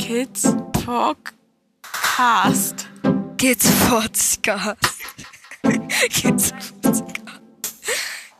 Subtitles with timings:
[0.10, 2.86] Kids Podcast.
[3.36, 4.96] Kids Podcast.
[6.08, 7.28] Kids Podcast.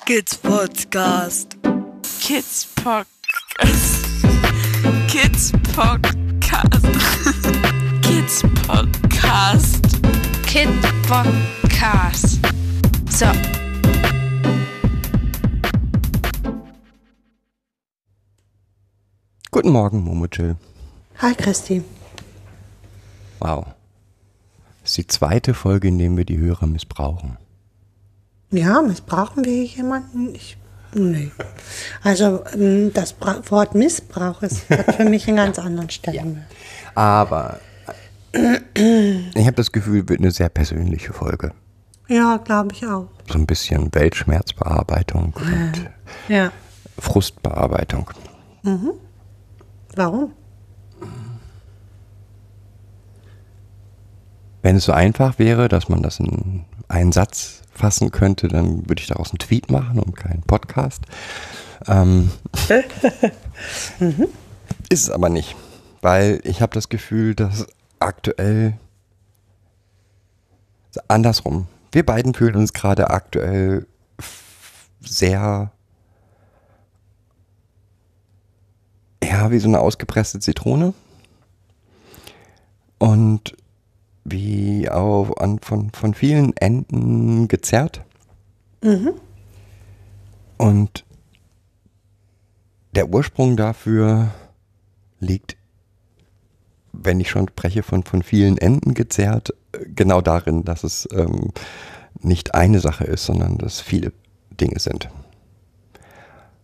[0.07, 1.61] Kids Podcast.
[2.23, 4.01] Kids Podcast.
[5.11, 6.83] Kids Podcast.
[8.03, 9.83] Kids Podcast.
[10.47, 10.69] Kid
[11.05, 12.41] Podcast.
[13.13, 13.31] So.
[19.53, 20.57] Guten Morgen, Momochill.
[21.21, 21.83] Hi Christi.
[23.41, 23.67] Wow.
[24.83, 27.37] Das ist die zweite Folge, in der wir die Hörer missbrauchen.
[28.51, 30.35] Ja, missbrauchen wir jemanden?
[30.35, 30.57] Ich,
[30.95, 31.31] nee.
[32.03, 33.15] Also ähm, das
[33.51, 36.47] Wort Missbrauch ist, hat für mich einen ganz anderen Stellenwert.
[36.95, 37.61] Aber
[38.33, 41.53] ich habe das Gefühl, wird eine sehr persönliche Folge.
[42.09, 43.09] Ja, glaube ich auch.
[43.29, 45.91] So ein bisschen Weltschmerzbearbeitung und
[46.29, 46.51] Ja.
[46.99, 48.11] Frustbearbeitung.
[49.95, 50.33] Warum?
[54.63, 59.01] Wenn es so einfach wäre, dass man das in einen Satz fassen könnte, dann würde
[59.01, 61.03] ich daraus einen Tweet machen und keinen Podcast.
[61.87, 62.31] Ähm,
[64.89, 65.57] Ist es aber nicht,
[66.03, 67.67] weil ich habe das Gefühl, dass
[67.99, 68.75] aktuell
[71.09, 71.67] andersrum.
[71.93, 73.87] Wir beiden fühlen uns gerade aktuell
[75.01, 75.73] sehr
[79.23, 80.93] ja, wie so eine ausgepresste Zitrone.
[82.99, 83.57] Und
[84.31, 88.03] wie auch an, von, von vielen Enden gezerrt.
[90.57, 91.05] Und
[92.95, 94.29] der Ursprung dafür
[95.19, 95.57] liegt,
[96.93, 99.55] wenn ich schon spreche, von, von vielen Enden gezerrt,
[99.95, 101.53] genau darin, dass es ähm,
[102.21, 104.13] nicht eine Sache ist, sondern dass viele
[104.51, 105.09] Dinge sind.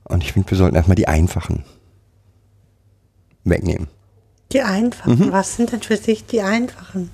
[0.05, 1.65] Und ich finde, wir sollten erstmal die einfachen
[3.45, 3.89] wegnehmen.
[4.53, 5.33] Die einfachen.
[5.33, 7.11] Was sind denn für sich die einfachen?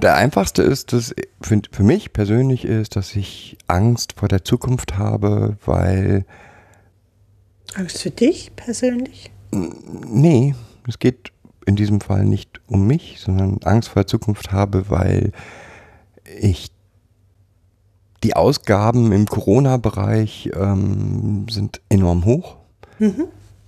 [0.00, 4.96] Der einfachste ist, dass für, für mich persönlich ist, dass ich Angst vor der Zukunft
[4.96, 6.24] habe, weil,
[7.74, 9.30] Angst für dich persönlich?
[9.52, 10.54] nee,
[10.88, 11.32] es geht
[11.66, 15.32] in diesem Fall nicht um mich, sondern Angst vor der Zukunft habe, weil
[16.40, 16.70] ich
[18.22, 22.56] die Ausgaben im Corona-Bereich ähm, sind enorm hoch.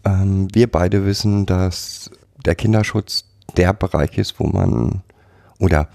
[0.04, 2.10] Ähm, wir beide wissen, dass
[2.44, 3.24] der Kinderschutz
[3.56, 5.02] der Bereich ist, wo man
[5.58, 5.88] oder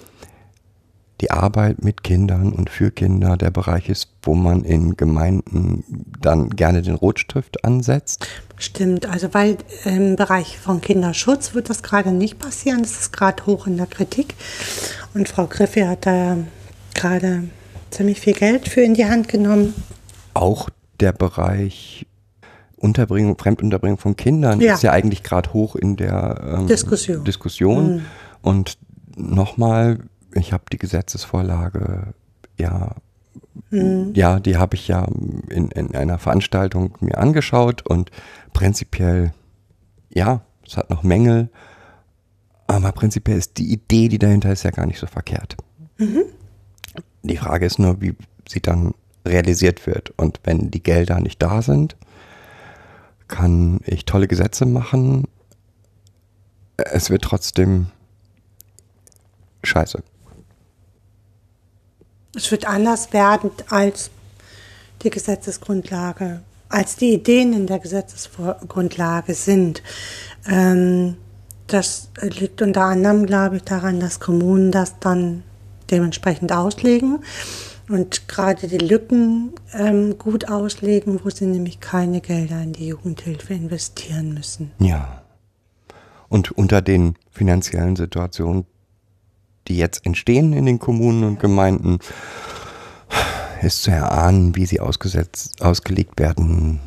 [1.21, 5.83] die Arbeit mit Kindern und für Kinder der Bereich ist, wo man in Gemeinden
[6.19, 8.27] dann gerne den Rotstift ansetzt.
[8.57, 12.81] Stimmt, also weil im Bereich von Kinderschutz wird das gerade nicht passieren.
[12.81, 14.35] Das ist gerade hoch in der Kritik.
[15.13, 16.37] Und Frau Griffi hat da
[16.93, 17.43] gerade
[17.89, 19.73] ziemlich viel Geld für in die Hand genommen.
[20.33, 20.69] Auch
[20.99, 22.05] der Bereich
[22.75, 24.73] Unterbringung, Fremdunterbringung von Kindern Ja.
[24.73, 27.23] ist ja eigentlich gerade hoch in der ähm, Diskussion.
[27.23, 28.05] Diskussion.
[28.41, 28.77] Und
[29.15, 29.99] nochmal,
[30.33, 32.13] ich habe die Gesetzesvorlage
[32.57, 32.95] ja
[33.71, 35.05] Ja, die habe ich ja
[35.49, 38.11] in, in einer Veranstaltung mir angeschaut und
[38.53, 39.33] prinzipiell,
[40.09, 41.49] ja, es hat noch Mängel,
[42.67, 45.57] aber prinzipiell ist die Idee, die dahinter ist, ja gar nicht so verkehrt.
[47.23, 48.15] Die Frage ist nur, wie
[48.47, 48.93] sie dann
[49.25, 50.11] realisiert wird.
[50.17, 51.95] Und wenn die Gelder nicht da sind,
[53.27, 55.27] kann ich tolle Gesetze machen.
[56.77, 57.87] Es wird trotzdem
[59.63, 60.03] scheiße.
[62.35, 64.09] Es wird anders werden als
[65.03, 69.83] die Gesetzesgrundlage, als die Ideen in der Gesetzesgrundlage sind.
[70.47, 71.17] Ähm,
[71.67, 75.43] das liegt unter anderem, glaube ich, daran, dass Kommunen das dann
[75.91, 77.19] dementsprechend auslegen
[77.89, 83.53] und gerade die Lücken ähm, gut auslegen, wo sie nämlich keine Gelder in die Jugendhilfe
[83.53, 84.71] investieren müssen.
[84.79, 85.23] Ja.
[86.29, 88.65] Und unter den finanziellen Situationen,
[89.67, 91.99] die jetzt entstehen in den Kommunen und Gemeinden,
[93.61, 96.79] ist zu erahnen, wie sie ausgesetzt, ausgelegt werden,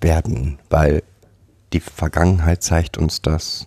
[0.00, 1.02] werden, weil
[1.72, 3.66] die Vergangenheit zeigt uns das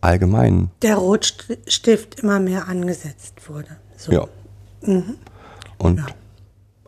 [0.00, 0.70] allgemein.
[0.82, 3.76] Der Rotstift immer mehr angesetzt wurde.
[3.96, 4.12] So.
[4.12, 4.28] Ja.
[5.78, 6.04] Und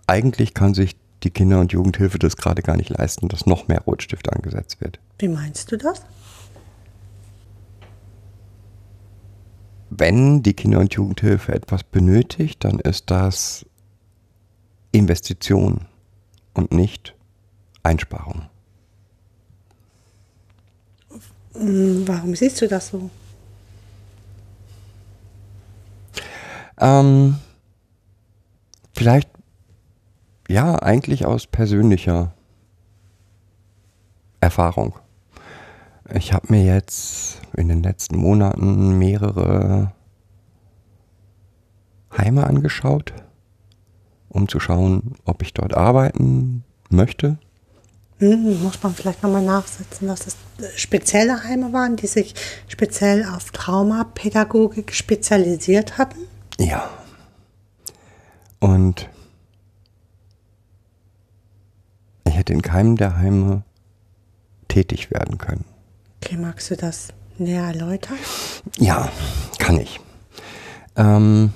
[0.06, 3.80] eigentlich kann sich die Kinder- und Jugendhilfe das gerade gar nicht leisten, dass noch mehr
[3.80, 5.00] Rotstift angesetzt wird.
[5.18, 6.02] Wie meinst du das?
[9.90, 13.66] Wenn die Kinder- und Jugendhilfe etwas benötigt, dann ist das
[14.92, 15.86] Investition
[16.54, 17.14] und nicht
[17.82, 18.48] Einsparung.
[21.54, 23.10] Warum siehst du das so?
[26.80, 27.36] Ähm,
[28.94, 29.28] vielleicht,
[30.48, 32.32] ja, eigentlich aus persönlicher
[34.40, 34.94] Erfahrung.
[36.14, 39.92] Ich habe mir jetzt in den letzten Monaten mehrere
[42.16, 43.12] Heime angeschaut,
[44.30, 47.38] um zu schauen, ob ich dort arbeiten möchte.
[48.18, 50.36] Hm, muss man vielleicht nochmal nachsetzen, dass es
[50.76, 52.34] spezielle Heime waren, die sich
[52.68, 56.20] speziell auf Traumapädagogik spezialisiert hatten?
[56.58, 56.88] Ja.
[58.60, 59.08] Und
[62.24, 63.62] ich hätte in keinem der Heime
[64.66, 65.64] tätig werden können.
[66.20, 68.18] Okay, magst du das näher erläutern?
[68.78, 69.08] Ja,
[69.58, 70.00] kann ich.
[70.96, 71.52] Ähm,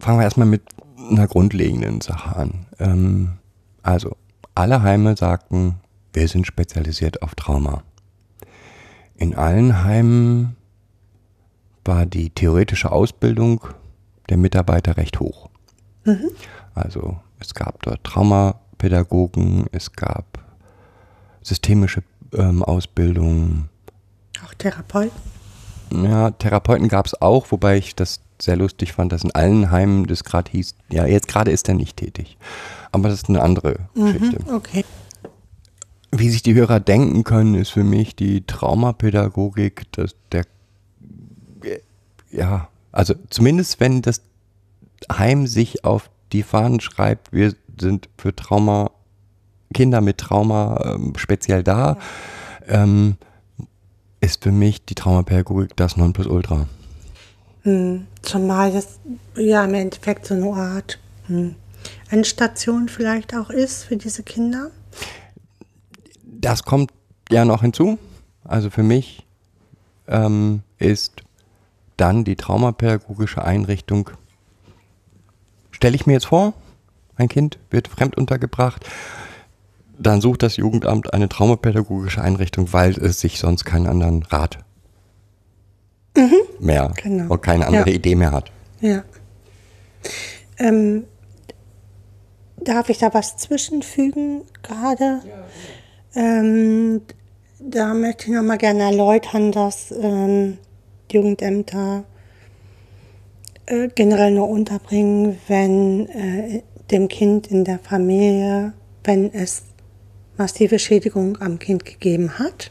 [0.00, 0.62] fangen wir erstmal mit
[0.96, 2.66] einer grundlegenden Sache an.
[2.78, 3.38] Ähm,
[3.82, 4.16] also,
[4.54, 5.76] alle Heime sagten,
[6.12, 7.82] wir sind spezialisiert auf Trauma.
[9.16, 10.56] In allen Heimen
[11.84, 13.64] war die theoretische Ausbildung
[14.28, 15.48] der Mitarbeiter recht hoch.
[16.74, 18.04] Also es gab dort
[18.82, 20.38] Traumapädagogen, es gab
[21.42, 22.02] systemische
[22.34, 23.68] ähm, Ausbildung.
[24.44, 25.16] Auch Therapeuten?
[25.92, 30.06] Ja, Therapeuten gab es auch, wobei ich das sehr lustig fand, dass in allen Heimen
[30.06, 32.36] das gerade hieß, ja, jetzt gerade ist er nicht tätig.
[32.90, 34.38] Aber das ist eine andere Geschichte.
[34.52, 34.84] Okay.
[36.10, 40.44] Wie sich die Hörer denken können, ist für mich die Traumapädagogik, dass der,
[42.30, 44.22] ja, also zumindest wenn das
[45.10, 48.90] Heim sich auf die Fahnen schreibt, wir sind für Trauma,
[49.74, 51.98] Kinder mit Trauma ähm, speziell da,
[52.68, 53.16] ähm,
[54.20, 56.66] ist für mich die Traumapädagogik das Nonplusultra.
[57.62, 58.06] Hm.
[58.22, 58.98] Zumal das
[59.36, 61.54] ja im Endeffekt so eine Art hm,
[62.10, 64.70] Endstation vielleicht auch ist für diese Kinder.
[66.24, 66.92] Das kommt
[67.30, 67.98] ja noch hinzu.
[68.44, 69.26] Also für mich
[70.08, 71.22] ähm, ist
[71.96, 74.10] dann die traumapädagogische Einrichtung,
[75.70, 76.52] stelle ich mir jetzt vor,
[77.16, 78.86] ein Kind wird fremd untergebracht,
[79.98, 84.58] dann sucht das Jugendamt eine traumapädagogische Einrichtung, weil es sich sonst keinen anderen Rat
[86.62, 87.32] mehr genau.
[87.32, 87.96] und keine andere Ja.
[87.96, 88.50] Idee mehr hat.
[88.80, 89.02] Ja.
[90.58, 91.04] Ähm,
[92.56, 95.20] darf ich da was zwischenfügen gerade?
[96.14, 97.02] Ähm,
[97.58, 100.58] da möchte ich nochmal gerne erläutern, dass ähm,
[101.10, 102.04] die Jugendämter
[103.66, 108.72] äh, generell nur unterbringen, wenn äh, dem Kind in der Familie,
[109.04, 109.62] wenn es
[110.36, 112.70] massive Schädigung am Kind gegeben hat.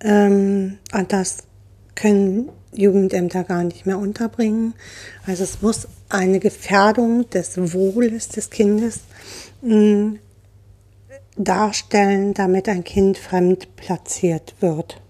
[0.00, 0.78] Ähm,
[1.08, 1.38] das
[1.94, 4.74] können Jugendämter gar nicht mehr unterbringen.
[5.26, 9.00] Also es muss eine Gefährdung des Wohles des Kindes
[9.62, 10.16] mh,
[11.36, 15.00] darstellen, damit ein Kind fremd platziert wird.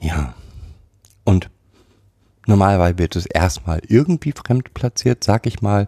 [0.00, 0.34] Ja.
[1.24, 1.50] Und
[2.48, 5.86] normalerweise wird es erstmal irgendwie fremd platziert, sag ich mal.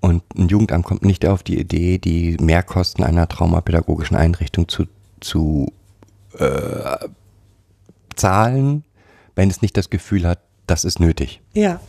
[0.00, 4.84] Und ein Jugendamt kommt nicht auf die Idee, die Mehrkosten einer traumapädagogischen Einrichtung zu,
[5.20, 5.72] zu
[6.38, 7.08] äh,
[8.14, 8.84] zahlen,
[9.34, 11.40] wenn es nicht das Gefühl hat, das ist nötig.
[11.54, 11.80] Ja,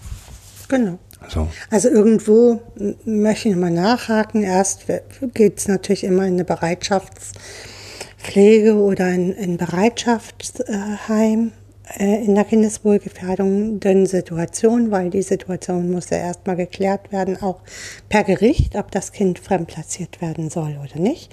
[0.68, 0.98] genau.
[1.30, 1.48] So.
[1.70, 2.62] Also irgendwo
[3.06, 4.44] möchte ich nochmal nachhaken.
[4.44, 4.86] Erst
[5.34, 11.54] geht es natürlich immer in eine Bereitschaftspflege oder in ein Bereitschaftsheim
[11.96, 17.62] in der Kindeswohlgefährdung denn Situation, weil die Situation muss ja erstmal geklärt werden, auch
[18.10, 21.32] per Gericht, ob das Kind fremdplatziert werden soll oder nicht.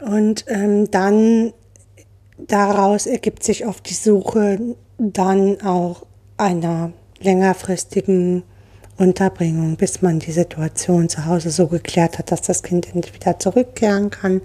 [0.00, 1.52] Und ähm, dann
[2.38, 8.42] daraus ergibt sich oft die Suche dann auch einer längerfristigen
[8.96, 14.10] Unterbringung, bis man die Situation zu Hause so geklärt hat, dass das Kind entweder zurückkehren
[14.10, 14.42] kann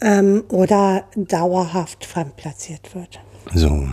[0.00, 3.20] ähm, oder dauerhaft fremdplatziert wird.
[3.54, 3.88] So.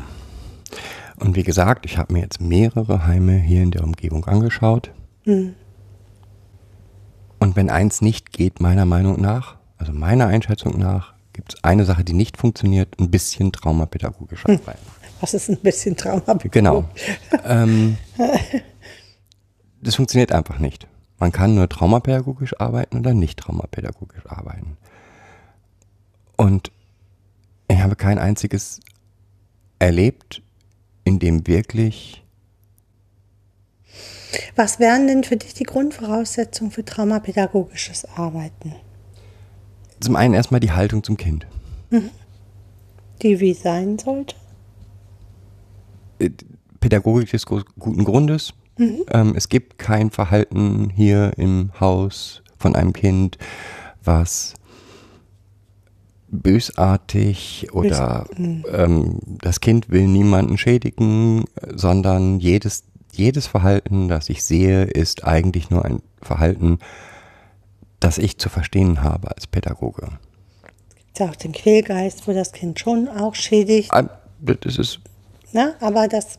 [1.18, 4.92] Und wie gesagt, ich habe mir jetzt mehrere Heime hier in der Umgebung angeschaut.
[5.26, 5.56] Und
[7.56, 12.04] wenn eins nicht geht, meiner Meinung nach, also meiner Einschätzung nach, gibt es eine Sache,
[12.04, 14.80] die nicht funktioniert, ein bisschen traumapädagogisch arbeiten.
[15.22, 16.38] Was ist ein bisschen Trauma?
[16.52, 16.86] Genau.
[17.46, 17.98] ähm,
[19.82, 20.88] das funktioniert einfach nicht.
[21.18, 24.78] Man kann nur traumapädagogisch arbeiten oder nicht traumapädagogisch arbeiten.
[26.36, 26.72] Und
[27.68, 28.82] ich habe kein einziges
[29.80, 30.42] erlebt,
[31.04, 32.24] in dem wirklich
[34.56, 38.76] Was wären denn für dich die Grundvoraussetzungen für traumapädagogisches Arbeiten?
[40.00, 41.48] zum einen erstmal die Haltung zum Kind.
[43.22, 44.36] Die wie sein sollte?
[46.20, 46.32] Äh,
[46.80, 48.54] Pädagogik des guten Grundes.
[48.78, 53.38] Ähm, es gibt kein Verhalten hier im Haus von einem Kind,
[54.04, 54.54] was
[56.36, 64.84] bösartig oder ähm, das Kind will niemanden schädigen, sondern jedes, jedes Verhalten, das ich sehe,
[64.84, 66.80] ist eigentlich nur ein Verhalten,
[68.00, 70.10] das ich zu verstehen habe als Pädagoge.
[71.14, 73.92] Ist ja auch den Quälgeist, wo das Kind schon auch schädigt.
[73.94, 74.10] Ah,
[74.42, 75.00] Das ist
[75.56, 75.74] Ne?
[75.80, 76.38] Aber das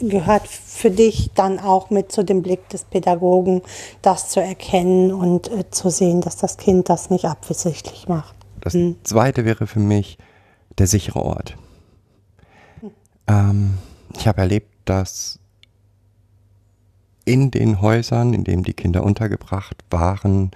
[0.00, 3.62] gehört für dich dann auch mit zu dem Blick des Pädagogen,
[4.02, 8.34] das zu erkennen und äh, zu sehen, dass das Kind das nicht absichtlich macht.
[8.66, 10.18] Das zweite wäre für mich
[10.76, 11.56] der sichere Ort.
[13.28, 13.78] Ähm,
[14.16, 15.38] ich habe erlebt, dass
[17.24, 20.50] in den Häusern, in denen die Kinder untergebracht waren,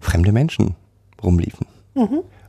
[0.00, 0.76] fremde Menschen
[1.22, 1.66] rumliefen.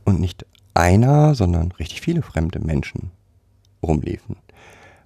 [0.06, 3.10] Und nicht einer, sondern richtig viele fremde Menschen
[3.82, 4.36] rumliefen.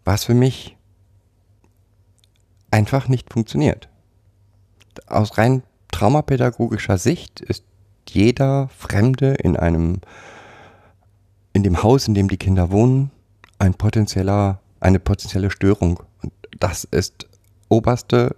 [0.05, 0.77] Was für mich
[2.71, 3.89] einfach nicht funktioniert.
[5.09, 7.65] Aus rein traumapädagogischer Sicht ist
[8.11, 10.01] jeder Fremde in einem,
[11.53, 13.11] in dem Haus, in dem die Kinder wohnen,
[13.59, 16.01] ein potenzieller, eine potenzielle Störung.
[16.23, 17.27] Und das ist
[17.69, 18.37] oberste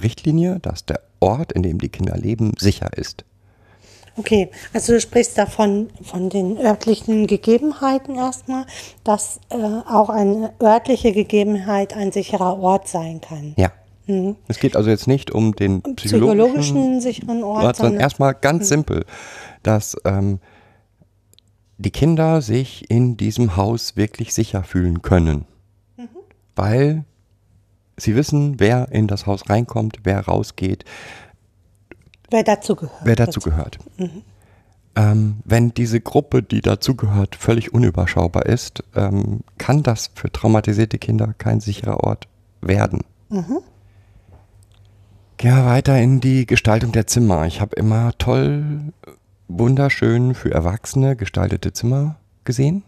[0.00, 3.24] Richtlinie, dass der Ort, in dem die Kinder leben, sicher ist.
[4.16, 8.64] Okay, also du sprichst davon von den örtlichen Gegebenheiten erstmal,
[9.02, 13.54] dass äh, auch eine örtliche Gegebenheit ein sicherer Ort sein kann.
[13.56, 13.72] Ja.
[14.48, 15.96] Es geht also jetzt nicht um den Mhm.
[15.96, 19.04] Psychologischen psychologischen sicheren Ort, Ort, sondern sondern- erstmal ganz simpel,
[19.62, 20.40] dass ähm,
[21.78, 25.46] die Kinder sich in diesem Haus wirklich sicher fühlen können.
[26.54, 27.04] Weil
[27.96, 30.84] sie wissen, wer in das Haus reinkommt, wer rausgeht,
[32.30, 33.00] Wer dazu gehört.
[33.04, 33.78] wer dazu gehört.
[34.96, 41.34] Ähm, wenn diese Gruppe, die dazugehört, völlig unüberschaubar ist, ähm, kann das für traumatisierte Kinder
[41.36, 42.28] kein sicherer Ort
[42.60, 43.00] werden.
[43.30, 43.44] Gehen
[45.44, 47.46] wir weiter in die Gestaltung der Zimmer.
[47.46, 48.92] Ich habe immer toll,
[49.46, 52.82] wunderschön für Erwachsene gestaltete Zimmer gesehen,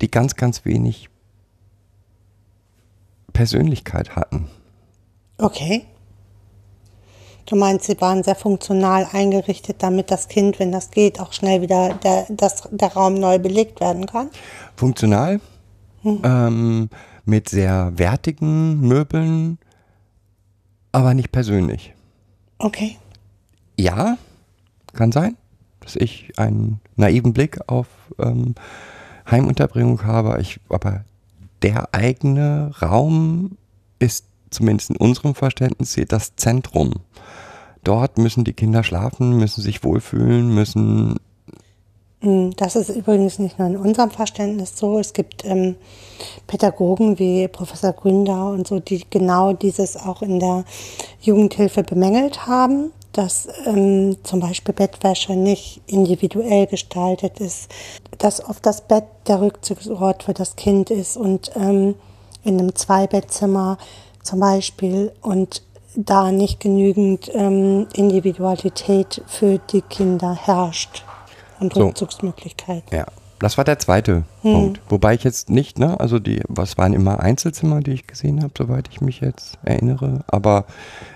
[0.00, 1.08] die ganz, ganz wenig
[3.32, 4.48] Persönlichkeit hatten.
[5.38, 5.84] Okay.
[7.46, 11.62] Du meinst, sie waren sehr funktional eingerichtet, damit das Kind, wenn das geht, auch schnell
[11.62, 14.30] wieder der, das, der Raum neu belegt werden kann?
[14.76, 15.40] funktional,
[16.04, 16.90] ähm,
[17.28, 19.58] mit sehr wertigen Möbeln,
[20.92, 21.94] aber nicht persönlich.
[22.58, 22.96] Okay.
[23.78, 24.16] Ja,
[24.94, 25.36] kann sein,
[25.80, 27.86] dass ich einen naiven Blick auf
[28.18, 28.54] ähm,
[29.30, 31.04] Heimunterbringung habe, ich, aber
[31.62, 33.58] der eigene Raum
[33.98, 36.94] ist zumindest in unserem Verständnis das Zentrum.
[37.84, 41.16] Dort müssen die Kinder schlafen, müssen sich wohlfühlen, müssen
[42.20, 44.98] Das ist übrigens nicht nur in unserem Verständnis so.
[44.98, 45.76] Es gibt ähm,
[46.48, 50.64] Pädagogen wie Professor Gründer und so, die genau dieses auch in der
[51.20, 57.70] Jugendhilfe bemängelt haben, dass ähm, zum Beispiel Bettwäsche nicht individuell gestaltet ist,
[58.18, 61.94] dass oft das Bett der Rückzugsort für das Kind ist und ähm,
[62.42, 63.78] in einem Zweibettzimmer
[64.24, 65.62] zum Beispiel und
[65.94, 71.04] da nicht genügend ähm, Individualität für die Kinder herrscht
[71.60, 71.86] und So.
[71.86, 72.96] Rückzugsmöglichkeiten.
[72.96, 73.06] Ja,
[73.38, 74.80] das war der zweite Punkt.
[74.88, 78.52] Wobei ich jetzt nicht, ne, also die, was waren immer Einzelzimmer, die ich gesehen habe,
[78.56, 80.24] soweit ich mich jetzt erinnere.
[80.26, 80.66] Aber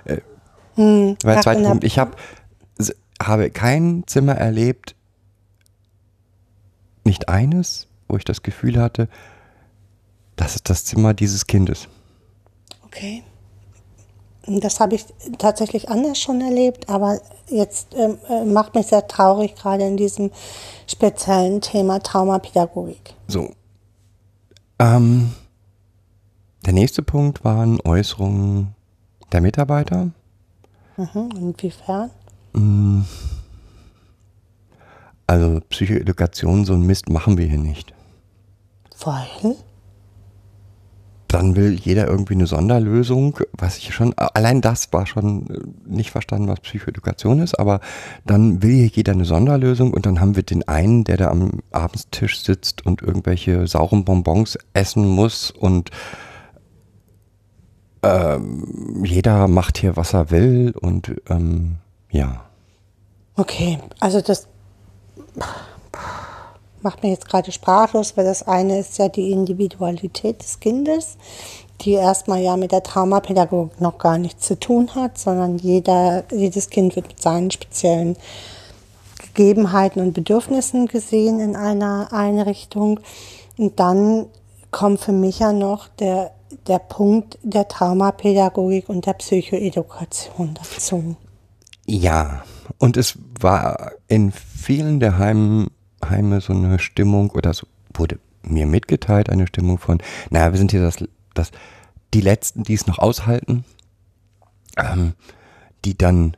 [0.05, 0.19] äh,
[0.77, 1.85] war der Ach, Punkt.
[1.85, 2.17] Ich hab,
[3.21, 4.95] habe kein Zimmer erlebt,
[7.05, 9.09] nicht eines, wo ich das Gefühl hatte,
[10.37, 11.89] das ist das Zimmer dieses Kindes.
[12.85, 13.25] Okay.
[14.47, 15.05] Das habe ich
[15.39, 20.31] tatsächlich anders schon erlebt, aber jetzt ähm, äh, macht mich sehr traurig, gerade in diesem
[20.87, 23.15] speziellen Thema Traumapädagogik.
[23.29, 23.51] So.
[24.81, 25.33] Ähm,
[26.67, 28.75] der nächste Punkt waren Äußerungen
[29.31, 30.11] der Mitarbeiter.
[30.97, 31.31] Mhm.
[31.37, 32.11] Inwiefern?
[35.27, 37.95] Also Psychoedukation, so ein Mist machen wir hier nicht.
[39.05, 39.57] Weil?
[41.33, 46.11] Dann will jeder irgendwie eine Sonderlösung, was ich schon, allein das war schon äh, nicht
[46.11, 47.81] verstanden, was Psychoedukation ist, aber
[48.27, 51.61] dann will hier jeder eine Sonderlösung und dann haben wir den einen, der da am
[51.71, 55.91] Abendstisch sitzt und irgendwelche sauren Bonbons essen muss und
[58.03, 61.77] ähm, jeder macht hier, was er will und ähm,
[62.11, 62.45] ja.
[63.37, 64.49] Okay, also das
[66.83, 71.17] macht mich jetzt gerade sprachlos, weil das eine ist ja die Individualität des Kindes,
[71.81, 76.71] die erstmal ja mit der Traumapädagogik noch gar nichts zu tun hat, sondern jeder, jedes
[76.71, 78.17] Kind wird mit seinen speziellen
[79.35, 83.01] Gegebenheiten und Bedürfnissen gesehen in einer Einrichtung.
[83.57, 84.27] Und dann
[84.71, 86.33] kommt für mich ja noch der,
[86.67, 91.17] der Punkt der Traumapädagogik und der Psychoedukation dazu.
[91.87, 92.45] Ja,
[92.79, 95.69] und es war in vielen der Heim,
[96.09, 99.99] Heime so eine Stimmung, oder so wurde mir mitgeteilt, eine Stimmung von,
[100.31, 101.05] naja, wir sind hier das,
[101.35, 101.51] das,
[102.15, 103.65] die Letzten, die es noch aushalten.
[104.77, 105.15] Ähm,
[105.85, 106.37] die dann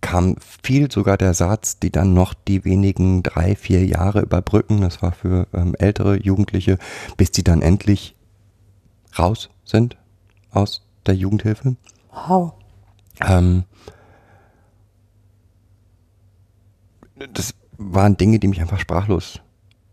[0.00, 5.02] kam viel sogar der Satz, die dann noch die wenigen drei, vier Jahre überbrücken, das
[5.02, 6.78] war für ähm, ältere Jugendliche,
[7.16, 8.16] bis die dann endlich
[9.18, 9.96] raus sind
[10.50, 11.76] aus der Jugendhilfe.
[12.10, 12.54] Wow.
[13.20, 13.64] Ähm,
[17.32, 19.40] das waren Dinge, die mich einfach sprachlos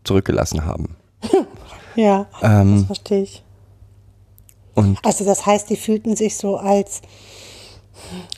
[0.04, 0.96] zurückgelassen haben.
[1.96, 3.42] Ja, Ähm, das verstehe ich.
[5.02, 7.02] Also das heißt, die fühlten sich so als,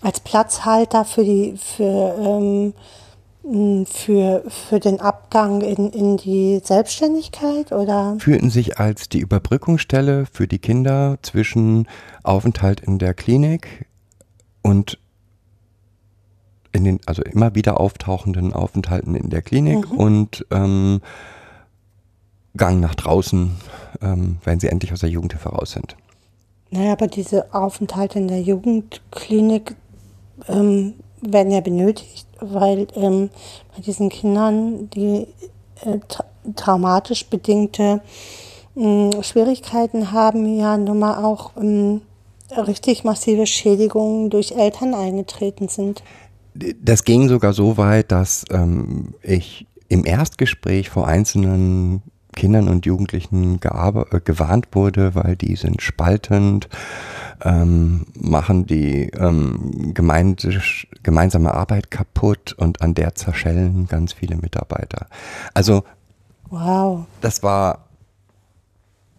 [0.01, 2.73] als Platzhalter für die, für,
[3.45, 8.17] ähm, für, für den Abgang in, in die Selbstständigkeit oder?
[8.19, 11.87] fühlten sich als die Überbrückungsstelle für die Kinder zwischen
[12.23, 13.87] Aufenthalt in der Klinik
[14.63, 14.99] und
[16.73, 21.01] in den, also immer wieder auftauchenden Aufenthalten in der Klinik und ähm,
[22.57, 23.57] Gang nach draußen,
[24.03, 25.97] ähm, wenn sie endlich aus der Jugendhilfe raus sind.
[26.71, 29.75] Naja, aber diese Aufenthalte in der Jugendklinik
[30.49, 33.31] ähm, werden ja benötigt, weil ähm,
[33.75, 35.27] bei diesen Kindern die
[35.85, 36.25] äh, tra
[36.57, 38.01] traumatisch bedingte
[38.75, 42.01] mh, Schwierigkeiten haben, ja nun mal auch ähm,
[42.57, 46.03] richtig massive Schädigungen durch Eltern eingetreten sind.
[46.55, 52.03] Das ging sogar so weit, dass ähm, ich im Erstgespräch vor einzelnen
[52.35, 56.69] Kindern und Jugendlichen äh, gewarnt wurde, weil die sind spaltend,
[57.43, 65.07] ähm, machen die ähm, gemeinsame Arbeit kaputt und an der zerschellen ganz viele Mitarbeiter.
[65.55, 65.83] Also
[66.51, 67.87] Wow, das war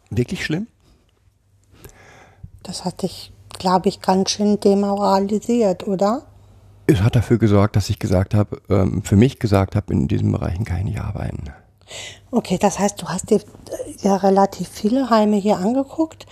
[0.10, 0.68] wirklich schlimm.
[2.64, 6.24] das hat dich, glaube ich, ganz schön demoralisiert, oder?
[6.92, 10.32] Es hat dafür gesorgt, dass ich gesagt habe, ähm, für mich gesagt habe, in diesen
[10.32, 11.46] Bereichen kann ich nicht arbeiten.
[12.32, 13.42] Okay, das heißt, du hast dir äh,
[14.02, 16.26] ja relativ viele Heime hier angeguckt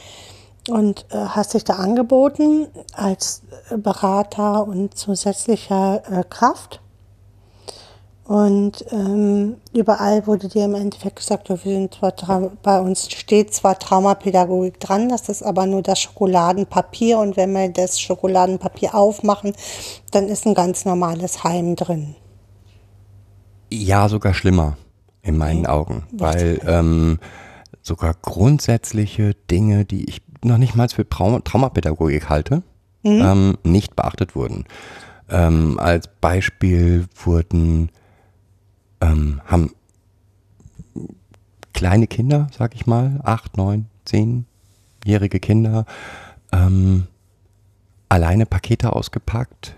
[0.70, 6.82] und äh, hast dich da angeboten als äh, Berater und zusätzlicher Kraft.
[8.30, 13.80] Und ähm, überall wurde dir im Endeffekt gesagt, wir sind zwar bei uns steht zwar
[13.80, 19.54] Traumapädagogik dran, das ist aber nur das Schokoladenpapier und wenn wir das Schokoladenpapier aufmachen,
[20.12, 22.16] dann ist ein ganz normales Heim drin.
[23.72, 24.78] Ja, sogar schlimmer
[25.24, 27.18] in meinen Augen, weil ähm,
[27.82, 32.62] sogar grundsätzliche Dinge, die ich noch nicht mal für Traum Traumapädagogik halte,
[33.04, 34.66] ähm, nicht beachtet wurden.
[35.32, 37.90] Ähm, als Beispiel wurden
[39.02, 39.72] ähm, haben
[41.74, 45.86] kleine Kinder, sag ich mal, acht, neun, zehnjährige Kinder,
[46.52, 47.08] ähm,
[48.10, 49.76] alleine Pakete ausgepackt,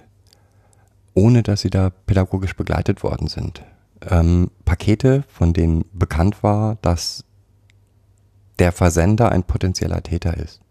[1.14, 3.62] ohne dass sie da pädagogisch begleitet worden sind.
[4.10, 7.24] Ähm, Pakete, von denen bekannt war, dass
[8.58, 10.62] der Versender ein potenzieller Täter ist.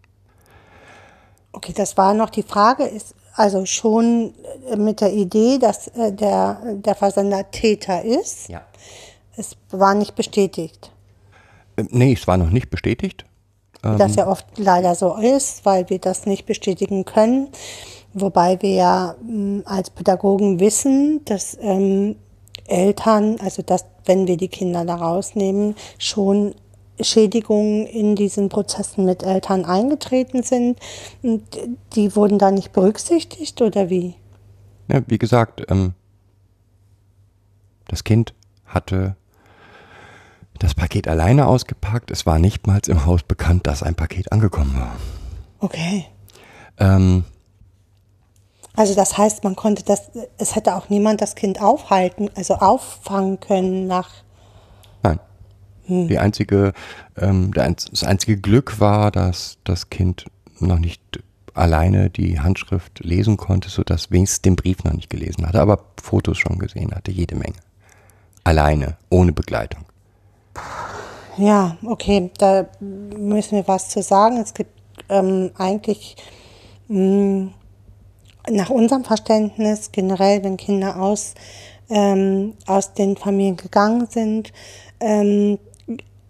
[1.52, 4.34] Okay, das war noch die Frage, ist also schon
[4.70, 8.48] äh, mit der Idee, dass äh, der, der Versender Täter ist.
[8.48, 8.62] Ja.
[9.36, 10.92] Es war nicht bestätigt.
[11.76, 13.24] Ähm, nee, es war noch nicht bestätigt.
[13.82, 17.48] Das ja oft leider so ist, weil wir das nicht bestätigen können.
[18.12, 22.16] Wobei wir ja mh, als Pädagogen wissen, dass ähm,
[22.66, 26.54] Eltern, also dass, wenn wir die Kinder da rausnehmen, schon
[27.02, 30.78] Schädigungen in diesen Prozessen mit Eltern eingetreten sind.
[31.22, 31.42] Und
[31.94, 34.14] die wurden da nicht berücksichtigt oder wie?
[34.88, 35.94] Ja, wie gesagt, ähm,
[37.88, 38.34] das Kind
[38.66, 39.16] hatte
[40.58, 42.10] das Paket alleine ausgepackt.
[42.10, 44.96] Es war nicht mal im Haus bekannt, dass ein Paket angekommen war.
[45.58, 46.06] Okay.
[46.78, 47.24] Ähm,
[48.76, 53.40] Also das heißt, man konnte das, es hätte auch niemand das Kind aufhalten, also auffangen
[53.40, 54.10] können nach.
[56.08, 56.72] Die einzige,
[57.16, 60.26] ähm, das einzige Glück war, dass das Kind
[60.60, 61.20] noch nicht
[61.54, 66.38] alleine die Handschrift lesen konnte, sodass wenigstens den Brief noch nicht gelesen hatte, aber Fotos
[66.38, 67.56] schon gesehen hatte, jede Menge.
[68.44, 69.84] Alleine, ohne Begleitung.
[71.36, 74.38] ja, okay, da müssen wir was zu sagen.
[74.38, 74.70] Es gibt
[75.08, 76.16] ähm, eigentlich
[76.88, 77.50] mh,
[78.50, 81.34] nach unserem Verständnis generell, wenn Kinder aus,
[81.88, 84.52] ähm, aus den Familien gegangen sind,
[85.00, 85.58] ähm,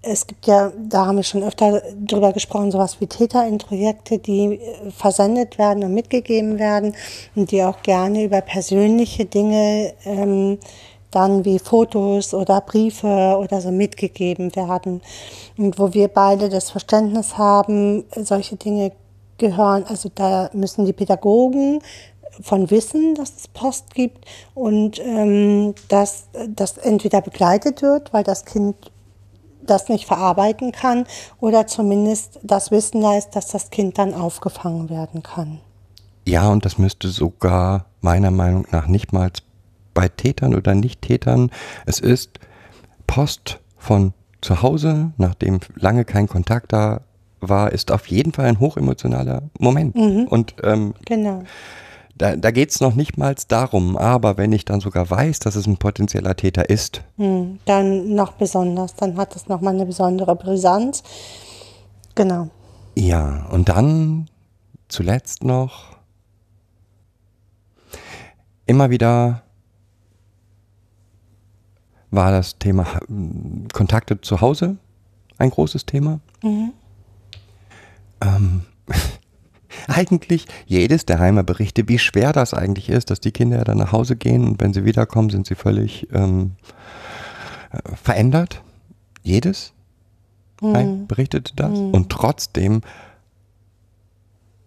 [0.03, 4.91] es gibt ja, da haben wir schon öfter drüber gesprochen, sowas wie Täterintrojekte, die äh,
[4.91, 6.95] versendet werden und mitgegeben werden
[7.35, 10.59] und die auch gerne über persönliche Dinge ähm,
[11.11, 15.03] dann wie Fotos oder Briefe oder so mitgegeben werden.
[15.59, 18.93] Und wo wir beide das Verständnis haben, solche Dinge
[19.37, 21.81] gehören, also da müssen die Pädagogen
[22.41, 28.45] von wissen, dass es Post gibt und ähm, dass das entweder begleitet wird, weil das
[28.45, 28.77] Kind
[29.71, 31.07] das nicht verarbeiten kann
[31.41, 35.61] oder zumindest das Wissen da ist, dass das Kind dann aufgefangen werden kann.
[36.27, 39.31] Ja, und das müsste sogar meiner Meinung nach nicht mal
[39.95, 41.51] bei Tätern oder Nicht-Tätern.
[41.87, 42.39] Es ist
[43.07, 47.01] Post von zu Hause, nachdem lange kein Kontakt da
[47.41, 49.97] war, ist auf jeden Fall ein hochemotionaler Moment.
[49.97, 51.43] Und ähm, Genau.
[52.21, 55.55] Da, da geht es noch nicht mal darum, aber wenn ich dann sogar weiß, dass
[55.57, 58.95] es ein potenzieller Täter ist, Hm, dann noch besonders.
[58.97, 61.03] Dann hat es nochmal eine besondere Brisanz.
[62.15, 62.49] Genau.
[62.97, 64.29] ja, und dann
[64.89, 65.97] zuletzt noch
[68.67, 69.43] immer wieder
[72.11, 73.01] war das Thema Ha-
[73.73, 74.77] Kontakte zu Hause
[75.39, 76.21] ein großes Thema.
[78.21, 78.63] Ähm,
[79.89, 83.79] eigentlich jedes der Heimer berichte, wie schwer das eigentlich ist, dass die Kinder ja dann
[83.79, 86.53] nach Hause gehen und wenn sie wiederkommen, sind sie völlig ähm,
[87.73, 88.63] äh, verändert.
[89.23, 89.73] Jedes
[90.63, 91.79] Heim berichtete das.
[91.79, 92.83] Und trotzdem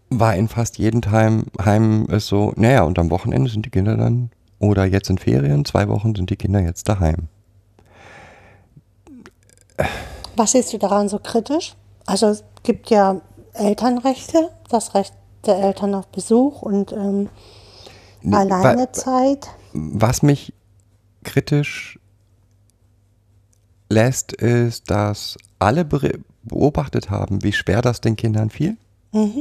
[0.10, 3.98] war in fast jedem Heim, Heim es so, naja, und am Wochenende sind die Kinder
[3.98, 7.28] dann, oder jetzt in Ferien, zwei Wochen sind die Kinder jetzt daheim.
[10.36, 11.76] Was siehst du daran so kritisch?
[12.06, 13.22] Also es gibt ja
[13.54, 15.14] Elternrechte, das Recht
[15.46, 17.30] der Eltern auf Besuch und ähm,
[18.32, 19.50] Alleinezeit.
[19.74, 20.54] Was mich
[21.24, 22.00] kritisch
[23.90, 28.78] lässt, ist, dass alle beobachtet haben, wie schwer das den Kindern fiel.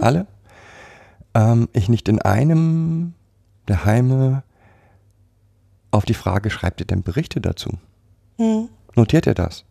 [0.00, 0.26] Alle.
[1.34, 3.14] Ähm, ich nicht in einem
[3.68, 4.42] der Heime
[5.90, 7.70] auf die Frage, schreibt ihr denn Berichte dazu?
[8.94, 9.64] Notiert ihr das?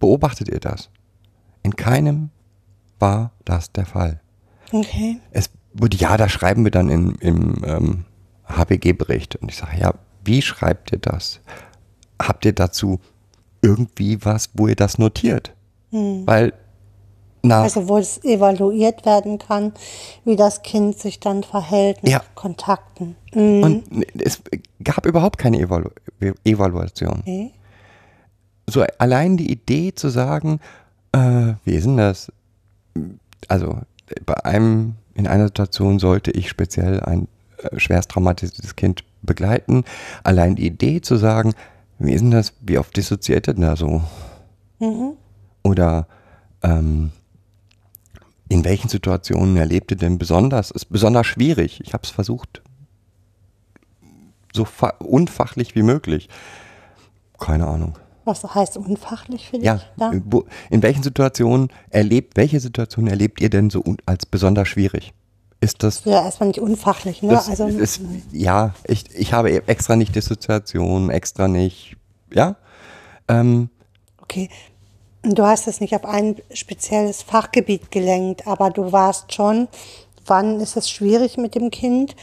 [0.00, 0.90] Beobachtet ihr das?
[1.62, 2.30] In keinem
[3.04, 4.20] war das der Fall.
[4.72, 5.20] Okay.
[5.30, 8.04] Es wurde, ja, da schreiben wir dann in, im ähm,
[8.48, 9.36] HPG-Bericht.
[9.36, 9.92] Und ich sage, ja,
[10.24, 11.40] wie schreibt ihr das?
[12.20, 13.00] Habt ihr dazu
[13.60, 15.52] irgendwie was, wo ihr das notiert?
[15.90, 16.54] Weil
[17.42, 19.72] nach, Also wo es evaluiert werden kann,
[20.24, 22.22] wie das Kind sich dann verhält mit Ja.
[22.34, 23.16] Kontakten.
[23.34, 23.62] Mhm.
[23.62, 23.84] und
[24.20, 24.40] es
[24.82, 25.90] gab überhaupt keine Evalu
[26.44, 27.18] Evaluation.
[27.20, 27.50] Okay.
[28.68, 30.58] so allein die Idee zu sagen,
[31.12, 32.32] äh, wie ist denn das?
[33.48, 33.80] Also
[34.26, 37.28] bei einem, in einer Situation sollte ich speziell ein
[37.58, 39.84] äh, schwerst traumatisiertes Kind begleiten.
[40.22, 41.54] Allein die Idee zu sagen,
[41.98, 44.02] wie ist denn das, wie oft dissoziiert denn da so?
[45.62, 46.06] Oder
[46.62, 47.12] ähm,
[48.48, 51.80] in welchen Situationen erlebt ihr denn besonders, ist besonders schwierig.
[51.82, 52.62] Ich habe es versucht,
[54.52, 56.28] so fa- unfachlich wie möglich.
[57.38, 57.98] Keine Ahnung.
[58.24, 59.66] Was heißt unfachlich für dich?
[59.66, 60.12] Ja, da?
[60.24, 65.12] wo, in welchen Situationen erlebt, welche Situationen erlebt ihr denn so als besonders schwierig?
[65.60, 67.38] Ist das, Ja, erstmal nicht unfachlich, ne?
[67.38, 68.00] also ist,
[68.32, 71.96] ja, ich, ich habe e- extra nicht Dissoziation, extra nicht,
[72.32, 72.56] ja,
[73.28, 73.70] ähm,
[74.20, 74.48] Okay.
[75.22, 79.68] Du hast es nicht auf ein spezielles Fachgebiet gelenkt, aber du warst schon,
[80.26, 82.14] wann ist es schwierig mit dem Kind?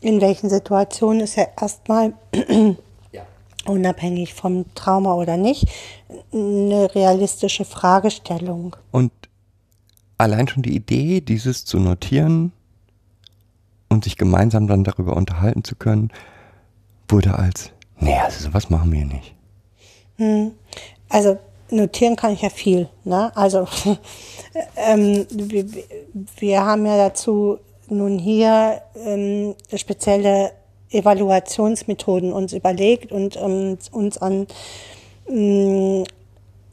[0.00, 2.14] In welchen Situationen ist er erstmal
[3.66, 5.68] unabhängig vom Trauma oder nicht
[6.32, 8.76] eine realistische Fragestellung.
[8.92, 9.12] und
[10.18, 12.52] allein schon die Idee, dieses zu notieren
[13.88, 16.10] und sich gemeinsam dann darüber unterhalten zu können,
[17.08, 19.34] wurde als, nee, also sowas machen wir nicht.
[21.08, 21.38] Also
[21.70, 22.88] notieren kann ich ja viel.
[23.04, 23.34] Ne?
[23.36, 23.66] Also
[24.76, 25.64] ähm, wir,
[26.38, 30.52] wir haben ja dazu nun hier ähm, spezielle
[30.90, 34.48] Evaluationsmethoden uns überlegt und ähm, uns an
[35.28, 36.04] ähm,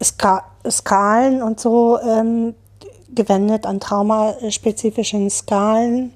[0.01, 2.55] Ska Skalen und so ähm,
[3.13, 6.13] gewendet, an traumaspezifischen Skalen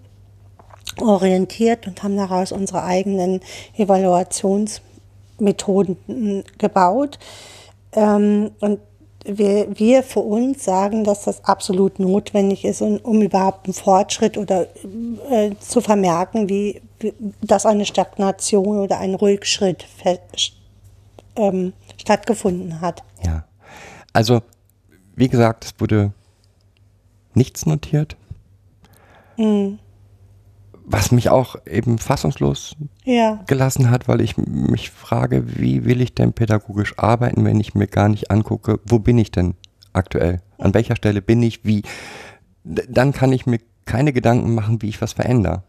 [0.99, 3.39] orientiert und haben daraus unsere eigenen
[3.77, 7.19] Evaluationsmethoden mm, gebaut.
[7.93, 8.79] Ähm, und
[9.25, 14.37] wir, wir für uns sagen, dass das absolut notwendig ist, um, um überhaupt einen Fortschritt
[14.37, 14.67] oder
[15.29, 16.88] äh, zu vermerken, wie, wie
[17.41, 19.85] dass eine Stagnation oder ein Rückschritt
[21.35, 23.03] ähm, stattgefunden hat.
[23.23, 23.45] Ja.
[24.13, 24.41] Also,
[25.15, 26.13] wie gesagt, es wurde
[27.33, 28.17] nichts notiert.
[30.85, 36.13] Was mich auch eben fassungslos Ja, gelassen hat, weil ich mich frage, wie will ich
[36.13, 39.55] denn pädagogisch arbeiten, wenn ich mir gar nicht angucke, wo bin ich denn
[39.93, 40.41] aktuell?
[40.57, 41.63] An welcher Stelle bin ich?
[41.63, 41.83] Wie?
[42.63, 45.63] Dann kann ich mir keine Gedanken machen, wie ich was verändere.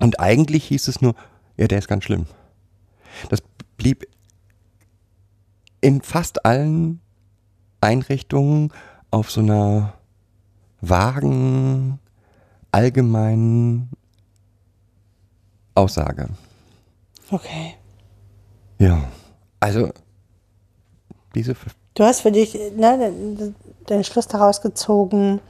[0.00, 1.14] Und eigentlich hieß es nur,
[1.56, 2.26] ja, der ist ganz schlimm.
[3.28, 3.42] Das
[3.76, 4.06] blieb
[5.80, 7.00] in fast allen
[7.80, 8.72] Einrichtungen
[9.10, 9.94] auf so einer
[10.80, 11.98] vagen,
[12.72, 13.90] allgemeinen
[15.74, 16.28] Aussage.
[17.30, 17.74] okay.
[18.78, 19.04] Ja,
[19.60, 19.92] also
[21.34, 21.54] diese,
[21.94, 23.54] Du hast für dich ne, den,
[23.88, 25.40] den Schluss daraus gezogen,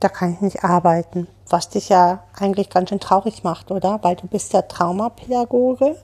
[0.00, 1.26] da kann ich nicht arbeiten.
[1.50, 3.98] Was dich ja eigentlich ganz schön traurig macht, oder?
[4.02, 5.96] Weil du bist ja Traumapädagoge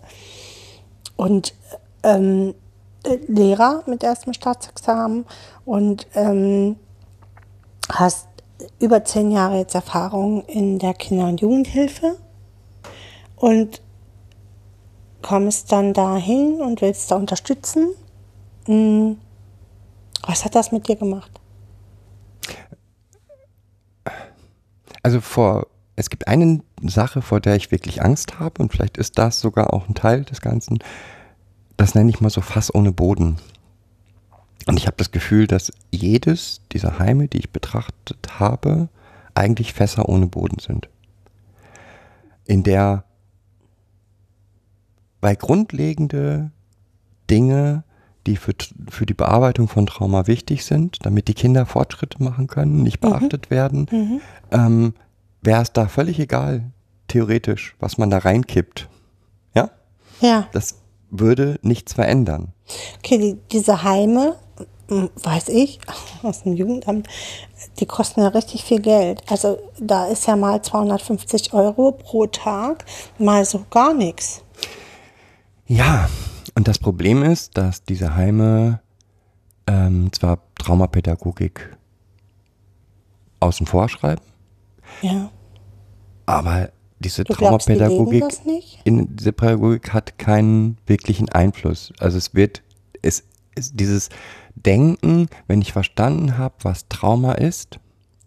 [1.16, 1.54] und
[2.02, 2.54] ähm,
[3.04, 5.26] äh, Lehrer mit erstem Staatsexamen
[5.64, 6.76] und ähm,
[7.90, 8.28] hast
[8.80, 12.16] über zehn Jahre jetzt Erfahrung in der Kinder- und Jugendhilfe
[13.36, 13.82] und
[15.22, 17.94] kommst dann dahin und willst da unterstützen.
[18.66, 19.18] Hm.
[20.26, 21.33] Was hat das mit dir gemacht?
[25.04, 29.18] Also vor, es gibt eine Sache, vor der ich wirklich Angst habe und vielleicht ist
[29.18, 30.78] das sogar auch ein Teil des Ganzen.
[31.76, 33.36] Das nenne ich mal so Fass ohne Boden.
[34.66, 38.88] Und ich habe das Gefühl, dass jedes dieser Heime, die ich betrachtet habe,
[39.34, 40.88] eigentlich Fässer ohne Boden sind.
[42.46, 43.04] In der,
[45.20, 46.50] weil grundlegende
[47.28, 47.84] Dinge,
[48.26, 48.54] die für,
[48.88, 53.50] für die Bearbeitung von Trauma wichtig sind, damit die Kinder Fortschritte machen können, nicht beachtet
[53.50, 54.94] werden, ähm,
[55.42, 56.72] wäre es da völlig egal,
[57.08, 58.88] theoretisch, was man da reinkippt.
[59.54, 59.70] Ja?
[60.20, 60.48] Ja.
[60.52, 62.52] Das würde nichts verändern.
[62.98, 64.36] Okay, die, diese Heime,
[64.88, 65.80] hm, weiß ich,
[66.22, 67.08] aus dem Jugendamt,
[67.78, 69.22] die kosten ja richtig viel Geld.
[69.30, 72.84] Also da ist ja mal 250 Euro pro Tag,
[73.18, 74.42] mal so gar nichts.
[75.66, 76.08] Ja,
[76.54, 78.80] und das Problem ist, dass diese Heime
[79.66, 81.76] ähm, zwar Traumapädagogik
[83.40, 84.22] außen vor schreiben,
[85.02, 85.30] Ja.
[86.26, 88.80] aber diese Du glaubst, die Traumapädagogik das nicht?
[88.84, 91.92] in diese Pädagogik hat keinen wirklichen Einfluss.
[91.98, 92.62] Also es wird,
[93.02, 94.08] es ist dieses
[94.54, 97.78] Denken, wenn ich verstanden habe, was Trauma ist,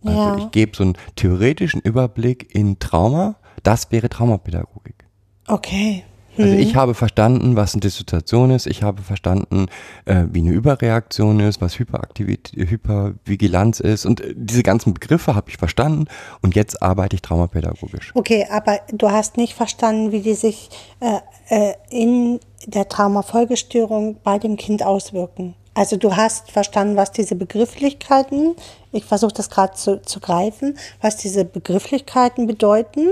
[0.04, 0.38] also Ja.
[0.38, 5.06] ich gebe so einen theoretischen Überblick in Trauma, das wäre Traumapädagogik.
[5.48, 6.04] Okay.
[6.38, 6.60] Also Mhm.
[6.60, 8.68] ich habe verstanden, was eine Dissoziation ist.
[8.68, 9.68] Ich habe verstanden,
[10.06, 14.06] äh, wie eine Überreaktion ist, was Hyperaktivität, Hypervigilanz ist.
[14.06, 16.06] Und äh, diese ganzen Begriffe habe ich verstanden.
[16.42, 18.12] Und jetzt arbeite ich traumapädagogisch.
[18.16, 20.70] Okay, aber du hast nicht verstanden, wie die sich
[21.00, 21.20] äh,
[21.50, 25.56] äh, in der Traumafolgestörung bei dem Kind auswirken.
[25.78, 28.56] Also du hast verstanden, was diese Begrifflichkeiten,
[28.92, 33.10] ich versuche das gerade zu, zu greifen, was diese Begrifflichkeiten bedeuten,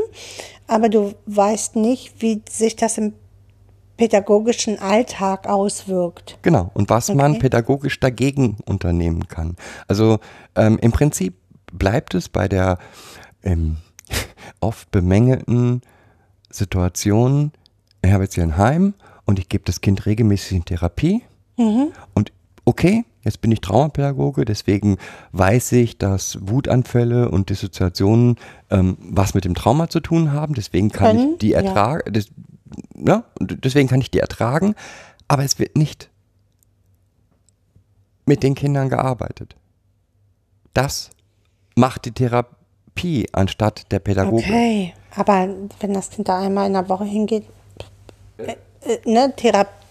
[0.66, 3.14] aber du weißt nicht, wie sich das im
[3.98, 6.40] pädagogischen Alltag auswirkt.
[6.42, 6.72] Genau.
[6.74, 7.42] Und was man Okay.
[7.42, 9.58] pädagogisch dagegen unternehmen kann.
[9.88, 10.18] Also
[10.56, 11.36] ähm, im Prinzip
[11.72, 12.80] bleibt es bei der
[13.44, 13.78] ähm,
[14.60, 15.82] oft bemängelten
[16.50, 17.52] Situation,
[18.02, 21.22] ich habe jetzt hier ein Heim und ich gebe das Kind regelmäßig in Therapie.
[21.58, 22.34] Und
[22.66, 24.98] okay, jetzt bin ich Traumapädagoge, deswegen
[25.32, 28.38] weiß ich, dass Wutanfälle und Dissoziationen
[28.70, 30.54] ähm, was mit dem Trauma zu tun haben.
[30.56, 31.62] Deswegen kann Können, ich die ja.
[31.62, 32.24] ertragen.
[32.96, 34.76] Ja, und deswegen kann ich die ertragen.
[35.28, 36.10] Aber es wird nicht
[38.26, 39.56] mit den Kindern gearbeitet.
[40.74, 41.12] Das
[41.76, 44.44] macht die Therapie anstatt der Pädagoge.
[44.44, 45.50] Okay, aber
[45.80, 47.46] wenn das Kind da einmal in der Woche hingeht,
[48.38, 49.34] äh, äh, ne,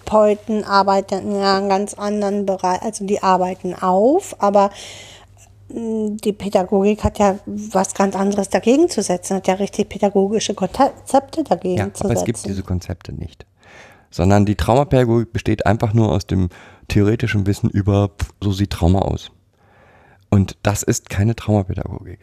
[0.05, 4.71] Therapeuten arbeiten in einem ganz anderen Bereich, also die arbeiten auf, aber
[5.69, 10.55] mh, die Pädagogik hat ja was ganz anderes dagegen zu setzen, hat ja richtig pädagogische
[10.55, 12.21] Konzepte dagegen Ja, zu aber setzen.
[12.21, 13.47] es gibt diese Konzepte nicht.
[14.11, 16.49] Sondern die Traumapädagogik besteht einfach nur aus dem
[16.89, 19.31] theoretischen Wissen über, so sieht Trauma aus.
[20.31, 22.21] Und das ist keine Traumapädagogik.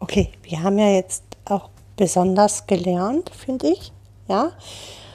[0.00, 3.92] okay, wir haben ja jetzt auch besonders gelernt, finde ich,
[4.28, 4.50] ja.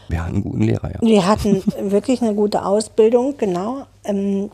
[0.10, 1.02] Wir hatten einen guten Lehrer, ja.
[1.02, 3.86] Wir hatten wirklich eine gute Ausbildung, genau.
[4.04, 4.50] Ähm,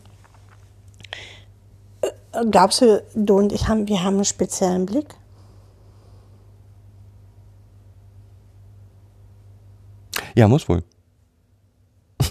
[2.02, 2.10] äh,
[2.50, 5.14] glaubst du, du und ich haben, wir haben einen speziellen Blick?
[10.34, 10.82] Ja, muss wohl.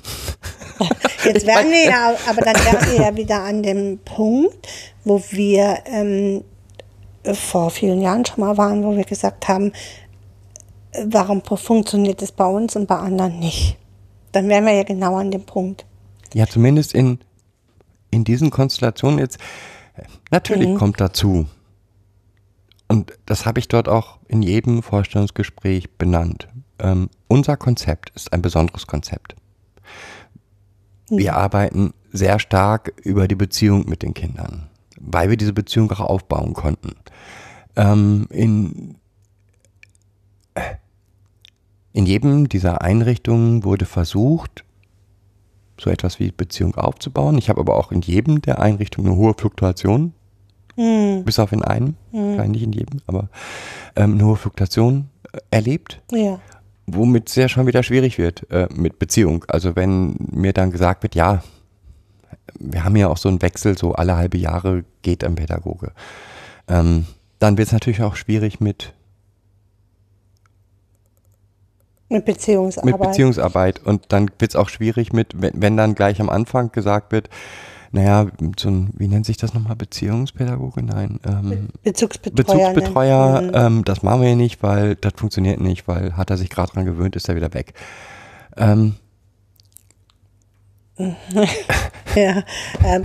[1.24, 4.68] Jetzt wären wir ja, aber dann wären wir ja wieder an dem Punkt,
[5.04, 6.44] wo wir ähm,
[7.34, 9.72] vor vielen Jahren schon mal waren, wo wir gesagt haben,
[11.06, 13.78] warum funktioniert es bei uns und bei anderen nicht?
[14.32, 15.86] Dann wären wir ja genau an dem Punkt.
[16.34, 17.20] Ja, zumindest in,
[18.12, 19.40] in diesen Konstellationen jetzt.
[19.96, 21.48] äh, Natürlich kommt dazu.
[22.88, 26.48] Und das habe ich dort auch in jedem Vorstellungsgespräch benannt.
[26.80, 29.36] Ähm, unser Konzept ist ein besonderes Konzept.
[31.10, 36.00] Wir arbeiten sehr stark über die Beziehung mit den Kindern, weil wir diese Beziehung auch
[36.00, 36.96] aufbauen konnten.
[37.76, 38.96] Ähm, in,
[41.96, 44.66] in jedem dieser Einrichtungen wurde versucht,
[45.80, 47.38] so etwas wie Beziehung aufzubauen.
[47.38, 50.12] Ich habe aber auch in jedem der Einrichtungen eine hohe Fluktuation,
[50.76, 53.30] bis auf in einem, vielleicht nicht in jedem, aber
[53.96, 56.40] ähm, eine hohe Fluktuation äh, erlebt Ja.
[56.86, 59.46] womit es ja schon wieder schwierig wird äh, mit Beziehung.
[59.48, 61.44] Also wenn mir dann gesagt wird, ja,
[62.60, 65.94] wir haben ja auch so einen Wechsel, so alle halbe Jahre geht ein Pädagoge.
[66.68, 67.06] Ähm,
[67.40, 68.94] dann wird es natürlich auch schwierig mit,
[72.10, 73.00] Mit Beziehungsarbeit.
[73.00, 73.84] mit Beziehungsarbeit.
[73.84, 77.30] Und dann wird es auch schwierig mit, wenn, wenn dann gleich am Anfang gesagt wird,
[77.92, 78.28] naja,
[78.60, 80.84] so ein, wie nennt sich das nochmal, Beziehungspädagoge?
[80.84, 81.20] Nein.
[81.26, 82.74] Ähm, Bezugsbetreuer.
[82.74, 86.50] Bezugsbetreuer, ähm, das machen wir hier nicht, weil das funktioniert nicht, weil hat er sich
[86.50, 87.74] gerade dran gewöhnt, ist er wieder weg.
[88.58, 88.96] Ähm,
[92.16, 92.44] Ja,
[92.86, 93.04] ähm,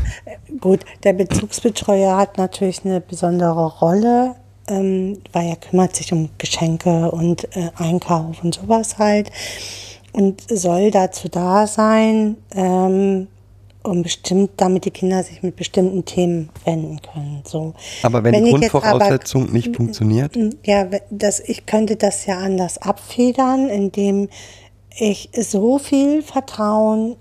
[0.60, 4.36] gut, der Bezugsbetreuer hat natürlich eine besondere Rolle,
[4.68, 9.30] ähm, weil er kümmert sich um Geschenke und äh, Einkauf und sowas halt
[10.12, 13.28] und soll dazu da sein, ähm,
[13.82, 17.42] um bestimmt, damit die Kinder sich mit bestimmten Themen wenden können.
[17.46, 17.72] So.
[18.02, 22.38] aber wenn, die ich jetzt Grundvoraussetzung nicht funktioniert, ja, we- das, ich könnte das ja
[22.38, 24.28] anders abfedern, indem
[24.98, 27.16] ich so viel Vertrauen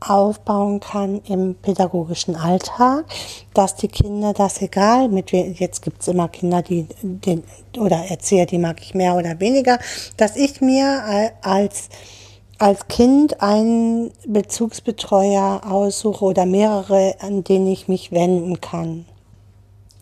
[0.00, 3.04] aufbauen kann im pädagogischen Alltag,
[3.54, 7.42] dass die Kinder das egal mit jetzt gibt's immer Kinder, die den
[7.76, 9.78] oder Erzieher, die mag ich mehr oder weniger,
[10.16, 11.88] dass ich mir al- als
[12.60, 19.04] als Kind einen Bezugsbetreuer aussuche oder mehrere, an denen ich mich wenden kann.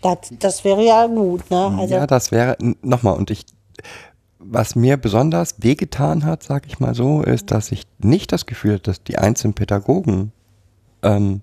[0.00, 1.76] Das, das wäre ja gut, ne?
[1.78, 3.44] Also, ja, das wäre, nochmal, und ich,
[4.48, 8.74] was mir besonders wehgetan hat, sag ich mal so, ist, dass ich nicht das Gefühl
[8.74, 10.32] hatte, dass die einzelnen Pädagogen
[11.02, 11.40] ähm,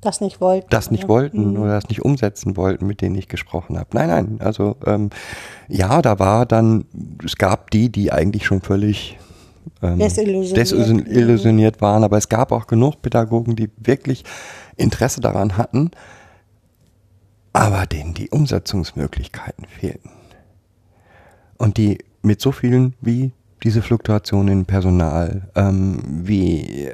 [0.00, 0.68] das nicht wollten.
[0.70, 3.88] das nicht wollten oder das nicht umsetzen wollten, mit denen ich gesprochen habe.
[3.94, 5.10] Nein, nein, also ähm,
[5.66, 6.84] ja, da war dann,
[7.24, 9.18] es gab die, die eigentlich schon völlig
[9.82, 10.56] ähm, Desillusioniert.
[10.56, 14.24] desillusioniert waren, aber es gab auch genug Pädagogen, die wirklich
[14.76, 15.90] Interesse daran hatten,
[17.52, 20.10] aber denen die Umsetzungsmöglichkeiten fehlten.
[21.58, 26.88] Und die mit so vielen wie diese Fluktuationen in Personal, ähm, wie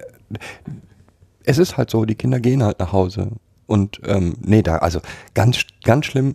[1.45, 3.33] es ist halt so, die Kinder gehen halt nach Hause.
[3.67, 5.01] Und ähm, nee, da, also
[5.35, 6.35] ganz, ganz schlimm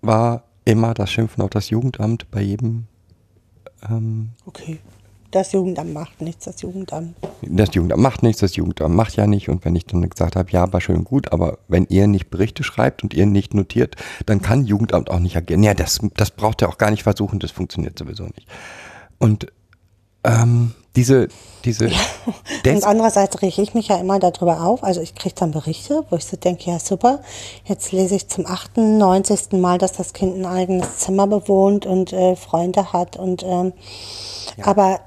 [0.00, 2.86] war immer das Schimpfen auf das Jugendamt bei jedem,
[3.88, 4.78] ähm, Okay.
[5.30, 7.16] Das Jugendamt macht nichts, das Jugendamt.
[7.42, 9.48] das Jugendamt macht nichts, das Jugendamt macht ja nicht.
[9.48, 12.62] Und wenn ich dann gesagt habe, ja, war schön gut, aber wenn ihr nicht Berichte
[12.62, 15.62] schreibt und ihr nicht notiert, dann kann Jugendamt auch nicht agieren.
[15.62, 18.46] Ja, das, das braucht ihr auch gar nicht versuchen, das funktioniert sowieso nicht.
[19.18, 19.46] Und
[20.24, 21.28] ähm, diese,
[21.64, 21.88] diese
[22.64, 24.82] Des Und andererseits rege ich mich ja immer darüber auf.
[24.82, 27.20] Also ich kriege dann Berichte, wo ich so denke, ja super,
[27.64, 29.52] jetzt lese ich zum 98.
[29.52, 33.16] Mal, dass das Kind ein eigenes Zimmer bewohnt und äh, Freunde hat.
[33.16, 33.72] Und ähm,
[34.62, 34.98] aber äh,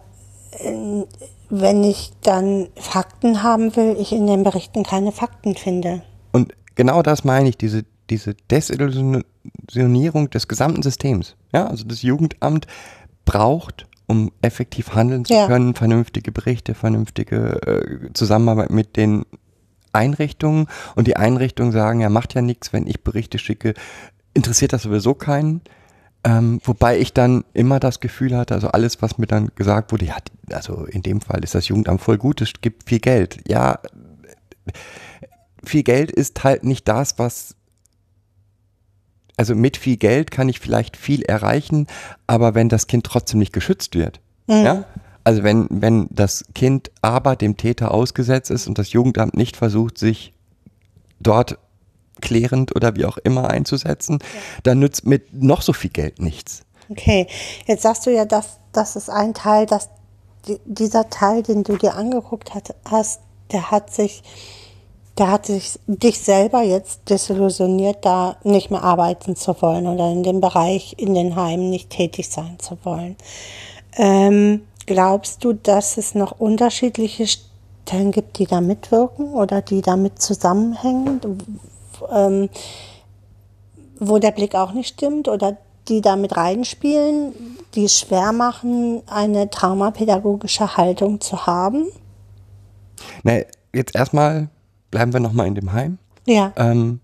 [1.49, 6.01] wenn ich dann Fakten haben will, ich in den Berichten keine Fakten finde.
[6.31, 11.35] Und genau das meine ich, diese, diese Desillusionierung des gesamten Systems.
[11.53, 12.67] Ja, also das Jugendamt
[13.25, 15.47] braucht, um effektiv handeln zu Ja.
[15.47, 19.25] können, vernünftige Berichte, vernünftige äh, Zusammenarbeit mit den
[19.93, 20.67] Einrichtungen.
[20.95, 23.73] Und die Einrichtungen sagen, ja, macht ja nichts, wenn ich Berichte schicke,
[24.33, 25.61] interessiert das sowieso keinen.
[26.23, 30.05] Ähm, wobei ich dann immer das Gefühl hatte, also alles, was mir dann gesagt wurde,
[30.05, 30.17] ja,
[30.51, 33.39] also in dem Fall ist das Jugendamt voll gut, es gibt viel Geld.
[33.47, 33.79] Ja,
[35.63, 37.55] viel Geld ist halt nicht das, was.
[39.37, 41.87] Also mit viel Geld kann ich vielleicht viel erreichen,
[42.27, 44.19] aber wenn das Kind trotzdem nicht geschützt wird,
[44.65, 44.83] ja,
[45.23, 49.97] also wenn, wenn das Kind aber dem Täter ausgesetzt ist und das Jugendamt nicht versucht,
[49.97, 50.33] sich
[51.21, 51.57] dort
[52.19, 54.19] klärend oder wie auch immer einzusetzen,
[54.63, 56.61] dann nützt mit noch so viel Geld nichts.
[56.89, 57.27] Okay,
[57.67, 59.89] jetzt sagst du ja, dass das ist ein Teil, dass
[60.47, 64.23] die, dieser Teil, den du dir angeguckt hat, hast, der hat sich,
[65.17, 70.23] der hat sich dich selber jetzt desillusioniert, da nicht mehr arbeiten zu wollen oder in
[70.23, 73.15] dem Bereich in den Heimen nicht tätig sein zu wollen.
[73.97, 80.21] Ähm, glaubst du, dass es noch unterschiedliche Stellen gibt, die da mitwirken oder die damit
[80.21, 81.19] zusammenhängen?
[82.11, 82.49] Ähm,
[83.99, 85.57] wo der Blick auch nicht stimmt oder
[85.87, 87.33] die da mit reinspielen,
[87.75, 91.87] die es schwer machen, eine traumapädagogische Haltung zu haben?
[93.23, 93.39] Na,
[93.73, 94.49] jetzt erstmal
[94.91, 95.97] bleiben wir nochmal in dem Heim.
[96.25, 96.53] Ja.
[96.55, 96.99] Ähm,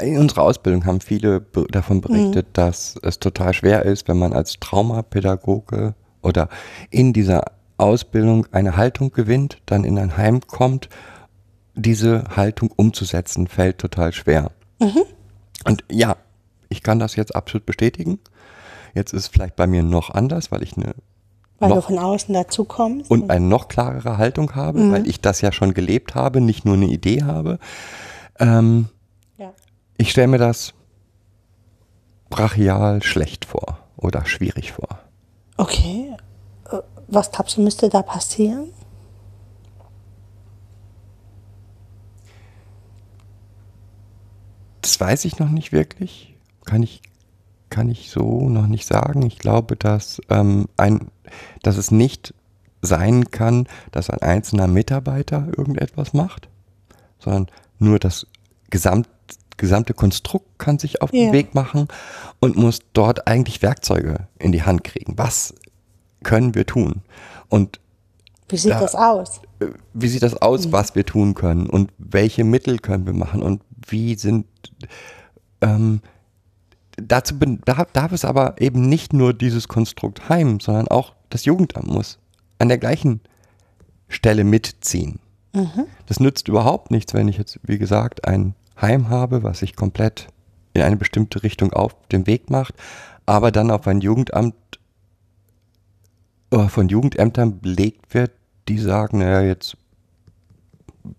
[0.00, 1.40] in unserer Ausbildung haben viele
[1.70, 6.48] davon berichtet, dass es total schwer ist, wenn man als Traumapädagoge oder
[6.90, 7.42] in dieser
[7.78, 10.88] Ausbildung eine Haltung gewinnt, dann in ein Heim kommt,
[11.78, 14.50] diese Haltung umzusetzen, fällt total schwer.
[15.64, 16.16] Und ja,
[16.68, 18.18] ich kann das jetzt absolut bestätigen.
[18.94, 20.94] Jetzt ist es vielleicht bei mir noch anders, weil ich eine
[21.58, 23.10] Weil du noch- von außen dazukommst.
[23.10, 26.74] und eine noch klarere Haltung habe, weil ich das ja schon gelebt habe, nicht nur
[26.74, 27.58] eine Idee habe.
[28.38, 28.88] Ähm,
[29.36, 29.52] ja.
[29.96, 30.74] ich stelle mir das
[32.30, 35.00] brachial schlecht vor oder schwierig vor.
[35.56, 36.14] Okay.
[36.70, 36.76] Äh,
[37.08, 38.68] Was glaubst du, müsste da passieren?
[44.88, 46.34] Das weiß ich noch nicht wirklich.
[46.64, 47.02] Kann ich,
[47.70, 49.22] kann ich so noch nicht sagen.
[49.22, 51.08] Ich glaube, dass, ähm, ein,
[51.62, 52.32] dass es nicht
[52.80, 56.48] sein kann, dass ein einzelner Mitarbeiter irgendetwas macht,
[57.18, 58.26] sondern nur das
[58.70, 59.08] Gesamt,
[59.58, 61.24] gesamte Konstrukt kann sich auf Ja.
[61.26, 61.88] den Weg machen
[62.40, 65.18] und muss dort eigentlich Werkzeuge in die Hand kriegen.
[65.18, 65.52] Was
[66.22, 67.02] können wir tun?
[67.48, 67.78] Und
[68.48, 69.40] Wie sieht Da- das aus?
[69.60, 73.42] äh, wie sieht das aus, was wir tun können und welche Mittel können wir machen
[73.42, 74.46] und wie sind
[75.60, 76.00] ähm,
[76.96, 81.44] dazu bin- da- darf es aber eben nicht nur dieses Konstrukt Heim, sondern auch das
[81.44, 82.18] Jugendamt muss
[82.58, 83.20] an der gleichen
[84.08, 85.20] Stelle mitziehen.
[86.06, 90.28] Das nützt überhaupt nichts, wenn ich jetzt, wie gesagt, ein Heim habe, was sich komplett
[90.74, 92.74] in eine bestimmte Richtung auf den Weg macht,
[93.26, 94.54] aber dann auf ein Jugendamt
[96.50, 98.32] äh, von Jugendämtern belegt wird,
[98.68, 99.76] die sagen, naja, jetzt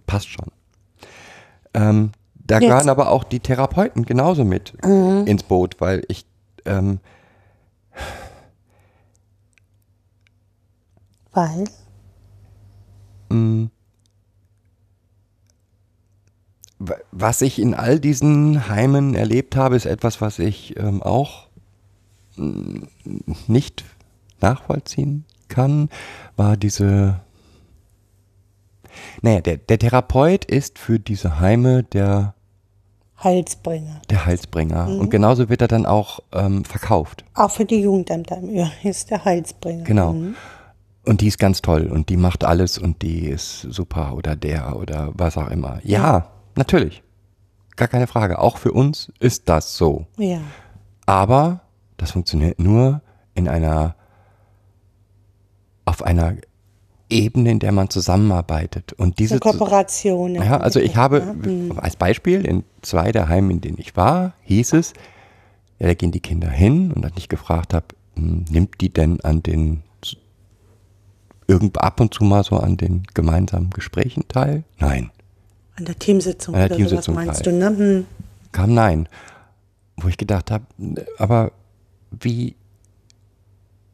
[0.08, 0.48] passt schon.
[1.74, 2.12] Ähm,
[2.50, 2.68] da Jetzt.
[2.70, 6.26] gehören aber auch die Therapeuten genauso mit ins Boot, weil ich
[6.66, 7.00] ähm,
[11.32, 11.66] Weil?
[13.30, 13.70] mh,
[16.80, 21.48] wa- was ich in all diesen Heimen erlebt habe, ist etwas, was ich ähm, auch
[22.36, 22.88] mh,
[23.48, 23.84] nicht
[24.42, 25.90] nachvollziehen kann,
[26.36, 27.20] war diese.
[29.22, 32.34] Naja, der, der Therapeut ist für diese Heime der,
[33.24, 34.02] Heilsbringer.
[34.10, 34.88] der Heilsbringer.
[34.88, 37.26] Und genauso wird er dann auch ähm, verkauft.
[37.34, 39.84] Auch für die Jugendämter im Übrigen ist der Heilsbringer.
[39.84, 40.14] Genau.
[40.14, 40.36] Mhm.
[41.06, 44.78] Und die ist ganz toll und die macht alles und die ist super oder der
[44.78, 45.80] oder was auch immer.
[45.84, 47.02] Ja, natürlich.
[47.76, 48.40] Gar keine Frage.
[48.40, 50.06] Auch für uns ist das so.
[50.18, 50.42] Ja.
[51.06, 51.62] Aber
[51.98, 53.02] das funktioniert nur
[53.34, 53.96] in einer,
[55.86, 56.36] auf einer
[57.10, 58.94] Ebene, in der man zusammenarbeitet.
[58.94, 60.36] Und diese, Kooperation.
[60.36, 61.36] ja, also ich habe
[61.78, 64.94] als Beispiel in zwei der Heimen, in denen ich war, hieß es,
[65.80, 69.22] ja, da gehen die Kinder hin und als ich gefragt habe, hm, nimmt die denn
[69.22, 69.84] an den
[71.48, 74.64] irgend ab und zu mal so an den gemeinsamen Gesprächen teil?
[74.78, 75.10] Nein,
[75.76, 77.54] An der Teamsitzung An der oder Teamsitzung sowas meinst teil.
[77.54, 77.78] du, ne?
[77.78, 78.06] Hm.
[78.52, 79.10] kam nein.
[79.98, 80.66] Wo ich gedacht habe,
[81.18, 81.52] aber
[82.12, 82.56] wie,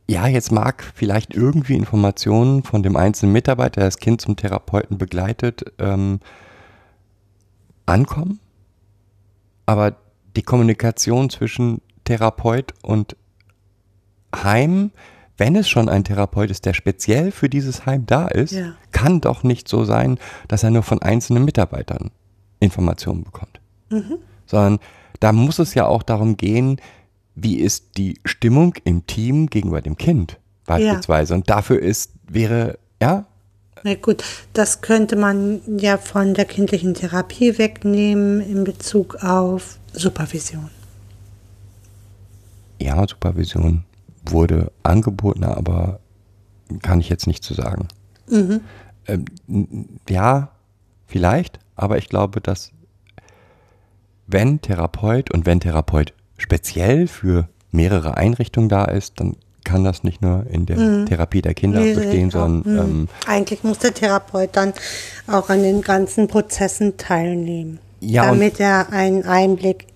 [0.07, 4.97] ja, jetzt mag vielleicht irgendwie Informationen von dem einzelnen Mitarbeiter, der das Kind zum Therapeuten
[4.97, 6.19] begleitet, ähm,
[7.85, 8.39] ankommen,
[9.65, 9.95] aber
[10.35, 13.15] die Kommunikation zwischen Therapeut und
[14.35, 14.91] Heim,
[15.37, 18.73] wenn es schon ein Therapeut ist, der speziell für dieses Heim da ist, Ja.
[18.91, 22.11] kann doch nicht so sein, dass er nur von einzelnen Mitarbeitern
[22.59, 23.59] Informationen bekommt.
[24.45, 24.79] Sondern
[25.19, 26.77] da muss es ja auch darum gehen,
[27.35, 31.33] wie ist die Stimmung im Team gegenüber dem Kind beispielsweise.
[31.35, 33.25] Und dafür ist, wäre, ja,
[33.83, 34.23] Na gut,
[34.53, 40.69] das könnte man ja von der kindlichen Therapie wegnehmen in Bezug auf Supervision.
[42.81, 43.83] ja, Supervision
[44.27, 45.99] wurde angeboten, aber
[46.81, 47.87] kann ich jetzt nicht zu sagen.
[48.29, 50.51] Ähm, n- ja,
[51.05, 52.71] vielleicht, aber ich glaube, dass
[54.27, 60.21] wenn Therapeut und wenn Therapeut speziell für mehrere Einrichtungen da ist, dann kann das nicht
[60.21, 63.07] nur in der Therapie der Kinder Nee, bestehen, sondern ähm, Hm.
[63.25, 64.73] Eigentlich muss der Therapeut dann
[65.27, 69.87] auch an den ganzen Prozessen teilnehmen, Ja, damit er einen Einblick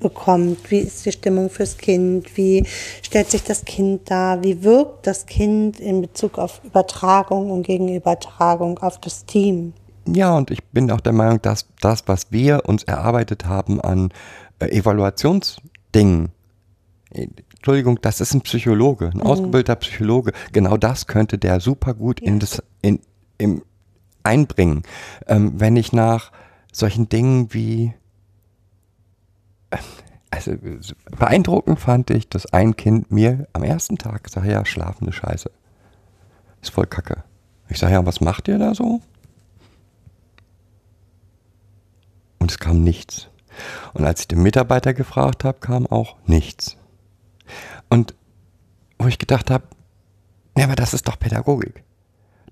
[0.00, 2.64] bekommt, wie ist die Stimmung fürs Kind, wie
[3.02, 8.78] stellt sich das Kind dar, wie wirkt das Kind in Bezug auf Übertragung und Gegenübertragung
[8.78, 9.74] auf das Team.
[10.06, 14.10] Ja, und ich bin auch der Meinung, dass das, was wir uns erarbeitet haben an
[14.66, 16.30] Evaluationsdingen,
[17.12, 17.28] äh,
[17.60, 20.32] Entschuldigung, das ist ein Psychologe, ein ausgebildeter Psychologe.
[20.52, 23.00] Genau das könnte der super gut in das, in,
[23.36, 23.62] im,
[24.22, 24.82] einbringen.
[25.26, 26.32] Ähm, wenn ich nach
[26.72, 27.92] solchen Dingen wie,
[29.70, 29.76] äh,
[30.30, 30.78] also äh,
[31.18, 35.50] beeindruckend fand ich, dass ein Kind mir am ersten Tag sag ja, schlafende Scheiße.
[36.62, 37.24] Ist voll kacke.
[37.68, 39.00] Ich sage ja, was macht ihr da so?
[42.38, 43.29] Und es kam nichts.
[43.94, 46.76] Und als ich den Mitarbeiter gefragt habe, kam auch nichts.
[47.88, 48.14] Und
[48.98, 49.64] wo ich gedacht habe,
[50.56, 51.84] ja, aber das ist doch Pädagogik.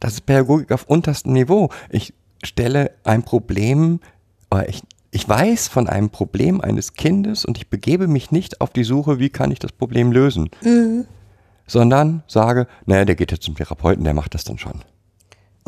[0.01, 1.71] Das ist Pädagogik auf unterstem Niveau.
[1.91, 4.01] Ich stelle ein Problem,
[4.51, 8.71] oder ich, ich weiß von einem Problem eines Kindes und ich begebe mich nicht auf
[8.71, 10.51] die Suche, wie kann ich das Problem lösen,
[11.67, 14.83] sondern sage, naja, der geht jetzt zum Therapeuten, der macht das dann schon.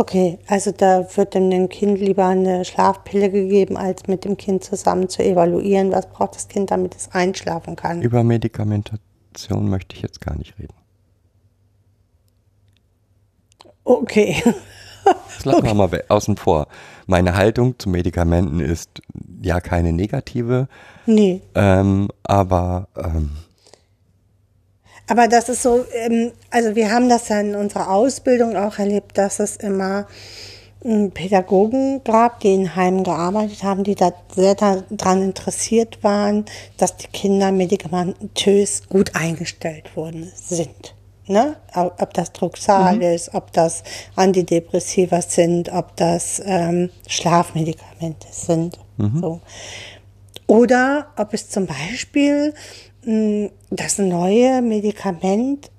[0.00, 5.10] Okay, also da wird dem Kind lieber eine Schlafpille gegeben, als mit dem Kind zusammen
[5.10, 8.00] zu evaluieren, was braucht das Kind, damit es einschlafen kann.
[8.00, 10.72] Über Medikamentation möchte ich jetzt gar nicht reden.
[13.84, 14.42] Okay.
[15.04, 16.68] Das lassen wir mal außen vor.
[17.06, 19.02] Meine Haltung zu Medikamenten ist
[19.42, 20.68] ja keine negative,
[21.04, 21.42] Nee.
[21.54, 23.32] ähm, aber ähm,
[25.10, 29.18] Aber das ist so, ähm, also wir haben das ja in unserer Ausbildung auch erlebt,
[29.18, 30.06] dass es immer
[31.12, 36.44] Pädagogen gab, die in Heimen gearbeitet haben, die da sehr daran interessiert waren,
[36.76, 40.94] dass die Kinder medikamentös gut eingestellt worden sind.
[41.26, 41.56] Ne?
[41.74, 43.82] Ob das Drucksal ist, ob das
[44.14, 48.78] Antidepressiva sind, ob das ähm, Schlafmedikamente sind.
[49.20, 49.40] So.
[50.46, 52.54] Oder ob es zum Beispiel
[53.02, 55.70] das neue Medikament,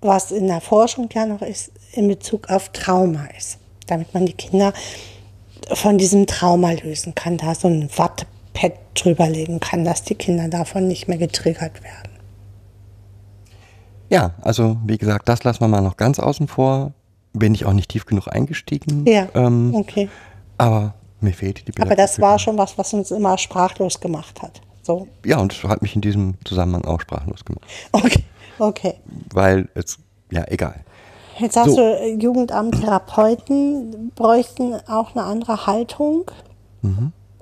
[0.00, 3.58] was in der Forschung ja noch ist, in Bezug auf Trauma ist.
[3.86, 4.72] Damit man die Kinder
[5.72, 10.88] von diesem Trauma lösen kann, da so ein Wattepad drüberlegen kann, dass die Kinder davon
[10.88, 12.10] nicht mehr getriggert werden.
[14.08, 16.92] ja, also wie gesagt, das lassen wir mal noch ganz außen vor.
[17.32, 19.06] Bin ich auch nicht tief genug eingestiegen.
[19.06, 20.08] Ja, Ähm, okay.
[20.58, 24.60] Aber mir fehlte die Aber das war schon was, was uns immer sprachlos gemacht hat.
[24.98, 27.64] So, Ja, und hat mich in diesem Zusammenhang auch sprachlos gemacht.
[27.92, 28.24] okay,
[28.58, 28.94] okay.
[29.32, 29.98] Weil es,
[30.32, 30.84] ja, egal.
[31.38, 31.76] Jetzt sagst So.
[31.76, 36.30] du, äh, Jugendamt, Therapeuten bräuchten auch eine andere Haltung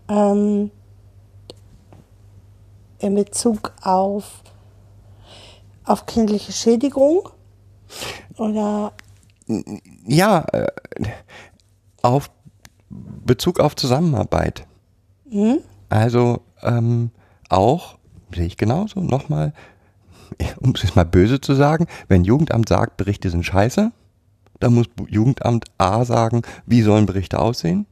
[0.08, 0.70] ähm,
[2.98, 4.42] in Bezug auf,
[5.84, 7.28] auf kindliche Schädigung
[8.36, 8.92] oder
[10.06, 10.66] Ja, äh,
[12.02, 12.30] auf
[12.90, 14.66] Bezug auf Zusammenarbeit.
[15.88, 17.10] Also ähm,
[17.48, 17.98] auch,
[18.34, 19.52] sehe ich genauso, nochmal,
[20.60, 23.92] um es jetzt mal böse zu sagen, wenn Jugendamt sagt, Berichte sind scheiße,
[24.60, 27.86] dann muss Jugendamt A sagen, wie sollen Berichte aussehen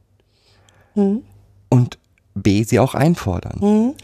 [1.69, 1.97] und
[2.35, 3.95] B sie auch einfordern.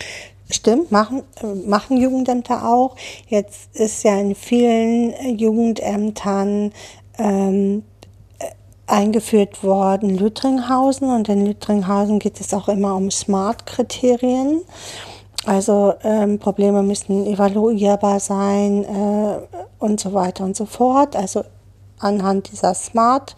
[0.49, 2.95] Stimmt, machen, äh, machen Jugendämter auch.
[3.27, 6.71] Jetzt ist ja in vielen äh, Jugendämtern
[7.17, 7.83] ähm,
[8.39, 8.45] äh,
[8.85, 14.61] eingeführt worden Lüttringhausen und in Lüttringhausen geht es auch immer um Smart-Kriterien.
[15.45, 19.37] Also ähm, Probleme müssen evaluierbar sein äh,
[19.79, 21.15] und so weiter und so fort.
[21.15, 21.43] Also
[21.99, 23.35] anhand dieser Smart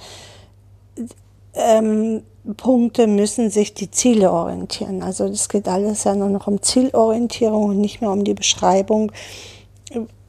[1.53, 2.21] ähm,
[2.57, 5.01] Punkte müssen sich die Ziele orientieren.
[5.01, 9.11] Also es geht alles ja nur noch um Zielorientierung und nicht mehr um die Beschreibung,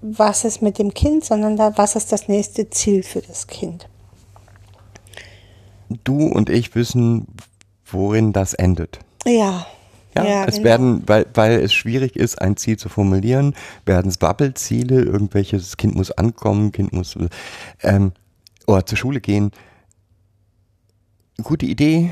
[0.00, 3.88] was ist mit dem Kind, sondern da, was ist das nächste Ziel für das Kind.
[6.04, 7.26] Du und ich wissen,
[7.84, 8.98] worin das endet.
[9.24, 9.66] Ja.
[10.24, 10.64] Ja, es genau.
[10.64, 13.54] werden, weil, weil es schwierig ist, ein Ziel zu formulieren,
[13.84, 17.16] werden es Wappelziele, irgendwelches Kind muss ankommen, Kind muss
[17.82, 18.12] ähm,
[18.66, 19.50] oder zur Schule gehen.
[21.42, 22.10] Gute Idee.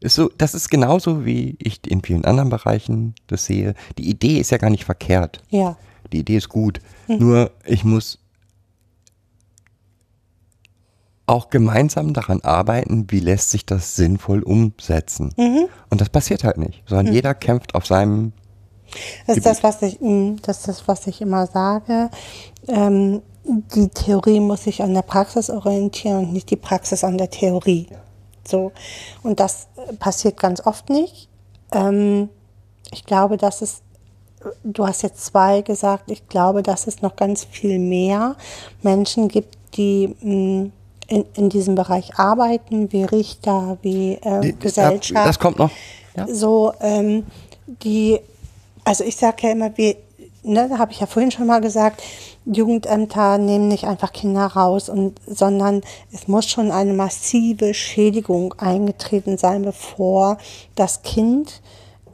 [0.00, 3.74] Ist so, das ist genauso, wie ich in vielen anderen Bereichen das sehe.
[3.98, 5.42] Die Idee ist ja gar nicht verkehrt.
[5.50, 5.76] Ja.
[6.12, 6.80] Die Idee ist gut.
[7.06, 8.18] Nur ich muss
[11.26, 15.32] auch gemeinsam daran arbeiten, wie lässt sich das sinnvoll umsetzen.
[15.90, 18.32] Und das passiert halt nicht, sondern jeder kämpft auf seinem
[19.26, 22.10] Das ist das, was ich, mh, das ist das, was ich immer sage.
[22.68, 27.30] Ähm, die Theorie muss sich an der Praxis orientieren und nicht die Praxis an der
[27.30, 27.88] Theorie.
[28.46, 28.72] So.
[29.22, 31.28] Und das äh, passiert ganz oft nicht.
[31.72, 32.28] Ähm,
[32.92, 33.82] ich glaube, dass es,
[34.64, 38.36] du hast jetzt zwei gesagt, ich glaube, dass es noch ganz viel mehr
[38.82, 40.70] Menschen gibt, die mh,
[41.12, 45.70] in, in diesem Bereich arbeiten, wie Richter, wie äh, Gesellschaft Das kommt noch.
[46.16, 46.26] Ja.
[46.26, 47.24] so ähm,
[47.66, 48.18] die,
[48.84, 49.96] also ich sage ja immer, wir,
[50.42, 52.02] ne, da habe ich ja vorhin schon mal gesagt,
[52.46, 55.82] Jugendämter nehmen nicht einfach Kinder raus, und, sondern
[56.12, 60.38] es muss schon eine massive Schädigung eingetreten sein, bevor
[60.74, 61.60] das Kind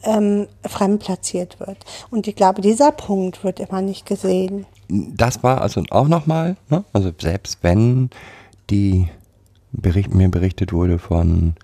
[0.03, 1.78] ähm, fremdplatziert wird.
[2.11, 4.66] Und ich glaube, dieser Punkt wird immer nicht gesehen.
[4.88, 6.84] Das war also auch nochmal, ne?
[6.92, 8.11] also selbst wenn
[8.71, 9.09] die
[9.73, 11.55] Bericht, mir berichtet wurde von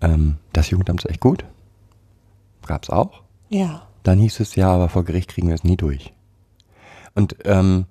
[0.00, 1.44] ähm, das Jugendamt ist echt gut,
[2.66, 3.22] gab es auch.
[3.48, 3.86] Ja.
[4.02, 6.14] Dann hieß es ja, aber vor Gericht kriegen wir es nie durch.
[7.14, 7.86] Und ähm,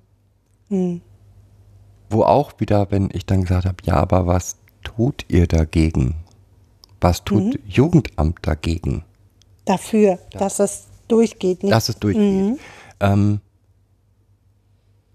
[2.10, 6.16] wo auch wieder, wenn ich dann gesagt habe, ja, aber was tut ihr dagegen?
[7.02, 9.04] Was tut Jugendamt dagegen?
[9.66, 11.64] Dafür, dass es durchgeht.
[11.64, 11.74] Nicht?
[11.74, 12.60] dass es durchgeht.
[13.00, 13.40] Ähm,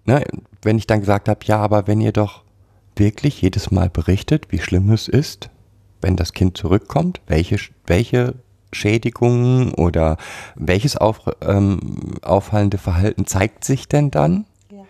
[0.04, 0.24] ne,
[0.62, 2.43] wenn ich dann gesagt habe, ja, aber wenn ihr doch
[2.96, 5.50] wirklich jedes Mal berichtet, wie schlimm es ist,
[6.00, 8.34] wenn das Kind zurückkommt, welche, welche
[8.72, 10.16] Schädigungen oder
[10.54, 14.46] welches auf, ähm, auffallende Verhalten zeigt sich denn dann?
[14.70, 14.82] Ja.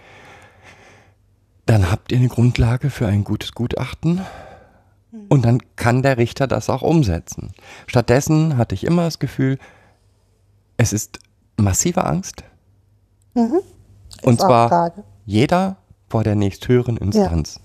[1.67, 4.21] Dann habt ihr eine Grundlage für ein gutes Gutachten
[5.29, 7.53] und dann kann der Richter das auch umsetzen.
[7.87, 9.59] Stattdessen hatte ich immer das Gefühl,
[10.77, 11.21] es ist
[11.57, 12.45] massive Angst.
[14.23, 14.93] Und Ist auch zwar
[15.25, 15.77] jeder
[16.15, 17.61] vor der nächsthöheren Instanz.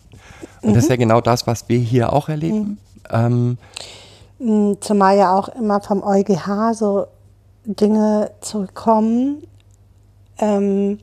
[0.62, 2.80] Und das ist ja genau das, was wir hier auch erleben.
[3.10, 3.58] Ähm,
[4.40, 7.08] Mm, Zumal ja auch immer vom EuGH so
[7.66, 9.44] Dinge zurückkommen,
[10.40, 11.00] ähm,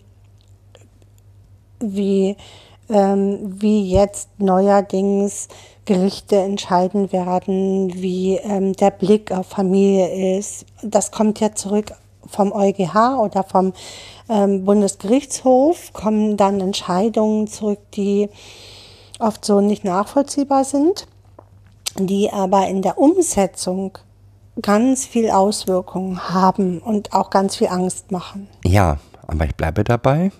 [1.80, 2.36] wie,
[2.88, 5.48] ähm, wie jetzt neuerdings
[5.84, 10.64] Gerichte entscheiden werden, wie ähm, der Blick auf Familie ist.
[10.82, 11.92] Das kommt ja zurück
[12.28, 13.72] vom EuGH oder vom
[14.28, 18.28] ähm, Bundesgerichtshof, kommen dann Entscheidungen zurück, die
[19.18, 21.06] oft so nicht nachvollziehbar sind
[21.98, 23.98] die aber in der Umsetzung
[24.60, 28.48] ganz viel Auswirkungen haben und auch ganz viel Angst machen.
[28.64, 30.30] ja, aber ich bleibe dabei.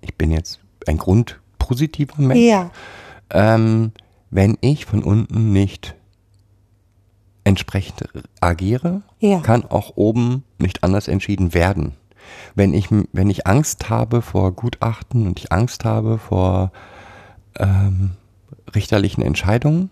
[0.00, 2.40] Ich bin jetzt ein grundpositiver Mensch.
[2.40, 2.70] Ja,
[3.32, 3.92] Ähm,
[4.30, 5.94] wenn ich von unten nicht
[7.44, 8.04] entsprechend
[8.40, 9.40] agiere, Ja.
[9.40, 11.94] kann auch oben nicht anders entschieden werden.
[12.54, 16.70] Wenn ich, wenn ich Angst habe vor Gutachten und ich Angst habe vor
[17.58, 18.12] ähm,
[18.74, 19.90] richterlichen Entscheidungen,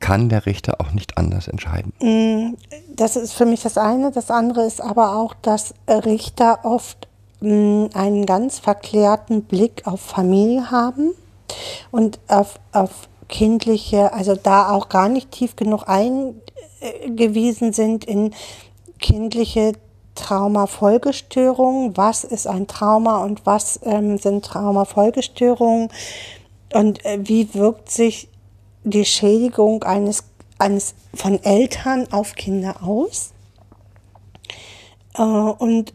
[0.00, 2.56] kann der Richter auch nicht anders entscheiden.
[2.94, 4.10] das ist für mich das eine.
[4.10, 7.08] Das andere ist aber auch, dass Richter oft
[7.40, 11.12] mh, einen ganz verklärten Blick auf Familie haben
[11.90, 18.34] und auf, auf kindliche, also da auch gar nicht tief genug eingewiesen sind in
[19.00, 19.72] kindliche
[20.14, 21.96] Traumafolgestörungen.
[21.96, 25.88] Was ist ein Trauma und was ähm, sind Traumafolgestörungen?
[26.72, 28.28] Und äh, wie wirkt sich
[28.84, 30.24] die Schädigung eines,
[30.58, 33.32] eines von Eltern auf Kinder aus?
[35.16, 35.94] Äh, und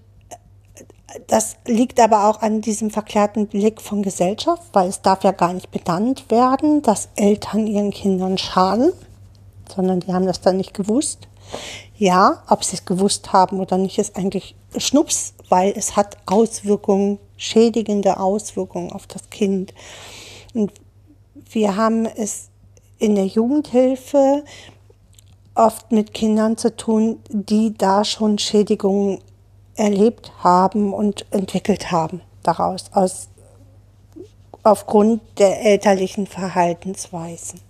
[1.27, 5.53] das liegt aber auch an diesem verklärten Blick von Gesellschaft, weil es darf ja gar
[5.53, 8.91] nicht benannt werden, dass Eltern ihren Kindern schaden,
[9.73, 11.27] sondern die haben das dann nicht gewusst.
[11.97, 17.19] Ja, ob sie es gewusst haben oder nicht, ist eigentlich Schnups, weil es hat Auswirkungen,
[17.37, 19.73] schädigende Auswirkungen auf das Kind.
[20.53, 20.71] Und
[21.49, 22.49] wir haben es
[22.99, 24.43] in der Jugendhilfe
[25.55, 29.19] oft mit Kindern zu tun, die da schon Schädigungen
[29.79, 33.29] erlebt haben und entwickelt haben daraus, aus,
[34.63, 37.61] aufgrund der elterlichen Verhaltensweisen.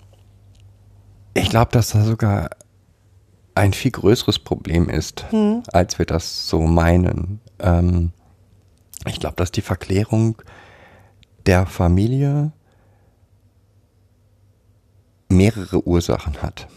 [1.34, 2.49] Ich glaube, dass da sogar
[3.55, 5.26] ein viel größeres Problem ist,
[5.72, 7.39] als wir das so meinen.
[7.60, 8.12] Ähm,
[9.05, 10.41] ich glaube, dass die Verklärung
[11.45, 12.51] der Familie
[15.30, 16.68] mehrere Ursachen hat.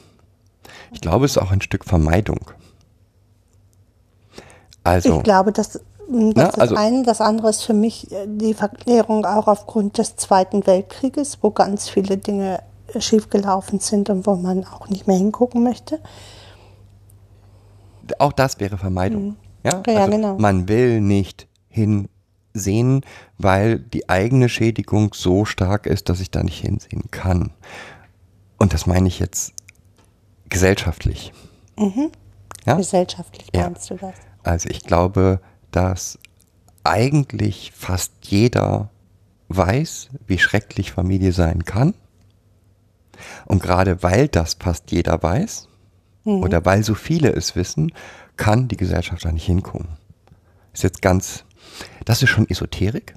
[0.92, 2.50] Ich glaube, es ist auch ein Stück Vermeidung.
[4.84, 7.02] Also, Ich glaube, dass mm, das Na, ist also- das eine.
[7.04, 11.88] Das andere ist für mich äh, die Verklärung auch aufgrund des Zweiten Weltkrieges, wo ganz
[11.88, 12.62] viele Dinge
[12.92, 16.00] äh, schiefgelaufen sind und wo man auch nicht mehr hingucken möchte.
[18.18, 19.36] auch das wäre Vermeidung.
[19.64, 20.36] Ja, Ja, also genau.
[20.38, 23.02] Man will nicht hinsehen,
[23.38, 27.52] weil die eigene Schädigung so stark ist, dass ich da nicht hinsehen kann.
[28.58, 29.52] Und das meine ich jetzt
[30.48, 31.32] gesellschaftlich.
[32.66, 32.74] Ja?
[32.74, 33.62] Gesellschaftlich Ja.
[33.70, 34.14] meinst du das?
[34.42, 35.40] Also ich glaube,
[35.70, 36.18] dass
[36.84, 38.90] eigentlich fast jeder
[39.48, 41.94] weiß, wie schrecklich Familie sein kann.
[43.46, 45.68] Und gerade weil das fast jeder weiß,
[46.24, 47.92] oder weil so viele es wissen,
[48.36, 49.88] kann die Gesellschaft da nicht hingucken.
[50.72, 51.44] Ist jetzt ganz,
[52.04, 53.14] das ist schon Esoterik.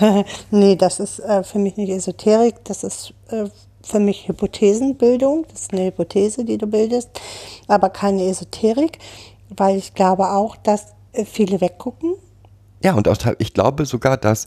[0.50, 3.46] Nee, das ist äh, für mich nicht Esoterik, das ist äh,
[3.82, 5.46] für mich Hypothesenbildung.
[5.50, 7.08] Das ist eine Hypothese, die du bildest,
[7.68, 8.98] aber keine Esoterik,
[9.56, 12.14] weil ich glaube auch, dass äh, viele weggucken.
[12.82, 14.46] Ja, und aus, ich glaube sogar, dass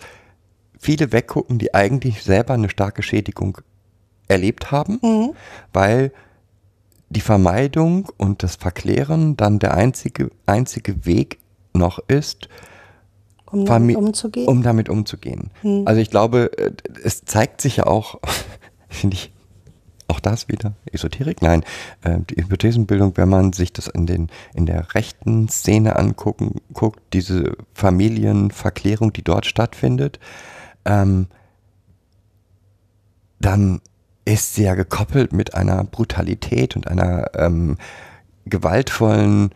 [0.79, 3.57] viele weggucken, die eigentlich selber eine starke Schädigung
[4.27, 5.33] erlebt haben,
[5.73, 6.11] weil
[7.09, 11.39] die Vermeidung und das Verklären dann der einzige, einzige Weg
[11.73, 12.47] noch ist,
[13.51, 14.47] Um damit umzugehen.
[14.47, 15.51] um damit umzugehen.
[15.85, 16.71] Also ich glaube, äh,
[17.03, 18.19] es zeigt sich ja auch,
[18.89, 19.33] finde ich,
[20.11, 21.41] auch das wieder Esoterik?
[21.41, 21.63] Nein,
[22.03, 27.01] äh, die Hypothesenbildung, wenn man sich das in, den, in der rechten Szene angucken, guckt,
[27.13, 30.19] diese Familienverklärung, die dort stattfindet,
[30.85, 31.27] ähm,
[33.39, 33.81] dann
[34.25, 37.77] ist sie ja gekoppelt mit einer Brutalität und einer ähm,
[38.45, 39.51] gewaltvollen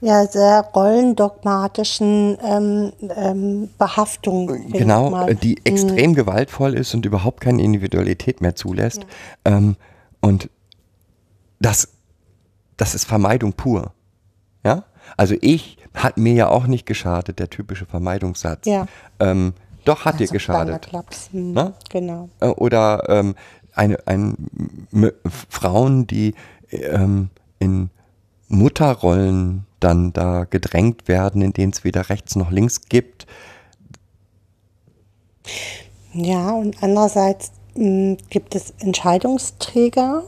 [0.00, 4.70] ja, sehr rollendogmatischen ähm, ähm, Behaftung.
[4.72, 9.02] Genau, äh, die extrem gewaltvoll ist und überhaupt keine Individualität mehr zulässt.
[9.44, 9.76] Ähm,
[10.20, 10.48] und
[11.60, 11.88] das,
[12.76, 13.92] das ist Vermeidung pur.
[14.64, 14.84] Ja?
[15.16, 18.66] Also ich hat mir ja auch nicht geschadet, der typische Vermeidungssatz.
[18.66, 18.86] Ja.
[19.18, 21.30] Ähm, doch hat dir Also kleiner geschadet.
[21.32, 21.72] Hm?
[21.90, 22.28] Genau.
[22.40, 23.34] Äh, Oder ähm,
[23.74, 24.36] eine, ein,
[25.48, 26.34] Frauen, die
[26.70, 27.90] ähm, in
[28.50, 33.26] Mutterrollen dann da gedrängt werden, in denen es weder rechts noch links gibt.
[36.12, 40.24] Ja, und andererseits mh, gibt es Entscheidungsträger,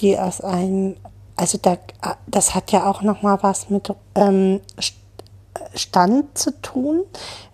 [0.00, 0.96] die aus einem,
[1.36, 1.78] also da,
[2.26, 4.60] das hat ja auch noch mal was mit ähm,
[5.74, 7.04] Stand zu tun.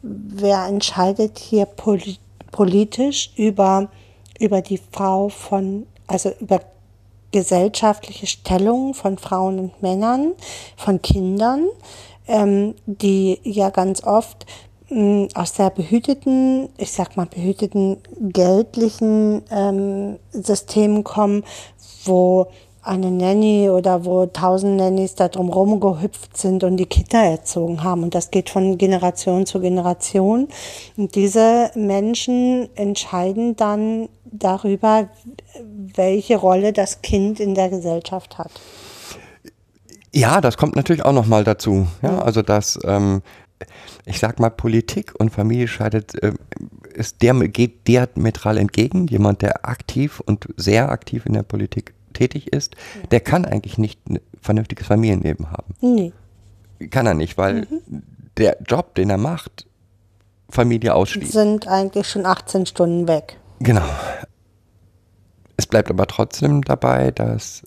[0.02, 2.16] Wer entscheidet hier poli
[2.50, 3.88] politisch über,
[4.38, 6.60] über die Frau von, also über
[7.32, 10.32] gesellschaftliche Stellung von Frauen und Männern,
[10.76, 11.66] von Kindern,
[12.28, 14.46] ähm, die ja ganz oft
[14.90, 21.44] mh, aus der behüteten, ich sag mal behüteten geldlichen ähm, Systemen kommen,
[22.04, 22.48] wo
[22.84, 28.02] eine Nanny oder wo tausend Nannies da drumherum gehüpft sind und die Kinder erzogen haben.
[28.02, 30.48] Und das geht von Generation zu Generation.
[30.96, 35.08] Und diese Menschen entscheiden dann darüber,
[35.94, 38.50] welche Rolle das Kind in der Gesellschaft hat.
[40.12, 41.86] Ja, das kommt natürlich auch nochmal dazu.
[42.02, 43.22] Ja, also dass, ähm,
[44.04, 46.32] ich sag mal, Politik und Familie scheidet, äh,
[46.94, 49.06] ist der, geht diametral entgegen.
[49.06, 52.76] Jemand, der aktiv und sehr aktiv in der Politik tätig ist,
[53.10, 55.74] der kann eigentlich nicht ein vernünftiges Familienleben haben.
[55.80, 56.12] Nee.
[56.90, 58.02] Kann er nicht, weil mhm.
[58.36, 59.66] der Job, den er macht,
[60.50, 61.32] Familie ausschließt.
[61.32, 63.38] Sind eigentlich schon 18 Stunden weg.
[63.62, 63.88] Genau.
[65.56, 67.62] Es bleibt aber trotzdem dabei, dass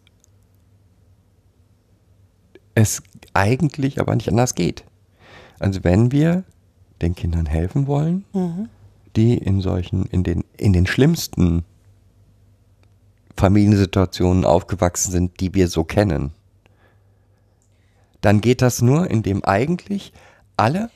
[2.74, 3.02] es
[3.34, 4.84] eigentlich aber nicht anders geht.
[5.60, 6.44] Also wenn wir
[7.02, 8.68] den Kindern helfen wollen, mhm.
[9.16, 11.64] die in solchen, in den, in den schlimmsten
[13.38, 16.32] Familiensituationen aufgewachsen sind, die wir so kennen,
[18.20, 20.12] dann geht das nur, indem eigentlich
[20.58, 20.90] alle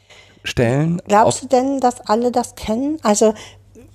[0.44, 1.02] Stellen.
[1.08, 2.98] Glaubst du denn, dass alle das kennen?
[3.04, 3.34] Also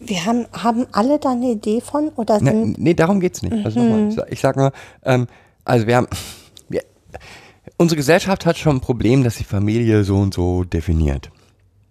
[0.01, 3.64] wir haben, haben alle da eine Idee von oder sind nee, nee darum geht's nicht.
[3.64, 4.72] Also nochmal, ich, ich sage nur,
[5.05, 5.26] ähm,
[5.64, 6.09] also wir haben,
[6.68, 6.82] wir,
[7.76, 11.30] unsere Gesellschaft hat schon ein Problem, dass die Familie so und so definiert.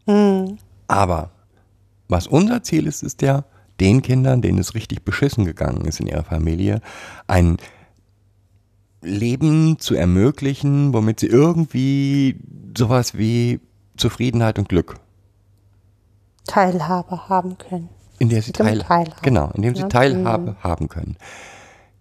[0.06, 0.58] Mhm.
[0.88, 1.32] Aber
[2.08, 3.46] was unser Ziel ist, ist ja,
[3.80, 6.80] den Kindern, denen es richtig beschissen gegangen ist in ihrer Familie,
[7.28, 7.58] ein
[9.02, 12.38] Leben zu ermöglichen, womit sie irgendwie
[12.78, 13.60] sowas wie
[13.98, 15.00] Zufriedenheit und Glück
[16.46, 17.90] Teilhabe haben können.
[18.20, 19.22] In der sie Teil, Teilhabe.
[19.22, 19.88] Genau, in dem sie ja.
[19.88, 20.64] Teilhabe mhm.
[20.64, 21.18] haben können.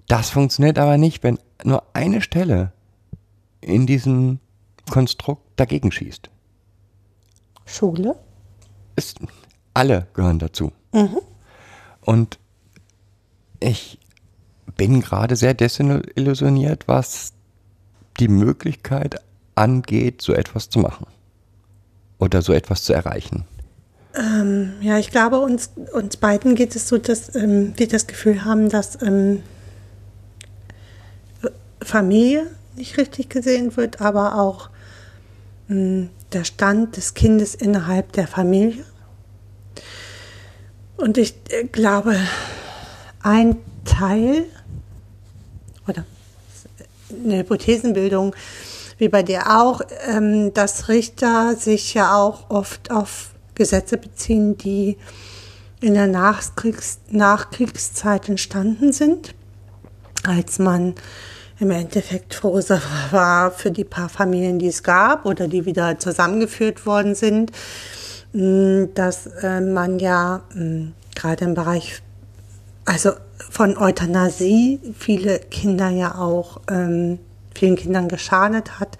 [0.08, 2.72] Das funktioniert aber nicht, wenn nur eine Stelle
[3.60, 4.40] in diesem
[4.90, 6.28] Konstrukt dagegen schießt.
[7.64, 8.16] Schule?
[8.96, 9.20] Ist,
[9.74, 10.72] alle gehören dazu.
[10.92, 11.18] Mhm.
[12.02, 12.38] Und
[13.60, 13.98] ich
[14.76, 17.32] bin gerade sehr desillusioniert, was
[18.18, 19.20] die Möglichkeit
[19.54, 21.06] angeht, so etwas zu machen.
[22.18, 23.44] Oder so etwas zu erreichen.
[24.14, 28.44] Ähm, ja, ich glaube, uns, uns beiden geht es so, dass ähm, wir das Gefühl
[28.44, 29.42] haben, dass ähm,
[31.82, 32.46] Familie
[32.76, 34.70] nicht richtig gesehen wird, aber auch
[35.68, 38.84] ähm, der Stand des Kindes innerhalb der Familie.
[40.96, 42.16] Und ich äh, glaube,
[43.22, 44.44] ein Teil
[45.88, 46.04] oder
[47.24, 48.34] eine Hypothesenbildung,
[48.98, 54.96] wie bei dir auch, ähm, dass Richter sich ja auch oft auf Gesetze beziehen, die
[55.80, 59.34] in der Nachkriegs Nachkriegszeit entstanden sind,
[60.24, 60.94] als man
[61.58, 62.54] im Endeffekt froh
[63.10, 67.52] war für die paar Familien, die es gab oder die wieder zusammengeführt worden sind,
[68.32, 72.02] mm, dass äh, man ja mm, gerade im Bereich
[72.84, 73.12] also
[73.50, 77.18] von Euthanasie viele Kinder ja auch ähm,
[77.54, 78.98] vielen Kindern geschadet hat.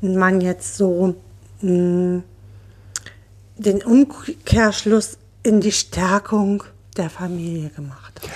[0.00, 1.14] Und man jetzt so
[1.60, 2.24] mh, mm,
[3.56, 6.64] den Umkehrschluss in die Stärkung
[6.96, 8.30] der Familie gemacht hat.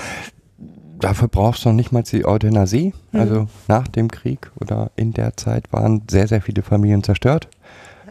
[1.01, 2.93] Dafür brauchst du noch nicht mal die Euthanasie.
[3.13, 3.21] Mhm.
[3.21, 7.49] Also nach dem Krieg oder in der Zeit waren sehr, sehr viele Familien zerstört.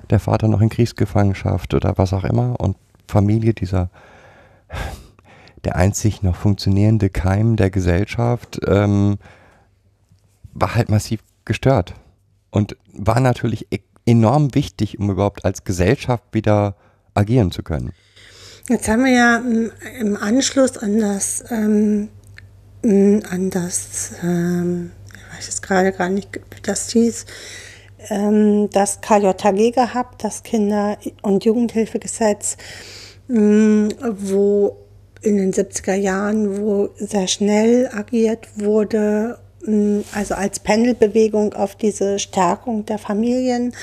[0.10, 2.60] Der Vater noch in Kriegsgefangenschaft oder was auch immer.
[2.60, 3.90] Und Familie, dieser,
[5.64, 9.18] der einzig noch funktionierende Keim der Gesellschaft, ähm,
[10.54, 11.94] war halt massiv gestört.
[12.50, 16.76] Und war natürlich e-, enorm wichtig, um überhaupt als Gesellschaft wieder
[17.14, 17.92] agieren zu können.
[18.70, 19.38] Jetzt haben wir ja
[20.00, 22.10] im Anschluss an das, ähm,
[22.84, 27.26] an das, ähm, ich weiß jetzt gerade gar nicht, wie das hieß,
[28.10, 32.58] ähm, das KJG gehabt, das Kinder- und Jugendhilfegesetz,
[33.28, 34.78] wo
[35.22, 39.40] in den 70er Jahren, wo sehr schnell agiert wurde,
[40.14, 43.74] also als Pendelbewegung auf diese Stärkung der Familien,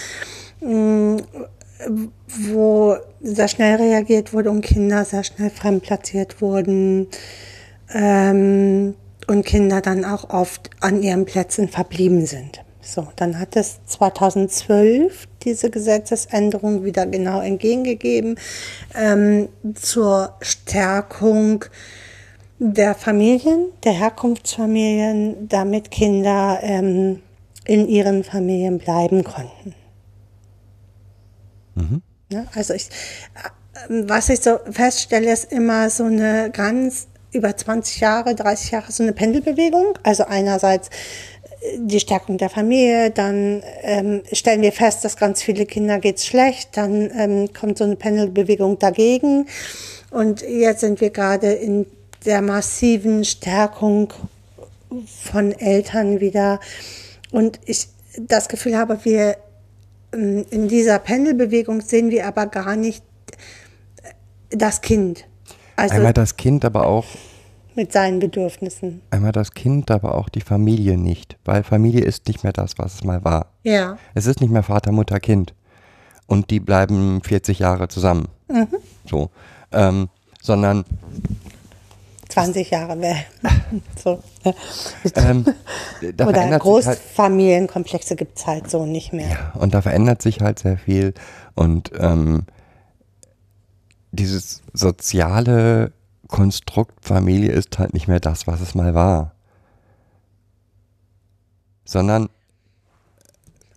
[2.27, 7.09] wo sehr schnell reagiert wurde und Kinder sehr schnell fremdplatziert wurden
[7.93, 8.95] ähm,
[9.27, 12.63] und Kinder dann auch oft an ihren Plätzen verblieben sind.
[12.81, 18.39] So, dann hat es 2012 diese Gesetzesänderung wieder genau entgegengegeben
[18.95, 21.65] ähm, zur Stärkung
[22.59, 27.23] der Familien, der Herkunftsfamilien, damit Kinder ähm,
[27.65, 29.75] in ihren Familien bleiben konnten.
[31.77, 32.03] Mhm.
[32.31, 38.01] Ja, also ich, äh, was ich so feststelle, ist immer so eine ganz über 20
[38.01, 39.99] Jahre, 30 Jahre so eine Pendelbewegung.
[40.03, 40.89] Also einerseits
[41.61, 46.27] äh, die Stärkung der Familie, dann ähm, stellen wir fest, dass ganz viele Kinder geht's
[46.27, 49.47] schlecht, dann ähm, kommt so eine Pendelbewegung dagegen
[50.11, 51.87] und jetzt sind wir gerade in
[52.25, 54.13] der massiven Stärkung
[55.23, 56.59] von Eltern wieder
[57.31, 59.37] und ich das Gefühl habe, wir
[60.17, 63.05] in dieser Pendelbewegung sehen wir aber gar nicht
[64.51, 65.27] das Kind.
[65.77, 67.05] Also einmal das Kind, aber auch
[67.75, 69.03] mit seinen Bedürfnissen.
[69.11, 72.95] einmal das Kind, aber auch die Familie nicht, weil Familie ist nicht mehr das, was
[72.95, 73.53] es mal war.
[73.63, 73.99] Ja.
[74.15, 75.55] Es ist nicht mehr Vater, Mutter, Kind.
[76.27, 78.29] Und die bleiben 40 Jahre zusammen.
[78.49, 78.69] Mhm.
[79.05, 79.31] So.
[79.73, 80.09] Ähm,
[80.41, 80.85] sondern
[82.37, 83.17] 20 Jahre wäre.
[84.05, 84.23] so.
[85.15, 85.47] ähm,
[86.15, 89.31] da Oder verändert sich halt, Großfamilienkomplexe gibt's halt so nicht mehr.
[89.31, 91.15] ja, und da verändert sich halt sehr viel.
[91.55, 92.43] Und ähm,
[94.13, 95.93] dieses soziale
[96.29, 99.33] Konstrukt Familie ist halt nicht mehr das, was es mal war.
[101.87, 102.29] Sondern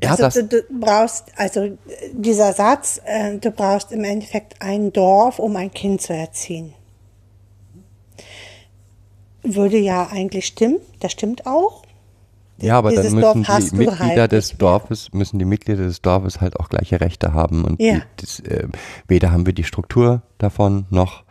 [0.04, 1.78] ja, also du, du brauchst, also äh,
[2.12, 6.74] dieser Satz, äh, du brauchst im Endeffekt ein Dorf, um ein Kind zu erziehen.
[9.44, 11.84] Würde ja eigentlich stimmen, das stimmt auch.
[12.58, 14.58] Ja, aber dann Dieses müssen Dorf die Mitglieder halt des.
[14.58, 17.64] Dorfes, müssen die Mitglieder des Dorfes halt auch gleiche Rechte haben.
[17.64, 18.02] Und Ja.
[18.18, 18.68] das, äh,
[19.08, 21.24] weder haben wir die Struktur davon, noch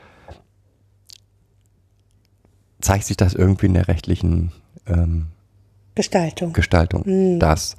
[2.81, 4.53] zeigt sich das irgendwie in der rechtlichen
[4.87, 5.27] ähm,
[5.95, 6.53] Gestaltung.
[6.55, 7.41] Gestaltung, Mhm.
[7.41, 7.77] dass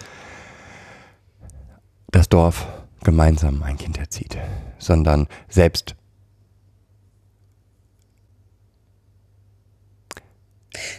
[2.11, 2.67] das Dorf
[3.03, 4.37] gemeinsam ein Kind erzieht,
[4.77, 5.95] sondern selbst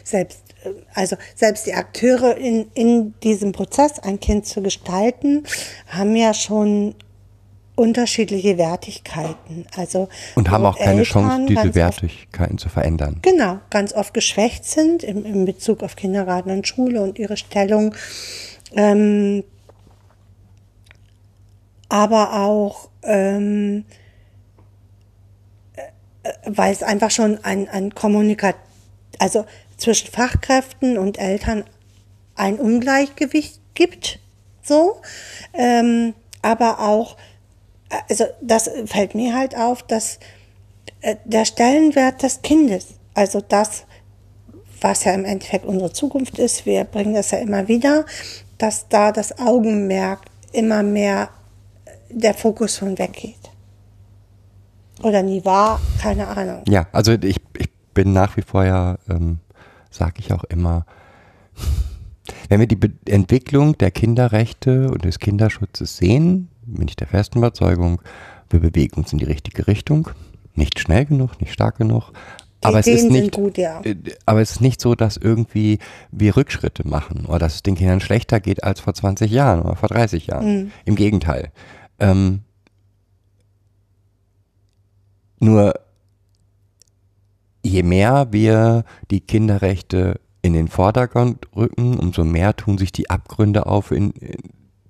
[0.04, 5.44] selbst, äh, also selbst die Akteure in, in diesem Prozess, ein Kind zu gestalten,
[5.88, 6.94] haben ja schon
[7.80, 9.66] unterschiedliche Wertigkeiten.
[9.74, 13.18] Also und haben auch keine Chance, Eltern diese ganz oft- Wertigkeiten zu verändern.
[13.22, 17.94] Genau, ganz oft geschwächt sind im, in Bezug auf Kindergarten und Schule und ihre Stellung.
[18.74, 19.44] Ähm,
[21.88, 23.84] aber auch, ähm,
[25.74, 28.56] äh, weil es einfach schon ein, ein Kommunikat,
[29.18, 29.46] also
[29.80, 31.64] zwischen Fachkräften und Eltern
[32.36, 34.18] ein Ungleichgewicht gibt,
[34.62, 35.00] so,
[35.54, 37.16] ähm, aber auch,
[38.08, 40.18] also das fällt mir halt auf, dass
[41.00, 43.84] äh, der Stellenwert des Kindes, also das,
[44.80, 48.04] was ja im Endeffekt unsere Zukunft ist, wir bringen das ja immer wieder,
[48.58, 50.20] dass da das Augenmerk
[50.52, 51.30] immer mehr
[51.84, 53.36] äh, der Fokus von weggeht.
[55.02, 56.62] Oder nie war, keine Ahnung.
[56.68, 59.38] Ja, also ich, ich bin nach wie vor ja, ähm,
[59.90, 60.86] sage ich auch immer,
[62.48, 67.38] wenn wir die Be Entwicklung der Kinderrechte und des Kinderschutzes sehen, bin ich der festen
[67.38, 68.00] Überzeugung,
[68.48, 70.10] wir bewegen uns in die richtige Richtung.
[70.54, 72.10] Nicht schnell genug, nicht stark genug.
[72.62, 73.80] Die aber es ist nicht, gut, ja.
[73.82, 75.78] äh, aber es ist nicht so, dass irgendwie
[76.10, 79.76] wir Rückschritte machen oder dass es den Kindern schlechter geht als vor 20 Jahren oder
[79.76, 80.72] vor 30 Jahren.
[80.84, 81.52] Im Gegenteil.
[81.98, 82.40] Ähm,
[85.38, 85.74] nur
[87.62, 93.66] je mehr wir die Kinderrechte in den Vordergrund rücken, umso mehr tun sich die Abgründe
[93.66, 94.36] auf, in, in,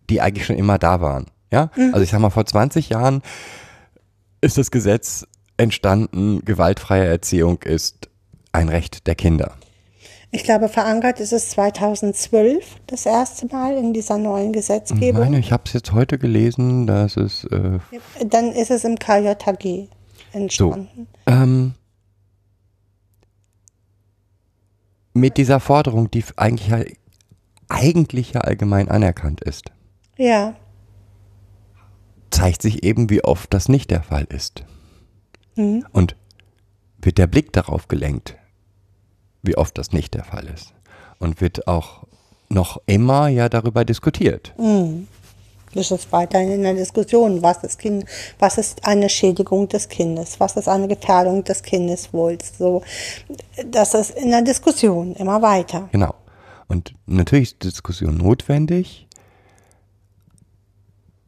[0.09, 1.27] die eigentlich schon immer da waren.
[1.53, 3.23] Ja, also ich sag mal, vor 20 Jahren
[4.41, 8.09] ist das Gesetz entstanden, gewaltfreie Erziehung ist
[8.53, 9.55] ein Recht der Kinder.
[10.33, 15.23] Ich glaube, verankert ist es 2012 das erste Mal in dieser neuen Gesetzgebung.
[15.23, 17.81] meine, ich habe es jetzt heute gelesen, dass es äh,
[18.25, 19.89] Dann ist es im KJG so
[20.33, 21.09] entstanden.
[21.27, 21.75] ähm,
[25.13, 26.85] mit dieser Forderung, die eigentlich ja,
[27.69, 29.73] eigentlich ja allgemein anerkannt ist,
[30.17, 30.55] Ja,
[32.31, 34.65] zeigt sich eben, wie oft das nicht der Fall ist.
[35.57, 35.85] Mhm.
[35.93, 36.17] Und
[36.99, 38.37] wird der Blick darauf gelenkt,
[39.43, 40.75] wie oft das nicht der Fall ist.
[41.19, 42.07] Und wird auch
[42.49, 44.55] noch immer ja darüber diskutiert.
[44.57, 45.07] das
[45.75, 47.43] ist weiterhin in der Diskussion.
[47.43, 48.05] Was ist, kind,
[48.39, 50.41] was ist eine Schädigung des Kindes?
[50.41, 52.53] Was ist eine Gefährdung des Kindeswohls?
[52.59, 52.83] So,
[53.67, 55.89] das ist in der Diskussion immer weiter.
[55.93, 56.15] Genau.
[56.69, 59.09] Und natürlich ist Diskussion notwendig,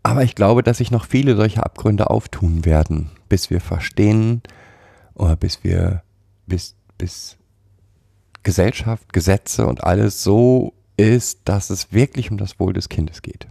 [0.03, 4.43] aber ich glaube, dass sich noch viele solche Abgründe auftun werden, bis wir verstehen
[5.14, 6.03] oder bis wir,
[6.47, 7.36] bis, bis
[8.43, 13.47] Gesellschaft, Gesetze und alles so ist, dass es wirklich um das Wohl des Kindes geht.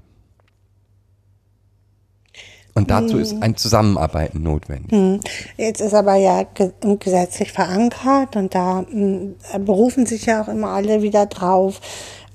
[2.74, 5.22] Und dazu ist ein Zusammenarbeiten notwendig.
[5.58, 10.70] Jetzt ist aber ja ge gesetzlich verankert und da mm, berufen sich ja auch immer
[10.70, 11.82] alle wieder drauf,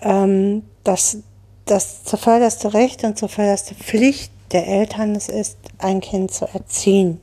[0.03, 1.19] ähm, dass
[1.65, 7.21] das zuvörderste Recht und zuvörderste Pflicht der Eltern es ist, ein Kind zu erziehen.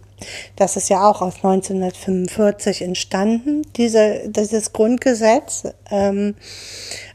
[0.55, 6.35] Das ist ja auch aus 1945 entstanden, diese, dieses Grundgesetz, ähm,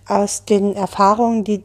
[0.06, 1.62] aus den Erfahrungen, die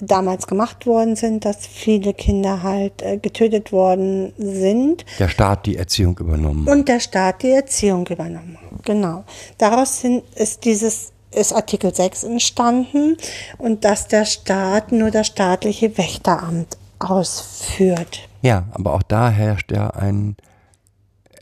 [0.00, 5.76] damals gemacht worden sind, dass viele Kinder halt äh, getötet worden sind Der Staat die
[5.76, 6.66] Erziehung übernommen.
[6.68, 8.58] und der Staat die Erziehung übernommen.
[8.84, 9.24] Genau.
[9.58, 13.16] Daraus sind, ist dieses ist Artikel 6 entstanden
[13.58, 18.28] und dass der Staat nur das staatliche Wächteramt ausführt.
[18.42, 20.36] Ja, aber auch da herrscht ja ein,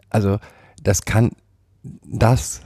[0.09, 0.38] also
[0.82, 1.32] das kann,
[1.82, 2.62] das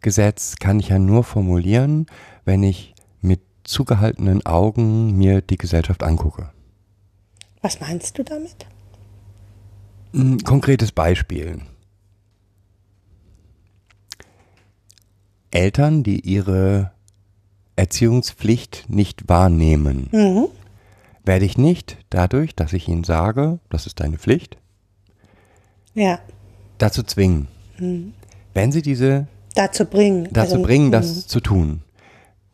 [0.00, 2.06] Gesetz kann ich ja nur formulieren,
[2.44, 2.94] wenn ich
[3.66, 6.50] zugehaltenen Augen mir die Gesellschaft angucke.
[7.62, 8.66] Was meinst du damit?
[10.14, 11.60] Ein konkretes Beispiel.
[15.50, 16.92] Eltern, die ihre
[17.76, 20.08] Erziehungspflicht nicht wahrnehmen,
[21.24, 24.58] werde ich nicht dadurch, dass ich ihnen sage, das ist deine Pflicht,
[25.94, 26.18] Ja,
[26.78, 27.48] dazu zwingen.
[28.54, 30.28] Wenn sie diese dazu bringen.
[30.32, 30.92] dazu Also, bringen, mhm.
[30.92, 31.82] das zu tun.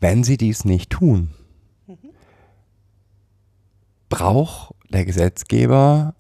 [0.03, 1.31] Wenn sie dies nicht tun,
[4.09, 6.15] braucht der Gesetzgeber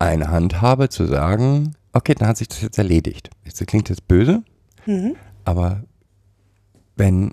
[0.00, 3.30] eine Handhabe zu sagen, okay, dann hat sich das jetzt erledigt.
[3.44, 4.42] Das klingt jetzt böse,
[4.86, 5.14] Mhm.
[5.44, 5.84] aber
[6.96, 7.30] wenn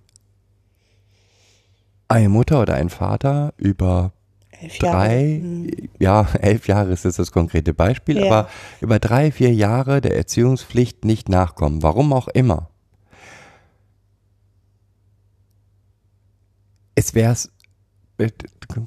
[2.10, 4.12] eine Mutter oder ein Vater über
[4.52, 5.42] Elf drei,
[6.00, 8.26] ja, elf Jahre ist jetzt das konkrete Beispiel, Ja.
[8.28, 8.50] aber
[8.82, 12.70] über drei, vier Jahre der Erziehungspflicht nicht nachkommen, warum auch immer.
[17.00, 17.52] Es wäre es,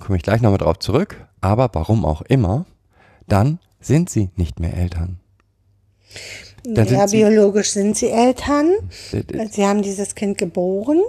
[0.00, 2.66] komme ich gleich nochmal drauf zurück, aber warum auch immer,
[3.28, 5.20] dann sind sie nicht mehr Eltern.
[6.64, 8.72] Dann Ja, sind biologisch sind sie Eltern.
[9.12, 11.00] d- d- Sie haben dieses Kind geboren.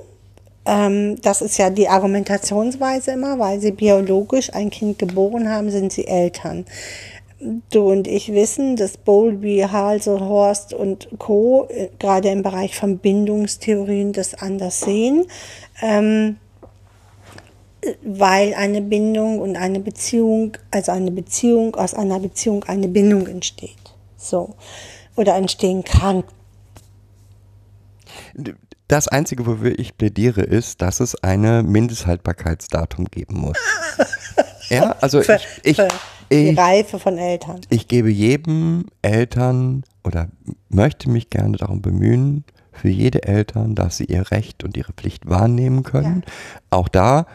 [0.66, 5.92] Ähm, das ist ja die Argumentationsweise immer, weil sie biologisch ein Kind geboren haben, sind
[5.92, 6.66] sie Eltern.
[7.72, 11.68] Du und ich wissen, dass Bowlby, Halsehorst und Co.
[11.72, 15.26] äh, gerade im Bereich von Bindungstheorien das anders sehen.
[15.82, 16.38] Ähm,
[18.04, 23.78] weil eine Bindung und eine Beziehung, also eine Beziehung, aus einer Beziehung eine Bindung entsteht.
[24.18, 24.56] So.
[25.16, 26.24] Oder entstehen kann.
[28.88, 33.58] Das Einzige, wofür ich plädiere, ist, dass es eine Mindesthaltbarkeitsdatum geben muss.
[34.70, 35.88] ja, also Für, ich, ich, für
[36.30, 37.62] die ich, Reife von Eltern.
[37.70, 40.28] ich gebe jedem Eltern oder
[40.70, 45.30] möchte mich gerne darum bemühen, für jede Eltern, dass sie ihr Recht und ihre Pflicht
[45.30, 46.24] wahrnehmen können.
[46.70, 47.28] Auch da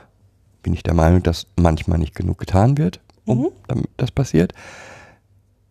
[0.67, 4.53] bin ich der Meinung, dass manchmal nicht genug getan wird, um damit das passiert.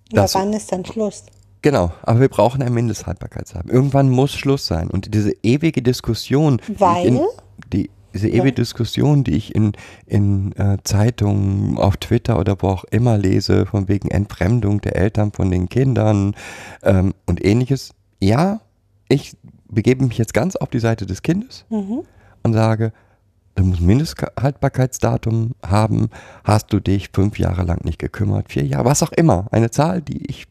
[0.10, 1.26] Das- wann ist dann Schluss?
[1.62, 3.70] Genau, aber wir brauchen ein Mindesthaltbarkeitsdatum.
[3.70, 4.90] Irgendwann muss Schluss sein.
[4.90, 7.06] Und diese ewige Diskussion, die ich Weil?
[7.08, 7.20] in,
[7.74, 9.74] die, diese ewige Diskussion, die ich in,
[10.06, 15.34] in äh, Zeitungen, auf Twitter oder wo auch immer lese, von wegen Entfremdung der Eltern
[15.34, 16.36] von den Kindern
[16.84, 17.90] ähm, und ähnliches.
[18.22, 18.62] Ja,
[19.10, 19.36] ich
[19.68, 22.94] begebe mich jetzt ganz auf die Seite des Kindes und sage,
[23.56, 26.10] du musst Mindesthaltbarkeitsdatum haben,
[26.44, 29.48] hast du dich fünf Jahre lang nicht gekümmert, vier Jahre, was auch immer.
[29.52, 30.48] Eine Zahl, die ich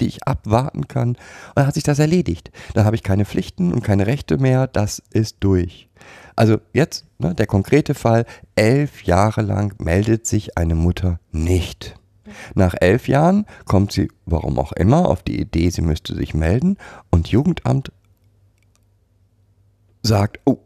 [0.00, 1.10] die ich abwarten kann.
[1.10, 1.18] Und
[1.54, 2.50] dann hat sich das erledigt.
[2.74, 4.66] Dann habe ich keine Pflichten und keine Rechte mehr.
[4.66, 5.88] Das ist durch.
[6.36, 8.24] Also jetzt ne, der konkrete Fall.
[8.56, 11.96] Elf Jahre lang meldet sich eine Mutter nicht.
[12.54, 16.76] Nach elf Jahren kommt sie, warum auch immer, auf die Idee, sie müsste sich melden
[17.10, 17.92] und Jugendamt
[20.02, 20.58] sagt, oh,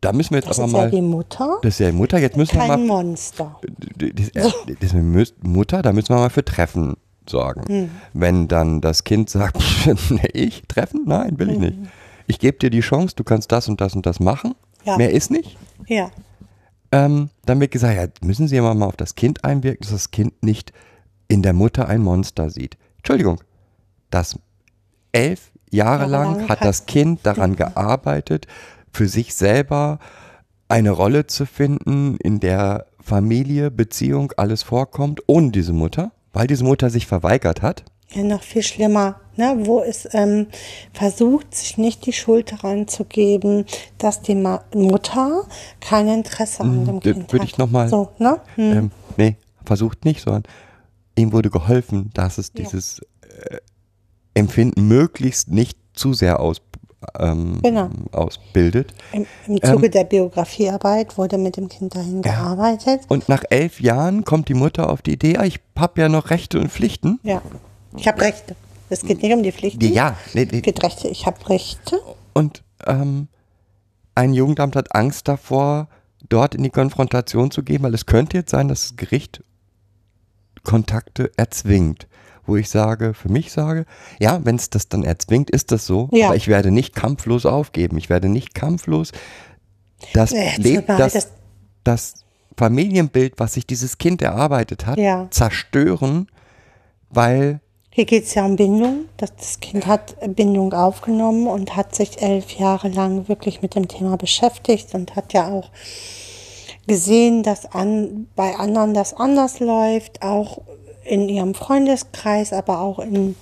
[0.00, 1.96] da müssen wir jetzt Das aber ist mal, ja die Mutter, das ist ja die
[1.96, 3.60] Mutter, jetzt müssen wir mal kein Monster.
[3.96, 6.96] das, das ist eine Mü- Mutter, da müssen wir mal für Treffen
[7.28, 7.64] sorgen.
[7.66, 7.90] Hm.
[8.14, 9.58] Wenn dann das Kind sagt,
[10.10, 11.02] nee, ich Treffen?
[11.06, 11.76] Nein, will ich nicht.
[12.26, 14.54] Ich gebe dir die Chance, du kannst das und das und das machen.
[14.84, 14.96] Ja.
[14.96, 15.56] Mehr ist nicht.
[15.86, 16.10] Ja.
[16.92, 20.10] Ähm, dann wird gesagt, ja, müssen Sie aber mal auf das Kind einwirken, dass das
[20.10, 20.72] Kind nicht
[21.28, 22.76] in der Mutter ein Monster sieht.
[22.96, 23.40] Entschuldigung,
[24.10, 24.38] das
[25.12, 28.46] elf Jahre lang Jahrelang hat hat- das Kind daran gearbeitet,
[28.92, 29.98] für sich selber
[30.68, 36.64] eine Rolle zu finden, in der Familie, Beziehung, alles vorkommt, ohne diese Mutter, weil diese
[36.64, 37.84] Mutter sich verweigert hat.
[38.12, 40.48] Ja, noch viel schlimmer, ne, wo es ähm,
[40.92, 43.64] versucht, sich nicht die Schuld daran zu geben,
[43.98, 45.44] dass die Ma Mutter
[45.80, 47.48] kein Interesse an dem d- Kind würde hat.
[47.50, 48.40] ich noch mal- So, ne?
[48.56, 48.72] Hm.
[48.72, 50.42] Ähm, nee, versucht nicht, sondern
[51.16, 53.58] ihm wurde geholfen, dass es dieses äh,
[54.34, 56.60] Empfinden möglichst nicht zu sehr aus,
[57.18, 57.90] ähm, Genau.
[58.12, 58.94] ausbildet.
[59.12, 63.02] Im, Im Zuge Ähm, der Biografiearbeit wurde mit dem Kind dahin gearbeitet.
[63.08, 66.30] Und nach elf Jahren kommt die Mutter auf die Idee, ah, ich habe ja noch
[66.30, 67.18] Rechte und Pflichten.
[67.22, 67.42] Ja.
[67.96, 68.54] Ich habe Rechte.
[68.88, 69.92] Es geht nicht um die Pflichten.
[69.92, 70.58] Ja, nee, nee.
[70.58, 71.08] Es geht Rechte.
[71.08, 72.00] Ich habe Rechte.
[72.32, 73.28] Und ähm,
[74.14, 75.88] ein Jugendamt hat Angst davor,
[76.28, 79.42] dort in die Konfrontation zu gehen, weil es könnte jetzt sein, dass das Gericht
[80.62, 82.06] Kontakte erzwingt.
[82.50, 83.86] Wo ich sage, für mich sage,
[84.18, 86.08] ja, wenn es das dann erzwingt, ist das so.
[86.10, 86.26] Ja.
[86.26, 87.96] Aber ich werde nicht kampflos aufgeben.
[87.96, 89.12] Ich werde nicht kampflos
[90.14, 91.28] das, Nee, Leb, zumal das, das-
[91.84, 92.14] das
[92.56, 95.28] Familienbild, was sich dieses Kind erarbeitet hat, Ja.
[95.30, 96.26] zerstören,
[97.08, 97.60] weil
[97.92, 99.04] Hier geht es ja um Bindung.
[99.16, 103.86] Das, das Kind hat Bindung aufgenommen und hat sich elf Jahre lang wirklich mit dem
[103.88, 105.70] Thema beschäftigt und hat ja auch
[106.86, 110.58] gesehen, dass an, bei anderen das anders läuft, auch
[111.10, 113.34] in ihrem Freundeskreis, aber auch in,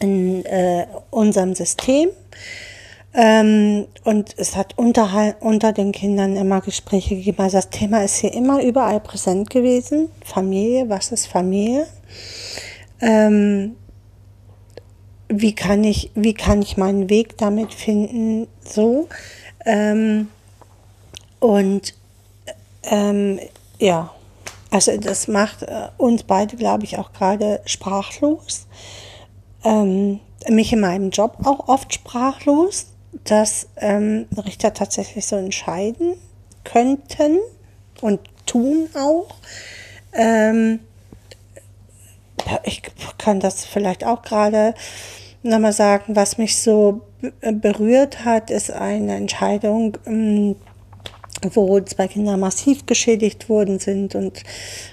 [0.00, 2.10] in äh, unserem System.
[3.14, 7.42] Ähm, und es hat unterhal- unter den Kindern immer Gespräche gegeben.
[7.42, 10.10] Also das Thema ist hier immer überall präsent gewesen.
[10.22, 11.86] Familie, was ist Familie?
[13.00, 13.76] Ähm,
[15.28, 18.46] wie kann ich, wie kann ich meinen Weg damit finden?
[18.62, 19.08] So.
[19.64, 20.28] Ähm,
[21.40, 21.94] und
[22.84, 23.40] ähm,
[23.78, 24.12] ja,
[24.70, 28.66] also das macht äh, uns beide, glaube ich, auch gerade sprachlos.
[29.64, 32.86] Ähm, mich in meinem Job auch oft sprachlos,
[33.24, 36.14] dass ähm, Richter tatsächlich so entscheiden
[36.64, 37.38] könnten
[38.00, 39.34] und tun auch.
[40.12, 40.80] Ähm,
[42.64, 42.82] ich
[43.18, 44.74] kann das vielleicht auch gerade
[45.42, 50.56] nochmal sagen, was mich so be- berührt hat, ist eine Entscheidung, ähm,
[51.54, 54.42] wo zwei Kinder massiv geschädigt worden sind und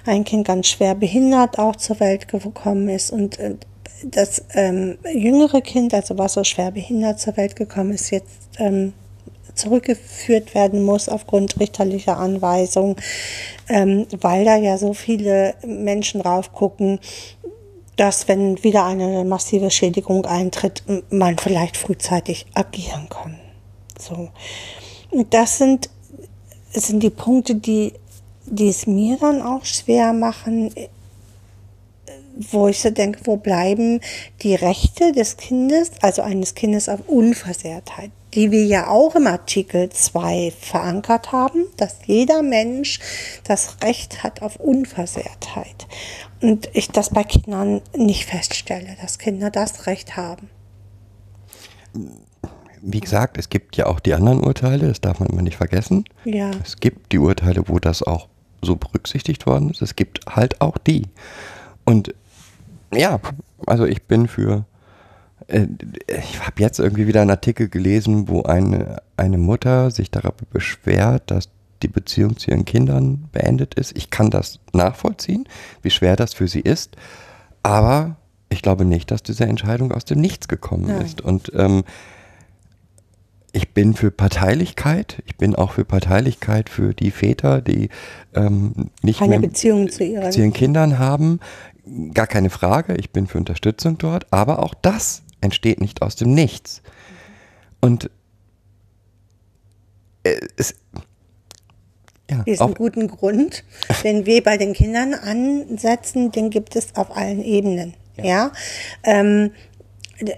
[0.05, 3.55] ein Kind ganz schwer behindert auch zur Welt gekommen ist und äh,
[4.03, 8.93] das ähm, jüngere Kind, also was so schwer behindert zur Welt gekommen ist, jetzt ähm,
[9.55, 12.95] zurückgeführt werden muss aufgrund richterlicher Anweisung,
[13.67, 16.99] ähm, weil da ja so viele Menschen drauf gucken,
[17.95, 23.39] dass wenn wieder eine massive Schädigung eintritt, man vielleicht frühzeitig agieren kann.
[23.99, 24.29] So.
[25.31, 25.89] Das sind,
[26.79, 27.93] sind die Punkte, die,
[28.45, 30.71] die es mir dann auch schwer machen,
[32.51, 33.99] wo ich so denke, wo bleiben
[34.43, 39.89] die Rechte des Kindes, also eines Kindes auf Unversehrtheit, die wir ja auch im Artikel
[39.89, 42.99] 2 verankert haben, dass jeder Mensch
[43.43, 45.87] das Recht hat auf Unversehrtheit.
[46.41, 50.49] Und ich das bei Kindern nicht feststelle, dass Kinder das Recht haben.
[52.89, 56.05] Wie gesagt, es gibt ja auch die anderen Urteile, das darf man immer nicht vergessen.
[56.23, 56.51] Ja.
[56.63, 58.27] Es gibt die Urteile, wo das auch
[58.61, 59.81] so berücksichtigt worden ist.
[59.81, 61.03] Es gibt halt auch die.
[61.85, 62.13] Und
[62.93, 63.19] ja,
[63.65, 64.65] also ich bin für.
[65.47, 65.67] äh,
[66.07, 71.29] Ich habe jetzt irgendwie wieder einen Artikel gelesen, wo eine, eine Mutter sich darüber beschwert,
[71.29, 71.49] dass
[71.83, 73.95] die Beziehung zu ihren Kindern beendet ist.
[73.97, 75.47] Ich kann das nachvollziehen,
[75.83, 76.95] wie schwer das für sie ist.
[77.63, 78.15] Aber
[78.49, 81.01] ich glaube nicht, dass diese Entscheidung aus dem Nichts gekommen Nein.
[81.05, 81.21] ist.
[81.21, 81.83] Und ähm,
[83.57, 85.23] ich bin für Parteilichkeit.
[85.25, 87.89] Ich bin auch für Parteilichkeit für die Väter, die
[88.35, 91.39] ähm, nicht Keine mehr Beziehung zu ihren zu ihren Kindern haben.
[92.13, 92.95] Gar keine Frage.
[92.97, 94.27] Ich bin für Unterstützung dort.
[94.31, 96.83] Aber auch das entsteht nicht aus dem Nichts.
[97.81, 98.11] Und
[100.23, 100.75] äh, es,
[102.29, 103.63] ja, diesen auf, guten Grund,
[104.03, 107.95] den wir bei den Kindern ansetzen, den gibt es auf allen Ebenen.
[108.21, 108.51] Ja,
[109.03, 109.51] ähm,
[110.21, 110.35] d-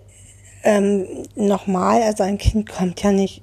[0.64, 1.06] ähm,
[1.36, 3.42] nochmal, also ein Kind kommt ja nicht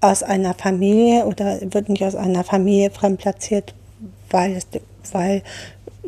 [0.00, 3.74] aus einer Familie oder wird nicht aus einer Familie fremdplatziert,
[4.30, 4.66] weil es,
[5.12, 5.42] weil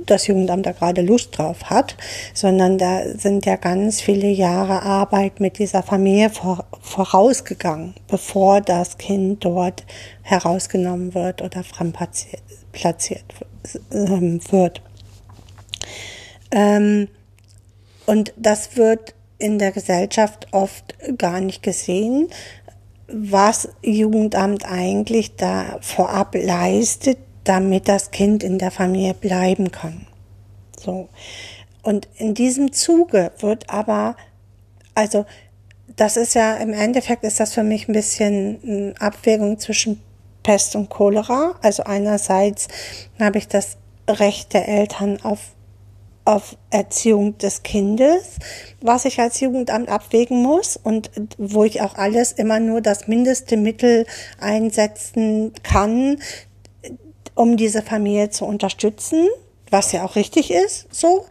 [0.07, 1.97] das Jugendamt da gerade Lust drauf hat,
[2.33, 8.97] sondern da sind ja ganz viele Jahre Arbeit mit dieser Familie vor, vorausgegangen, bevor das
[8.99, 9.85] Kind dort
[10.23, 12.43] herausgenommen wird oder fremdplatziert
[12.73, 13.25] platziert,
[13.93, 14.81] ähm, wird.
[16.51, 17.09] Ähm,
[18.07, 22.29] und das wird in der Gesellschaft oft gar nicht gesehen,
[23.09, 30.07] was Jugendamt eigentlich da vorab leistet, damit das Kind in der Familie bleiben kann.
[30.79, 31.09] So.
[31.83, 34.17] Und in diesem Zuge wird aber,
[34.95, 35.25] also,
[35.97, 40.01] das ist ja, im Endeffekt ist das für mich ein bisschen eine Abwägung zwischen
[40.43, 41.57] Pest und Cholera.
[41.63, 42.69] Also einerseits
[43.19, 43.77] habe ich das
[44.09, 45.41] Recht der Eltern auf
[46.31, 48.37] auf Erziehung des Kindes,
[48.81, 53.57] was ich als Jugendamt abwägen muss und wo ich auch alles immer nur das mindeste
[53.57, 54.07] Mittel
[54.39, 56.21] einsetzen kann,
[57.35, 59.27] um diese Familie zu unterstützen,
[59.71, 61.27] was ja auch richtig ist, so.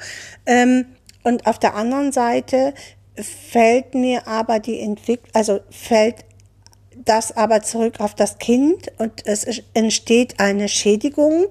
[0.45, 0.85] Ähm,
[1.23, 2.73] und auf der anderen Seite
[3.15, 6.25] fällt mir aber die Entwicklung, also fällt
[7.05, 11.45] das aber zurück auf das Kind und es entsteht eine Schädigung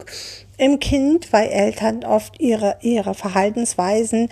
[0.58, 4.28] im Kind, weil Eltern oft ihre, ihre Verhaltensweisen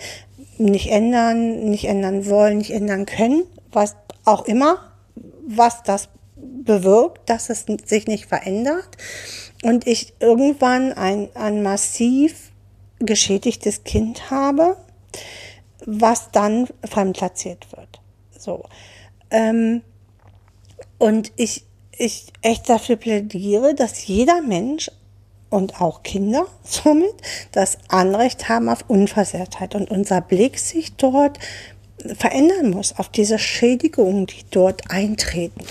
[0.57, 3.95] nicht ändern, nicht ändern wollen, nicht ändern können, was
[4.25, 4.91] auch immer,
[5.47, 8.89] was das bewirkt, dass es sich nicht verändert.
[9.63, 12.51] Und ich irgendwann ein, ein massiv
[12.99, 14.77] geschädigtes Kind habe,
[15.85, 18.01] was dann fremdplatziert wird.
[18.37, 18.65] So.
[19.31, 19.81] Ähm,
[20.97, 21.63] und ich,
[21.97, 24.91] ich echt dafür plädiere, dass jeder Mensch
[25.49, 27.13] und auch Kinder somit
[27.51, 31.39] das Anrecht haben auf Unversehrtheit und unser Blick sich dort
[32.15, 35.61] verändern muss, auf diese Schädigungen, die dort eintreten.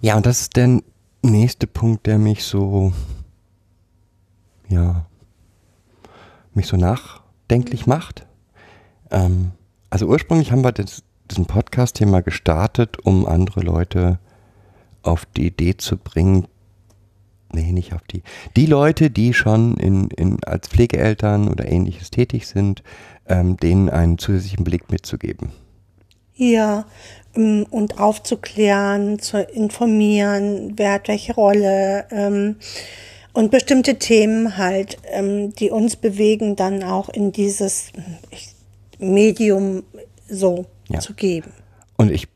[0.00, 0.80] Ja, und das ist der
[1.22, 2.92] nächste Punkt, der mich so,
[4.68, 5.06] ja,
[6.54, 8.26] mich so nachdenklich macht.
[9.10, 9.52] Ähm,
[9.90, 14.18] also ursprünglich haben wir das, diesen Podcast-Thema gestartet, um andere Leute
[15.02, 16.48] auf die Idee zu bringen,
[17.56, 18.22] nee, nicht auf die,
[18.56, 22.82] die Leute, die schon in, in, als Pflegeeltern oder ähnliches tätig sind,
[23.26, 25.50] ähm, denen einen zusätzlichen Blick mitzugeben.
[26.34, 26.84] Ja,
[27.34, 32.56] ähm, und aufzuklären, zu informieren, wer hat welche Rolle ähm,
[33.32, 37.90] und bestimmte Themen halt, ähm, die uns bewegen, dann auch in dieses
[38.98, 39.82] Medium
[40.28, 41.00] so ja.
[41.00, 41.52] zu geben.
[41.96, 42.28] Und ich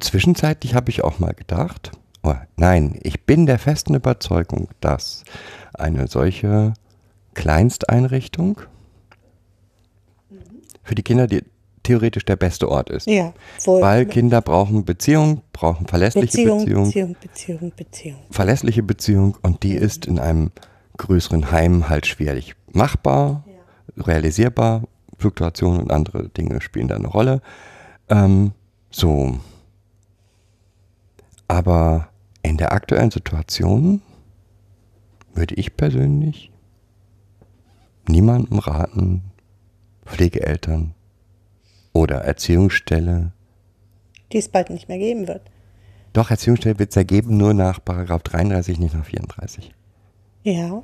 [0.00, 1.92] zwischenzeitlich habe ich auch mal gedacht,
[2.56, 5.24] nein, ich bin der festen Überzeugung, dass
[5.74, 6.74] eine solche
[7.34, 8.60] Kleinsteinrichtung
[10.82, 11.42] für die Kinder die
[11.82, 13.06] theoretisch der beste Ort ist.
[13.06, 13.82] Ja, voll.
[13.82, 18.18] Weil Kinder brauchen Beziehung, brauchen verlässliche Beziehung, Beziehung, Beziehung, Beziehung, Beziehung.
[18.30, 20.52] Verlässliche Beziehung und die ist in einem
[20.98, 24.04] größeren Heim halt schwierig machbar, ja.
[24.04, 24.82] realisierbar.
[25.18, 27.42] Fluktuationen und andere Dinge spielen da eine Rolle.
[28.08, 28.52] Ähm,
[28.90, 29.38] so,
[31.46, 32.08] aber
[32.42, 34.02] in der aktuellen Situation
[35.34, 36.50] würde ich persönlich
[38.08, 39.22] niemandem raten,
[40.04, 40.94] Pflegeeltern
[41.92, 43.32] oder Erziehungsstelle.
[44.32, 45.42] Die es bald nicht mehr geben wird.
[46.12, 49.72] Doch, Erziehungsstelle wird es ja geben, nur nach Paragraph 33, nicht nach 34.
[50.42, 50.82] Ja.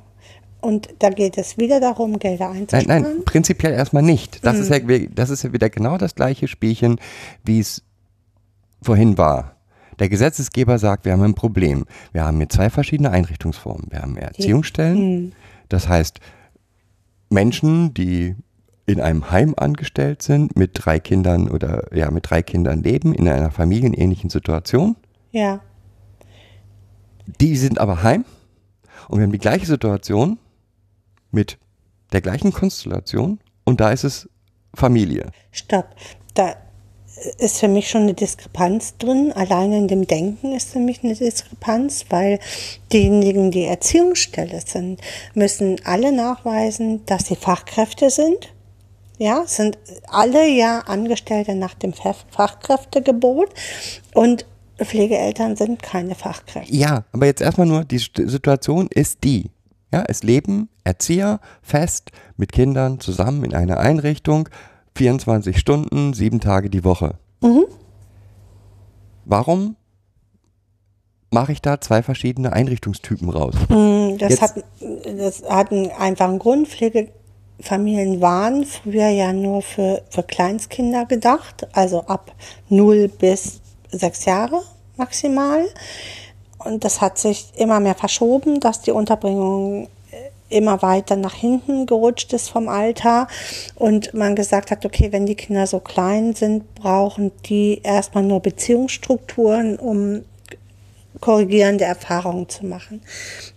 [0.61, 2.87] Und da geht es wieder darum, Gelder einzusparen?
[2.87, 4.45] Nein, nein, prinzipiell erstmal nicht.
[4.45, 4.61] Das, mhm.
[4.61, 6.99] ist ja, das ist ja wieder genau das gleiche Spielchen,
[7.43, 7.83] wie es
[8.81, 9.55] vorhin war.
[9.99, 11.85] Der Gesetzesgeber sagt, wir haben ein Problem.
[12.13, 13.87] Wir haben hier zwei verschiedene Einrichtungsformen.
[13.89, 15.31] Wir haben Erziehungsstellen, mhm.
[15.67, 16.19] das heißt
[17.29, 18.35] Menschen, die
[18.85, 23.27] in einem Heim angestellt sind, mit drei Kindern oder ja, mit drei Kindern leben, in
[23.27, 24.95] einer familienähnlichen Situation.
[25.31, 25.59] Ja.
[27.39, 28.25] Die sind aber heim
[29.07, 30.39] und wir haben die gleiche Situation
[31.29, 31.59] mit
[32.11, 34.27] der gleichen Konstellation und da ist es
[34.73, 35.29] Familie.
[35.51, 35.95] Stopp.
[36.33, 36.55] Da
[37.37, 39.31] ist für mich schon eine Diskrepanz drin.
[39.33, 42.39] Alleine in dem Denken ist für mich eine Diskrepanz, weil
[42.91, 45.01] diejenigen, die Erziehungsstelle sind,
[45.33, 48.53] müssen alle nachweisen, dass sie Fachkräfte sind.
[49.17, 49.77] Ja, sind
[50.07, 53.49] alle ja Angestellte nach dem Fachkräftegebot
[54.13, 54.45] und
[54.77, 56.73] Pflegeeltern sind keine Fachkräfte.
[56.73, 59.51] Ja, aber jetzt erstmal nur, die Situation ist die.
[59.91, 64.47] Ja, es leben Erzieher fest mit Kindern zusammen in einer Einrichtung
[64.99, 67.13] 24 Stunden, sieben Tage die Woche.
[67.39, 67.63] Mhm.
[69.23, 69.77] Warum
[71.31, 73.55] mache ich da zwei verschiedene Einrichtungstypen raus?
[73.69, 74.55] Mm, das, hat,
[75.05, 76.67] das hat einen einfachen Grund.
[76.67, 82.33] Pflegefamilien waren früher ja nur für, für Kleinstkinder gedacht, also ab
[82.67, 83.61] 0 bis
[83.91, 84.63] 6 Jahre
[84.97, 85.65] maximal.
[86.57, 89.87] Und das hat sich immer mehr verschoben, dass die Unterbringung
[90.49, 93.27] immer weiter nach hinten gerutscht ist vom Alter
[93.75, 98.41] und man gesagt hat, okay, wenn die Kinder so klein sind, brauchen die erstmal nur
[98.41, 100.23] Beziehungsstrukturen, um
[101.19, 103.01] korrigierende Erfahrungen zu machen.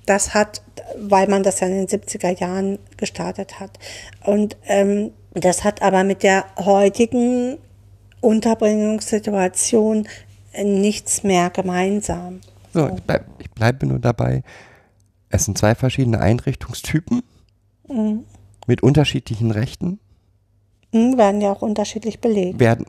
[0.07, 0.63] Das hat,
[0.99, 3.79] weil man das ja in den 70er Jahren gestartet hat.
[4.25, 7.59] Und ähm, das hat aber mit der heutigen
[8.21, 10.07] Unterbringungssituation
[10.63, 12.41] nichts mehr gemeinsam.
[12.75, 13.25] So, ich, bleib,
[13.55, 14.43] bleibe nur dabei.
[15.33, 17.23] Es sind zwei verschiedene Einrichtungstypen
[17.89, 18.25] mhm.
[18.67, 19.99] mit unterschiedlichen Rechten.
[20.93, 22.61] Mhm, werden ja auch unterschiedlich belegt.
[22.61, 22.87] Werden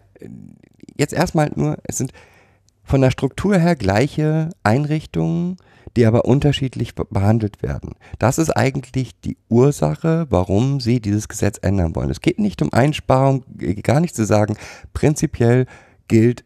[0.98, 2.12] jetzt erstmal nur, es sind
[2.84, 5.56] von der Struktur her gleiche Einrichtungen,
[5.96, 7.96] die aber unterschiedlich behandelt werden.
[8.20, 12.10] Das ist eigentlich die Ursache, warum sie dieses Gesetz ändern wollen.
[12.10, 13.46] Es geht nicht um Einsparung,
[13.84, 14.58] gar nicht zu sagen,
[14.94, 15.66] prinzipiell
[16.10, 16.44] gilt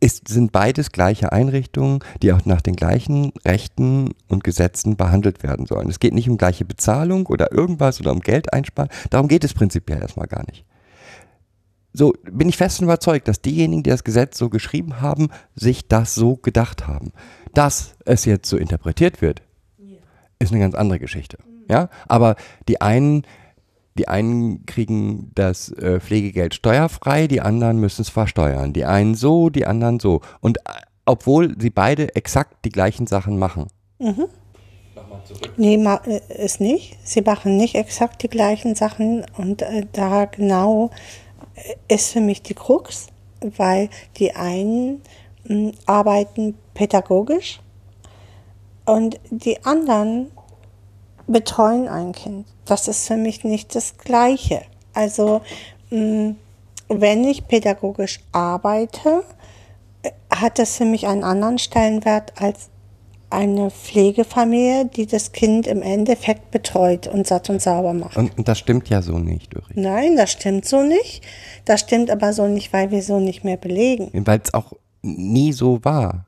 [0.00, 5.66] ist, sind beides gleiche Einrichtungen, die auch nach den gleichen Rechten und Gesetzen behandelt werden
[5.66, 5.88] sollen.
[5.88, 8.90] Es geht nicht um gleiche Bezahlung oder irgendwas oder um Geld einsparen.
[9.10, 10.64] Darum geht es prinzipiell erstmal gar nicht.
[11.92, 16.14] so bin ich fest überzeugt, dass diejenigen, die das Gesetz so geschrieben haben, sich das
[16.14, 17.12] so gedacht haben.
[17.54, 19.42] Dass es jetzt so interpretiert wird,
[20.38, 21.38] ist eine ganz andere Geschichte.
[21.70, 22.36] Ja, aber
[22.68, 23.22] die einen,
[23.96, 28.72] die einen kriegen das äh, Pflegegeld steuerfrei, die anderen müssen es versteuern.
[28.72, 30.20] Die einen so, die anderen so.
[30.40, 30.72] Und äh,
[31.04, 33.68] obwohl sie beide exakt die gleichen Sachen machen.
[35.56, 36.96] Nee, ma, äh, ist nicht.
[37.04, 40.90] Sie machen nicht exakt die gleichen Sachen und äh, da genau
[41.54, 43.06] äh, ist für mich die Krux,
[43.40, 45.02] weil die einen
[45.44, 47.60] mh, arbeiten pädagogisch
[48.84, 50.30] und die anderen
[51.26, 52.46] betreuen ein Kind.
[52.64, 54.62] Das ist für mich nicht das Gleiche.
[54.94, 55.42] Also,
[55.90, 56.34] mh,
[56.88, 59.24] wenn ich pädagogisch arbeite,
[60.02, 62.70] äh, hat das für mich einen anderen Stellenwert als
[63.28, 68.16] eine Pflegefamilie, die das Kind im Endeffekt betreut und satt und sauber macht.
[68.16, 69.76] Und, und das stimmt ja so nicht, Ulrich.
[69.76, 71.22] Nein, das stimmt so nicht.
[71.64, 74.10] Das stimmt aber so nicht, weil wir so nicht mehr belegen.
[74.24, 74.72] Weil es auch
[75.02, 76.26] nie so war.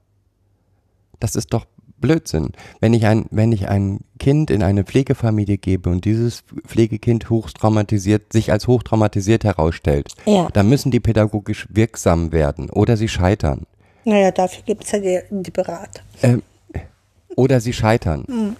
[1.21, 1.67] Das ist doch
[2.01, 2.53] Blödsinn.
[2.81, 8.33] Wenn ich ein, wenn ich ein Kind in eine Pflegefamilie gebe und dieses Pflegekind hochtraumatisiert,
[8.33, 10.49] sich als hochtraumatisiert herausstellt, Ja.
[10.53, 13.67] dann müssen die pädagogisch wirksam werden oder sie scheitern.
[14.05, 16.01] Naja, dafür gibt es ja die, die Berater.
[16.23, 16.43] Ähm,
[17.37, 18.57] oder sie scheitern.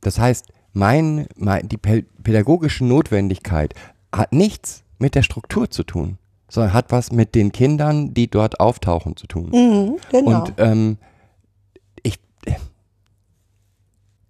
[0.00, 3.74] Das heißt, mein, mein, die pä- pädagogische Notwendigkeit
[4.14, 6.18] hat nichts mit der Struktur zu tun,
[6.48, 9.50] sondern hat was mit den Kindern, die dort auftauchen, zu tun.
[9.50, 10.40] Mhm, genau.
[10.44, 10.98] Und ähm,
[12.02, 12.18] ich,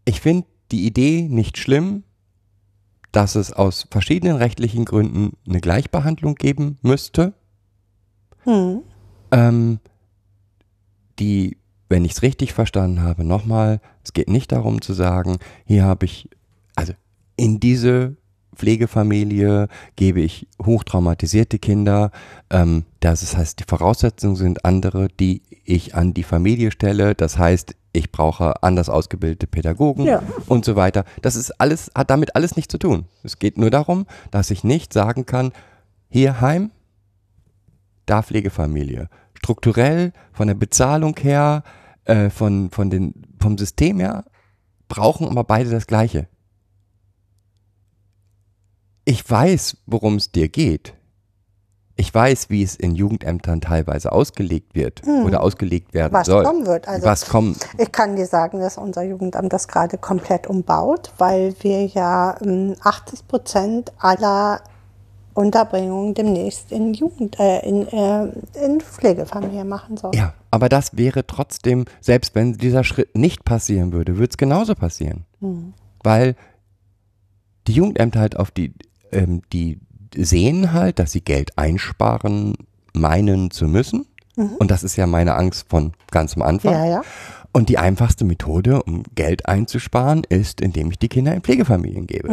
[0.08, 2.02] ich finde die Idee nicht schlimm,
[3.12, 7.34] dass es aus verschiedenen rechtlichen Gründen eine Gleichbehandlung geben müsste.
[8.44, 8.82] hm.
[9.30, 9.80] Ähm,
[11.18, 11.58] die,
[11.90, 15.36] wenn ich es richtig verstanden habe, nochmal, es geht nicht darum zu sagen,
[15.66, 16.30] hier habe ich,
[16.74, 16.94] also
[17.36, 18.16] in diese
[18.56, 22.10] Pflegefamilie gebe ich hochtraumatisierte Kinder.
[22.50, 27.14] Ähm, das heißt, die Voraussetzungen sind andere, die ich an die Familie stelle.
[27.14, 30.22] Das heißt, ich brauche anders ausgebildete Pädagogen Ja.
[30.46, 31.04] und so weiter.
[31.22, 33.06] Das ist alles, hat damit alles nichts zu tun.
[33.22, 35.52] Es geht nur darum, dass ich nicht sagen kann,
[36.10, 36.70] hier Heim,
[38.06, 39.08] da Pflegefamilie.
[39.34, 41.62] Strukturell, von der Bezahlung her,
[42.04, 44.24] äh, von, von den, vom System her,
[44.88, 46.26] brauchen aber beide das Gleiche.
[49.04, 50.94] Ich weiß, worum es dir geht.
[52.00, 56.44] Ich weiß, wie es in Jugendämtern teilweise ausgelegt wird oder ausgelegt werden Was soll.
[56.44, 56.86] kommen wird.
[56.86, 57.56] Also Was kommen.
[57.76, 62.76] Ich kann dir sagen, dass unser Jugendamt das gerade komplett umbaut, weil wir ja ähm,
[62.84, 64.60] 80 Prozent aller
[65.34, 68.28] Unterbringungen demnächst in Jugend, äh, in, äh,
[68.64, 70.14] in Pflegefamilien machen sollen.
[70.14, 74.76] Ja, aber das wäre trotzdem, selbst wenn dieser Schritt nicht passieren würde, würde es genauso
[74.76, 75.24] passieren.
[76.04, 76.36] Weil
[77.66, 78.72] die Jugendämter halt auf die,
[79.10, 79.80] ähm, die
[80.14, 82.54] sehen halt, dass sie Geld einsparen
[82.92, 84.06] meinen zu müssen.
[84.58, 86.72] Und das ist ja meine Angst von ganz am Anfang.
[86.72, 87.02] Ja, ja.
[87.52, 92.28] Und die einfachste Methode, um Geld einzusparen, ist, indem ich die Kinder in Pflegefamilien gebe.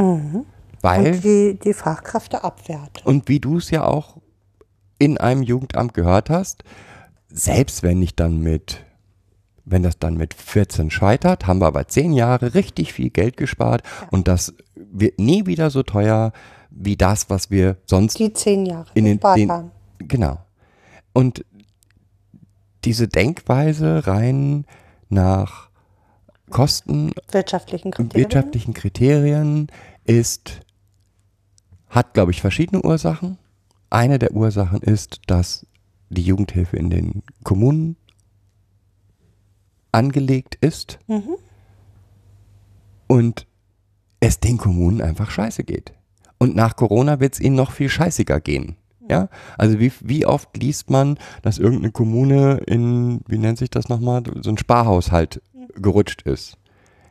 [0.82, 3.02] Weil Und die, die Fachkräfte abwerten.
[3.06, 4.18] und wie du es ja auch
[5.00, 6.64] in einem Jugendamt gehört hast,
[7.30, 8.84] selbst wenn ich dann mit,
[9.66, 13.82] wenn das dann mit 14 scheitert, haben wir aber 10 Jahre richtig viel Geld gespart
[14.12, 16.34] und das wird nie wieder so teuer
[16.76, 19.72] wie das, was wir sonst Die zehn Jahre in den, den haben.
[20.00, 20.38] genau.
[21.14, 21.46] Und
[22.84, 24.66] diese Denkweise rein
[25.10, 25.70] nach
[26.50, 28.24] Kosten Wirtschaftlichen und Kriterien.
[28.24, 29.68] wirtschaftlichen Kriterien
[30.04, 30.60] ist,
[31.90, 33.38] hat, glaube ich, verschiedene Ursachen.
[33.90, 35.66] Eine der Ursachen ist, dass
[36.10, 37.96] die Jugendhilfe in den Kommunen
[39.92, 41.00] angelegt ist
[43.08, 43.48] und
[44.20, 45.94] es den Kommunen einfach scheiße geht.
[46.38, 48.76] Und nach Corona wird es ihnen noch viel scheißiger gehen.
[49.10, 53.88] Ja, also wie, wie oft liest man, dass irgendeine Kommune in, wie nennt sich das
[53.88, 55.42] nochmal, so ein Sparhaushalt
[55.76, 56.58] gerutscht ist.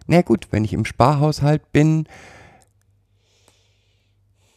[0.06, 2.06] Na gut, wenn ich im Sparhaushalt bin,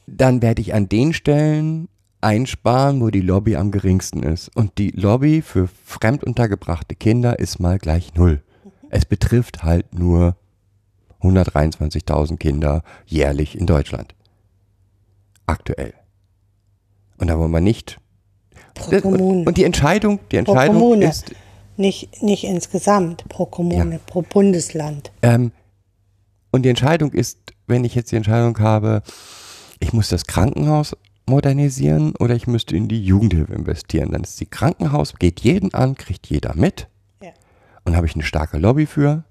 [0.07, 1.89] dann werde ich an den Stellen
[2.21, 4.55] einsparen, wo die Lobby am geringsten ist.
[4.55, 8.41] Und die Lobby für fremduntergebrachte Kinder ist mal gleich null.
[8.89, 10.35] Es betrifft halt nur
[11.21, 14.15] 123.000 Kinder jährlich in Deutschland.
[15.47, 15.93] Aktuell.
[17.17, 17.97] Und da wollen wir nicht.
[18.75, 19.43] pro Und, Kommune.
[19.47, 21.05] und die Entscheidung, die pro Entscheidung Kommune.
[21.05, 21.31] ist,
[21.77, 25.11] nicht, nicht insgesamt pro Kommune, pro Bundesland.
[25.21, 25.51] Ähm,
[26.51, 29.01] und die Entscheidung ist, wenn ich jetzt die Entscheidung habe,
[29.79, 30.95] ich muss das Krankenhaus
[31.27, 35.95] modernisieren oder ich müsste in die Jugendhilfe investieren, dann ist die Krankenhaus, geht jeden an,
[35.95, 36.87] kriegt jeder mit
[37.21, 37.31] Ja.
[37.83, 39.23] und habe ich eine starke Lobby für,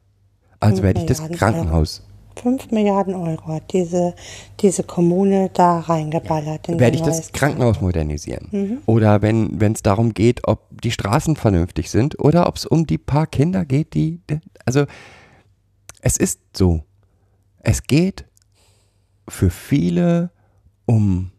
[0.61, 2.03] als werde ich das Krankenhaus
[2.41, 4.15] 5 Milliarden Euro hat diese,
[4.61, 6.69] diese Kommune da reingeballert.
[6.69, 8.83] in Werde ich das Krankenhaus modernisieren?
[8.87, 12.99] Oder wenn es darum geht, ob die Straßen vernünftig sind oder ob es um die
[12.99, 14.21] paar Kinder geht, die.
[14.65, 14.87] Also,
[16.01, 16.83] es ist so.
[17.59, 18.25] Es geht
[19.29, 20.31] für viele
[20.85, 21.33] um.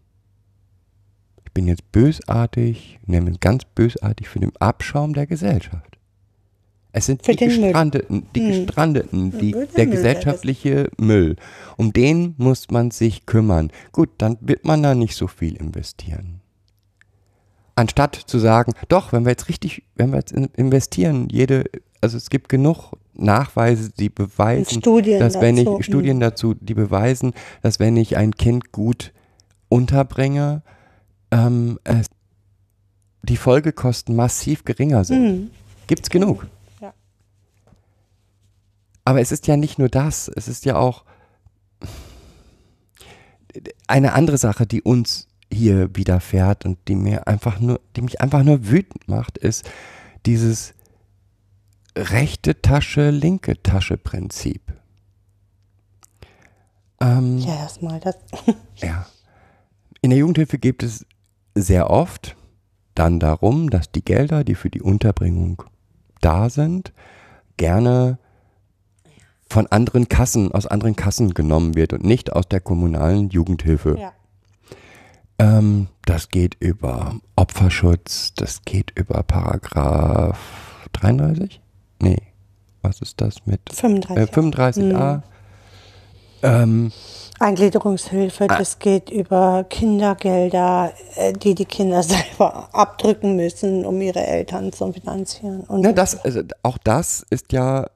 [1.45, 5.86] Ich bin jetzt bösartig, es ganz bösartig für den Abschaum der Gesellschaft.
[6.97, 7.45] Es sind Für die.
[7.45, 8.65] Gestrandeten, die Hm.
[8.65, 11.35] Gestrandeten, die, Der der gesellschaftliche Müll.
[11.77, 13.69] Um den muss man sich kümmern.
[13.91, 16.41] Gut, dann wird man da nicht so viel investieren.
[17.75, 21.65] Anstatt zu sagen, doch, wenn wir jetzt richtig, wenn wir jetzt in- investieren, jede,
[22.01, 26.73] also es gibt genug Nachweise, die beweisen, Studien dass wenn dazu, ich Studien dazu, die
[26.73, 29.13] beweisen, dass wenn ich ein Kind gut
[29.69, 30.63] unterbringe,
[31.29, 32.07] ähm, es,
[33.21, 35.21] die Folgekosten massiv geringer sind.
[35.23, 35.49] Mhm.
[35.85, 36.47] Gibt's genug.
[39.07, 41.05] Aber es ist ja nicht nur das, es ist ja auch
[43.87, 48.43] eine andere Sache, die uns hier widerfährt und die mir einfach nur, die mich einfach
[48.43, 49.63] nur wütend macht, ist
[50.25, 50.73] dieses
[51.95, 54.73] rechte Tasche, linke Tasche Prinzip.
[56.99, 58.17] Ähm, Ja, erstmal das.
[58.75, 59.07] ja.
[60.01, 61.05] In der Jugendhilfe geht es
[61.55, 62.35] sehr oft
[62.93, 65.63] dann darum, dass die Gelder, die für die Unterbringung
[66.19, 66.91] da sind,
[67.55, 68.19] gerne
[69.49, 73.97] von anderen Kassen, aus anderen Kassen genommen wird und nicht aus der kommunalen Jugendhilfe.
[73.99, 74.11] Ja.
[75.39, 80.39] Ähm, das geht über Opferschutz, das geht über Paragraph
[80.93, 81.61] 33?
[82.01, 82.17] Nee,
[82.81, 84.17] was ist das mit 35.
[84.17, 85.21] äh, 35a?
[86.43, 86.91] Ähm,
[87.39, 88.57] Eingliederungshilfe, Ah.
[88.57, 94.91] das geht über Kindergelder, äh, die die Kinder selber abdrücken müssen, um ihre Eltern zu
[94.91, 95.61] finanzieren.
[95.61, 97.87] Und Ne, das, also auch das ist ja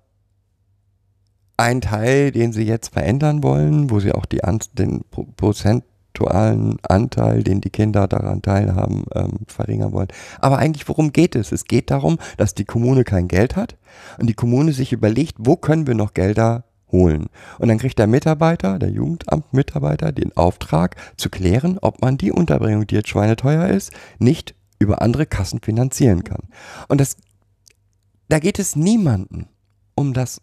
[1.58, 6.78] ein Teil, den sie jetzt verändern wollen, wo sie auch die, An- den pro- prozentualen
[6.82, 10.08] Anteil, den die Kinder daran teilhaben, ähm, verringern wollen.
[10.40, 11.52] Aber eigentlich, worum geht es?
[11.52, 13.78] Es geht darum, dass die Kommune kein Geld hat
[14.20, 17.28] und die Kommune sich überlegt, wo können wir noch Gelder holen.
[17.60, 22.86] Und dann kriegt der Mitarbeiter, der Jugendamtmitarbeiter, den Auftrag zu klären, ob man die Unterbringung,
[22.88, 26.42] die jetzt schweineteuer ist, nicht über andere Kassen finanzieren kann.
[26.88, 27.16] Und das
[28.28, 29.48] da geht es niemanden
[29.94, 30.42] um das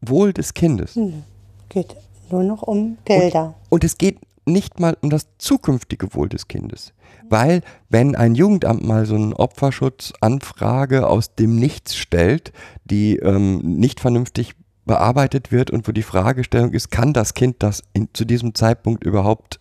[0.00, 0.94] Wohl des Kindes.
[0.94, 1.22] Hm,
[1.68, 1.96] geht
[2.30, 3.54] nur noch um Gelder.
[3.68, 6.92] Und es geht nicht mal um das zukünftige Wohl des Kindes.
[7.28, 12.52] Weil, wenn ein Jugendamt mal so eine Opferschutzanfrage aus dem Nichts stellt,
[12.84, 14.54] die ähm, nicht vernünftig
[14.84, 19.04] bearbeitet wird und wo die Fragestellung ist, kann das Kind das in, zu diesem Zeitpunkt
[19.04, 19.59] überhaupt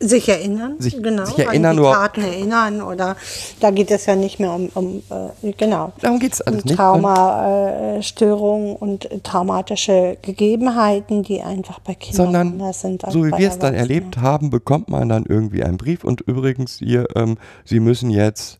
[0.00, 3.16] Sich erinnern, Sich- genau, sich erinnern, an die Taten erinnern oder
[3.58, 6.68] da geht es ja nicht mehr um, um äh, genau, Darum geht es alles um
[6.68, 6.76] nicht.
[6.76, 13.02] Traumastörungen und traumatische Gegebenheiten, die einfach bei Kindern sondern anders sind.
[13.10, 16.78] so wie wir es dann erlebt haben, bekommt man dann irgendwie einen Brief und übrigens
[16.78, 18.58] hier, ähm, Sie müssen jetzt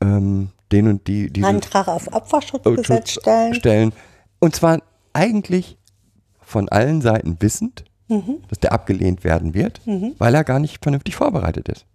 [0.00, 3.54] ähm, den und die diese Antrag auf Opferschutzgesetz Schutz stellen.
[3.54, 3.92] stellen.
[4.38, 4.78] Und zwar
[5.12, 5.76] eigentlich
[6.40, 8.42] von allen Seiten wissend, Mhm.
[8.48, 9.80] dass der abgelehnt werden wird,
[10.18, 11.86] weil er gar nicht vernünftig vorbereitet ist.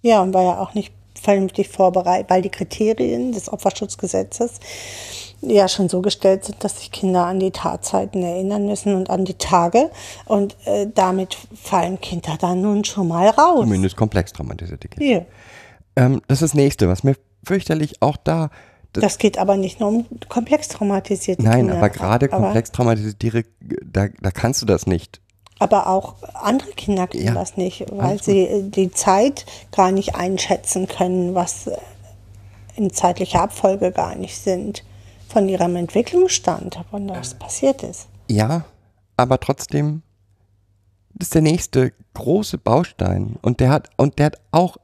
[0.00, 4.60] Ja, und war ja auch nicht vernünftig vorbereitet, weil die Kriterien des Opferschutzgesetzes
[5.42, 9.24] ja schon so gestellt sind, dass sich Kinder an die Tatzeiten erinnern müssen und an
[9.24, 9.90] die Tage.
[10.26, 13.60] Und äh, damit fallen Kinder dann nun schon mal raus.
[13.60, 15.04] Zumindest komplex traumatisierte Kinder.
[15.04, 15.26] Hier.
[15.96, 18.50] Ähm, das ist das nächste, was mir fürchterlich auch da.
[18.92, 21.76] Das, Das geht aber nicht nur um komplex traumatisierte nein, Kinder.
[21.76, 23.44] aber gerade komplex traumatisierte,
[23.84, 25.20] da, da kannst du das nicht.
[25.60, 30.88] Aber auch andere Kinder können Ja, das nicht, weil sie die Zeit gar nicht einschätzen
[30.88, 31.70] können, was
[32.76, 34.82] in zeitlicher Abfolge gar nicht sind
[35.28, 38.08] von ihrem Entwicklungsstand, wann das passiert ist.
[38.28, 38.64] Ja,
[39.16, 40.02] aber trotzdem
[41.14, 44.78] das ist der nächste große Baustein und der hat und der hat auch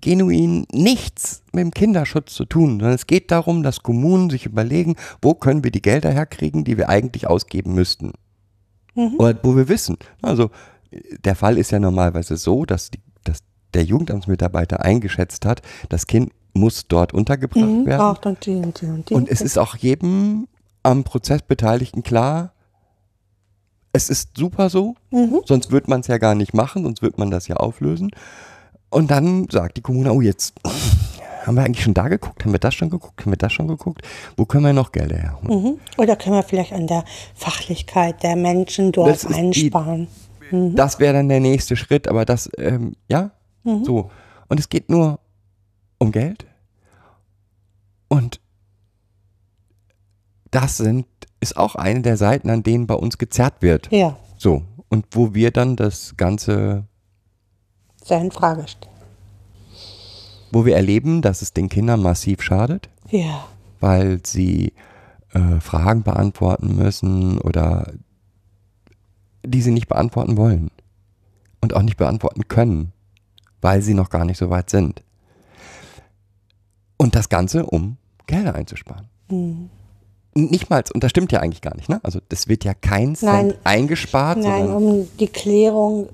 [0.00, 4.96] genuin nichts mit dem Kinderschutz zu tun, sondern es geht darum, dass Kommunen sich überlegen,
[5.22, 8.12] wo können wir die Gelder herkriegen, die wir eigentlich ausgeben müssten.
[8.94, 9.96] Oder wo wir wissen.
[10.22, 10.50] Also
[11.24, 13.38] der Fall ist ja normalerweise so, dass, die, dass
[13.74, 18.16] der Jugendamtsmitarbeiter eingeschätzt hat, das Kind muss dort untergebracht Mhm, werden.
[18.24, 19.14] und die und die und die.
[19.14, 20.46] Und es ist auch jedem
[20.84, 22.52] am Prozess Beteiligten klar,
[23.92, 25.40] es ist super so, Mhm.
[25.44, 28.10] sonst wird man es ja gar nicht machen, sonst wird man das ja auflösen.
[28.90, 30.54] Und dann sagt die Kommune, oh jetzt
[31.46, 33.68] haben wir eigentlich schon da geguckt, haben wir das schon geguckt, haben wir das schon
[33.68, 34.02] geguckt,
[34.36, 35.62] wo können wir noch Gelder herholen?
[35.62, 35.78] Mhm.
[35.98, 37.04] Oder können wir vielleicht an der
[37.34, 40.08] Fachlichkeit der Menschen dort ist die- einsparen?
[40.50, 43.30] Das wäre dann der nächste Schritt, aber das, ähm, ja,
[43.64, 43.84] Mhm.
[43.84, 44.10] so.
[44.48, 45.18] Und es geht nur
[45.98, 46.46] um Geld.
[48.08, 48.40] Und
[50.50, 51.06] das sind
[51.40, 53.90] ist auch eine der Seiten, an denen bei uns gezerrt wird.
[53.90, 54.62] Ja, So.
[54.88, 56.84] Und wo wir dann das Ganze,
[58.02, 58.93] sehr in Frage stellen.
[60.54, 63.46] Wo wir erleben, dass es den Kindern massiv schadet, Ja,
[63.80, 64.72] weil sie
[65.32, 67.92] äh, Fragen beantworten müssen oder
[69.44, 70.70] die sie nicht beantworten wollen
[71.60, 72.92] und auch nicht beantworten können,
[73.60, 75.02] weil sie noch gar nicht so weit sind.
[76.96, 79.08] Und das Ganze, um Gelder einzusparen.
[79.28, 79.68] Hm.
[80.36, 82.00] Nicht mal, und das stimmt ja eigentlich gar nicht, ne?
[82.02, 83.54] Also das wird ja kein Cent Nein.
[83.64, 86.08] eingespart, nein, um die Klärung,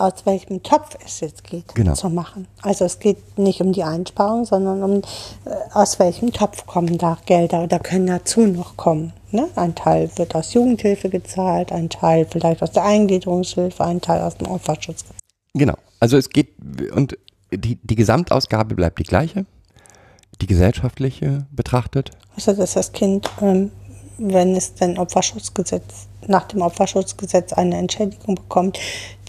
[0.00, 1.94] aus welchem Topf es jetzt geht, Genau.
[1.94, 2.46] zu machen.
[2.62, 4.96] Also es geht nicht um die Einsparung, sondern um,
[5.44, 9.12] äh, aus welchem Topf kommen da Gelder oder können dazu noch kommen.
[9.30, 9.48] Ne?
[9.56, 14.36] Ein Teil wird aus Jugendhilfe gezahlt, ein Teil vielleicht aus der Eingliederungshilfe, ein Teil aus
[14.36, 15.04] dem Opferschutz.
[15.54, 15.74] Genau.
[16.00, 16.54] Also es geht,
[16.94, 17.18] und
[17.52, 19.44] die, die Gesamtausgabe bleibt die gleiche,
[20.40, 22.12] die gesellschaftliche betrachtet.
[22.36, 23.70] Also dass das Kind, ähm,
[24.22, 28.78] wenn es den Opferschutzgesetz, nach dem Opferschutzgesetz eine Entschädigung bekommt,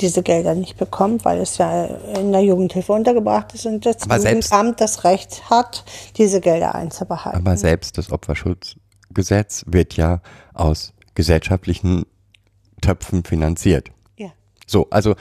[0.01, 4.19] diese Gelder nicht bekommt, weil es ja in der Jugendhilfe untergebracht ist und das Aber
[4.19, 5.85] selbst- Jugendamt das Recht hat,
[6.17, 7.39] diese Gelder einzubehalten.
[7.39, 10.21] Aber selbst das Opferschutzgesetz wird ja
[10.53, 12.05] aus gesellschaftlichen
[12.81, 13.89] Töpfen finanziert.
[14.17, 14.29] ja.
[14.67, 15.15] So, also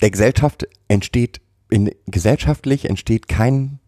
[0.00, 3.78] der Gesellschaft entsteht, in, gesellschaftlich entsteht kein,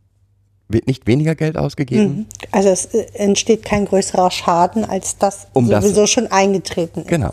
[0.73, 2.27] wird nicht weniger Geld ausgegeben.
[2.51, 7.09] Also es äh, entsteht kein größerer Schaden, als das Um das- sowieso schon eingetreten ist.
[7.09, 7.32] Genau.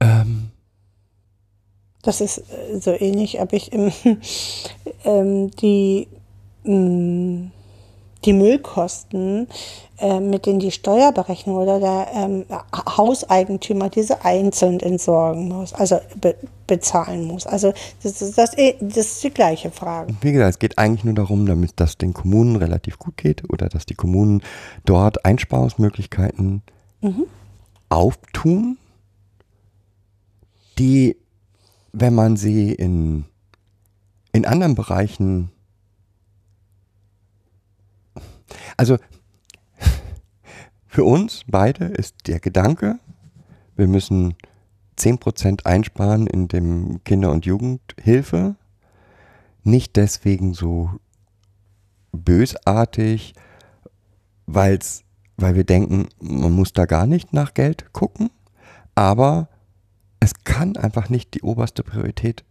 [0.00, 0.50] Ähm,
[2.02, 3.92] Das ist äh, so ähnlich, ob ich im,
[5.04, 6.08] ähm, die,
[6.64, 7.50] mh,
[8.24, 9.48] die Müllkosten,
[9.98, 15.98] äh, mit denen die Steuerberechnung oder der ähm, Ha- Hauseigentümer diese einzeln entsorgen muss, also
[16.70, 17.46] bezahlen muss.
[17.46, 20.14] Also das ist, das, das ist die gleiche Frage.
[20.20, 23.68] wie gesagt, es geht eigentlich nur darum, damit das den Kommunen relativ gut geht oder
[23.68, 24.40] dass die Kommunen
[24.84, 26.62] dort Einsparungsmöglichkeiten
[27.88, 28.78] auftun,
[30.78, 31.16] die,
[31.92, 33.24] wenn man sie in,
[34.32, 35.50] in anderen Bereichen,
[38.76, 38.96] also
[40.86, 43.00] für uns beide ist der Gedanke,
[43.74, 44.36] wir müssen
[45.00, 48.56] 10% einsparen in dem Kinder- und Jugendhilfe,
[49.62, 50.90] nicht deswegen so
[52.12, 53.34] bösartig,
[54.46, 55.04] weil's,
[55.36, 58.30] weil wir denken, man muss da gar nicht nach Geld gucken,
[58.94, 59.48] aber
[60.20, 62.44] es kann einfach nicht die oberste Priorität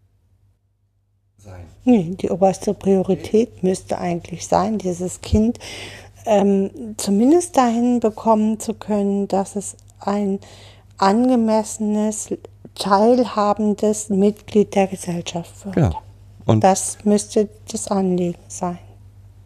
[1.38, 1.66] sein.
[1.86, 5.60] Die oberste Priorität müsste eigentlich sein, dieses Kind
[6.26, 10.40] ähm, zumindest dahin bekommen zu können, dass es ein
[11.00, 12.30] angemessenes,
[12.76, 15.76] teilhabendes Mitglied der Gesellschaft wird.
[15.76, 16.02] Genau.
[16.46, 18.80] Und, Das müsste das Anliegen sein.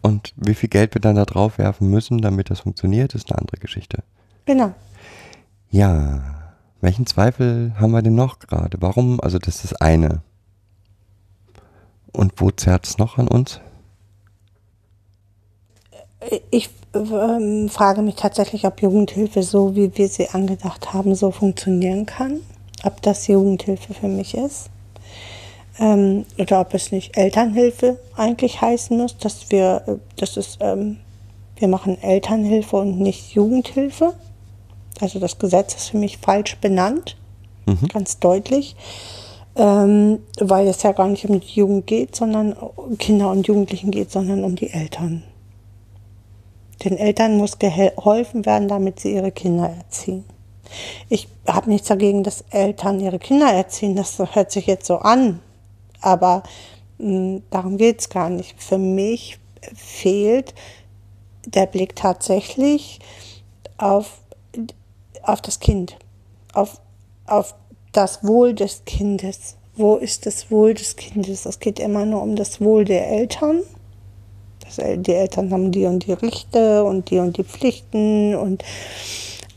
[0.02, 3.38] und wie viel Geld wir dann da drauf werfen müssen, damit das funktioniert, ist eine
[3.40, 4.02] andere Geschichte.
[4.46, 4.72] Genau.
[5.70, 6.22] Ja,
[6.80, 8.76] welchen Zweifel haben wir denn noch gerade?
[8.80, 9.20] Warum?
[9.20, 10.22] Also das ist das eine.
[12.12, 13.60] Und wo zerrt es noch an uns?
[16.50, 22.06] Ich ähm, frage mich tatsächlich, ob Jugendhilfe so, wie wir sie angedacht haben, so funktionieren
[22.06, 22.40] kann.
[22.84, 24.70] Ob das Jugendhilfe für mich ist.
[25.78, 30.98] Ähm, oder ob es nicht Elternhilfe eigentlich heißen muss, dass wir, äh, das ist, ähm,
[31.56, 34.14] wir machen Elternhilfe und nicht Jugendhilfe.
[35.00, 37.16] Also das Gesetz ist für mich falsch benannt,
[37.92, 38.76] ganz deutlich,
[39.56, 43.90] ähm, weil es ja gar nicht um die Jugend geht, sondern um Kinder und Jugendlichen
[43.90, 45.24] geht, sondern um die Eltern.
[46.82, 50.24] Den Eltern muss geholfen werden, damit sie ihre Kinder erziehen.
[51.08, 53.96] Ich habe nichts dagegen, dass Eltern ihre Kinder erziehen.
[53.96, 55.40] Das hört sich jetzt so an.
[56.00, 56.42] Aber
[56.98, 58.60] mh, darum geht es gar nicht.
[58.60, 59.38] Für mich
[59.74, 60.54] fehlt
[61.46, 62.98] der Blick tatsächlich
[63.76, 64.18] auf,
[65.22, 65.96] auf das Kind,
[66.52, 66.80] auf,
[67.26, 67.54] auf
[67.92, 69.56] das Wohl des Kindes.
[69.76, 71.46] Wo ist das Wohl des Kindes?
[71.46, 73.62] Es geht immer nur um das Wohl der Eltern.
[74.64, 78.64] Das, El- die Eltern haben die und die Rechte und die und die Pflichten und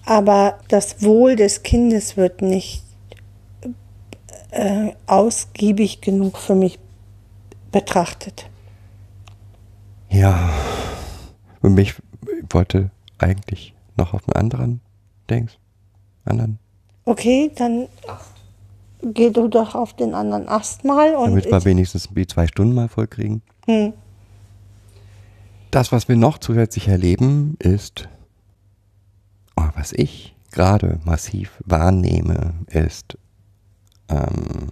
[0.05, 2.83] aber das Wohl des Kindes wird nicht
[4.51, 6.79] äh, ausgiebig genug für mich
[7.71, 8.49] betrachtet.
[10.09, 10.49] Ja,
[11.61, 14.81] und mich ich wollte eigentlich noch auf einen anderen
[15.29, 15.57] Dings,
[16.25, 16.59] anderen,
[17.03, 17.87] Okay, dann
[19.01, 22.73] geh du doch auf den anderen Ast mal und damit wir wenigstens die zwei Stunden
[22.73, 23.41] mal voll kriegen.
[23.65, 23.93] hm,
[25.71, 28.07] Das, was wir noch zusätzlich erleben, ist,
[29.55, 33.17] oh, was ich gerade massiv wahrnehme, ist
[34.09, 34.71] ähm,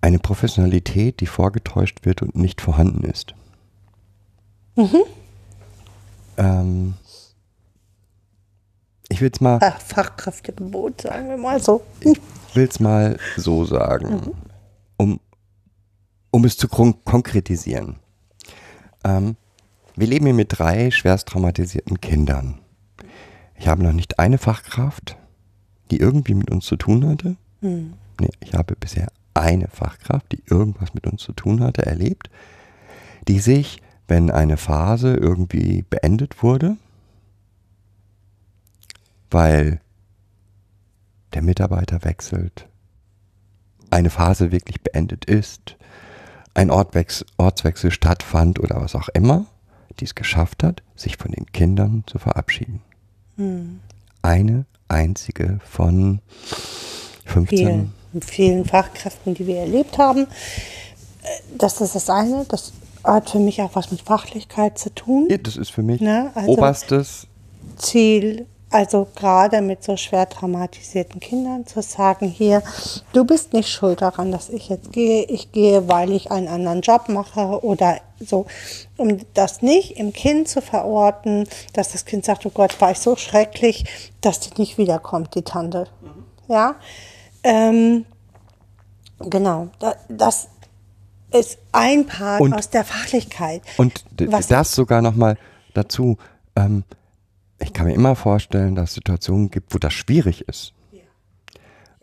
[0.00, 3.34] eine Professionalität, die vorgetäuscht wird und nicht vorhanden ist.
[6.36, 6.94] Ähm,
[9.08, 11.82] ich ich will es mal, Fach- Fachkräftegebot, sagen wir mal so.
[12.54, 14.32] will's mal so sagen,
[14.96, 15.20] um,
[16.30, 17.96] um es zu kon konkretisieren.
[19.04, 19.36] Ähm,
[20.00, 22.58] wir leben hier mit drei schwerst traumatisierten Kindern.
[23.54, 25.18] Ich habe noch nicht eine Fachkraft,
[25.90, 27.36] die irgendwie mit uns zu tun hatte.
[27.60, 32.30] Nee, ich habe bisher eine Fachkraft, die irgendwas mit uns zu tun hatte, erlebt,
[33.28, 36.78] die sich, wenn eine Phase irgendwie beendet wurde,
[39.30, 39.80] weil
[41.34, 42.68] der Mitarbeiter wechselt,
[43.90, 45.76] eine Phase wirklich beendet ist,
[46.54, 49.46] ein Ortwechsel, Ortswechsel stattfand oder was auch immer,
[50.00, 52.80] die es geschafft hat, sich von den Kindern zu verabschieden.
[54.22, 56.20] Eine einzige von
[57.26, 57.58] 15.
[57.58, 60.26] vielen, vielen Fachkräften, die wir erlebt haben.
[61.56, 62.44] Das ist das eine.
[62.48, 62.72] Das
[63.04, 65.28] hat für mich auch was mit Fachlichkeit zu tun.
[65.30, 67.26] Ja, Das ist für mich Ne, also- oberstes.
[67.76, 72.62] Ziel, also gerade mit so schwer traumatisierten Kindern zu sagen, hier,
[73.12, 75.24] du bist nicht schuld daran, dass ich jetzt gehe.
[75.24, 78.46] Ich gehe, weil ich einen anderen Job mache oder so.
[78.96, 82.98] Um das nicht im Kind zu verorten, dass das Kind sagt, oh Gott, war ich
[83.00, 83.84] so schrecklich,
[84.20, 85.88] dass die nicht wiederkommt, die Tante.
[86.46, 86.76] Ja,
[87.42, 88.04] ähm,
[89.18, 89.68] genau.
[89.80, 90.48] Da, das
[91.32, 93.62] ist ein Part Und- aus der Fachlichkeit.
[93.78, 95.36] Und Was- das sogar nochmal
[95.74, 96.18] dazu.
[96.56, 96.84] Ähm,
[97.60, 100.72] ich kann mir immer vorstellen, dass es Situationen gibt, wo das schwierig ist.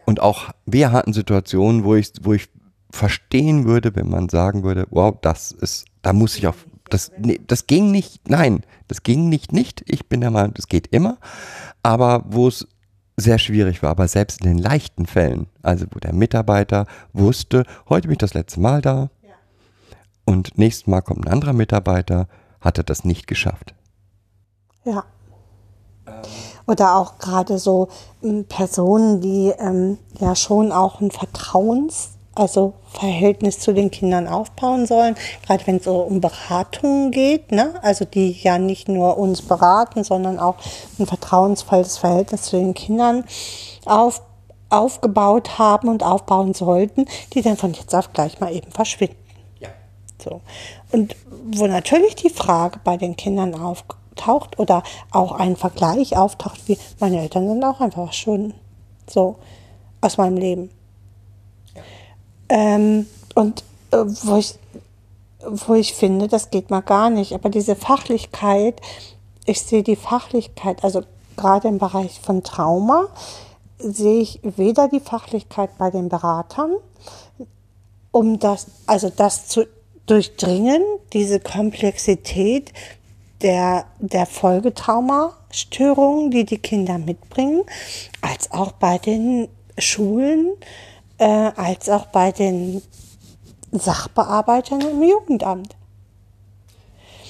[0.05, 2.49] Und auch wir hatten Situationen, wo ich, wo ich
[2.91, 7.41] verstehen würde, wenn man sagen würde, wow, das ist, da muss ich auf, das, nee,
[7.45, 9.84] das ging nicht, nein, das ging nicht, nicht.
[9.85, 11.17] Ich bin der Meinung, das geht immer.
[11.84, 12.67] Aber wo es
[13.17, 18.07] sehr schwierig war, aber selbst in den leichten Fällen, also wo der Mitarbeiter wusste, heute
[18.07, 19.09] bin ich das letzte Mal da,
[20.27, 22.27] und nächstes Mal kommt ein anderer Mitarbeiter,
[22.59, 23.73] hat er das nicht geschafft.
[24.84, 25.05] Ja.
[26.68, 27.88] Oder auch gerade so
[28.23, 34.85] ähm, Personen, die ähm, ja schon auch ein Vertrauens, also Verhältnis zu den Kindern aufbauen
[34.85, 35.15] sollen,
[35.45, 37.73] gerade wenn es so um Beratungen geht, ne?
[37.81, 40.56] also die ja nicht nur uns beraten, sondern auch
[40.99, 43.23] ein vertrauensvolles Verhältnis zu den Kindern
[43.85, 44.22] auf,
[44.69, 49.27] aufgebaut haben und aufbauen sollten, die dann von jetzt auf gleich mal eben verschwinden.
[50.22, 50.41] So.
[50.91, 51.15] Und
[51.45, 53.53] wo natürlich die Frage bei den Kindern
[54.18, 58.53] auftaucht oder auch ein Vergleich auftaucht, wie meine Eltern sind auch einfach verschwunden.
[59.10, 59.38] So,
[60.02, 60.69] aus meinem Leben.
[62.49, 64.56] Ähm, und äh, wo, ich,
[65.45, 67.34] wo ich finde, das geht mal gar nicht.
[67.34, 68.81] Aber diese Fachlichkeit,
[69.45, 71.03] ich sehe die Fachlichkeit, also
[71.38, 73.07] gerade im Bereich von Trauma,
[73.80, 76.73] sehe ich weder die Fachlichkeit bei den Beratern,
[78.11, 79.68] um das, also das zu
[80.07, 80.81] durchdringen,
[81.14, 82.73] diese Komplexität
[83.41, 87.61] der, der Folgetraumastörungen, die die Kinder mitbringen,
[88.22, 89.47] als auch bei den
[89.77, 90.53] Schulen,
[91.19, 92.81] äh, als auch bei den
[93.72, 95.76] Sachbearbeitern im Jugendamt.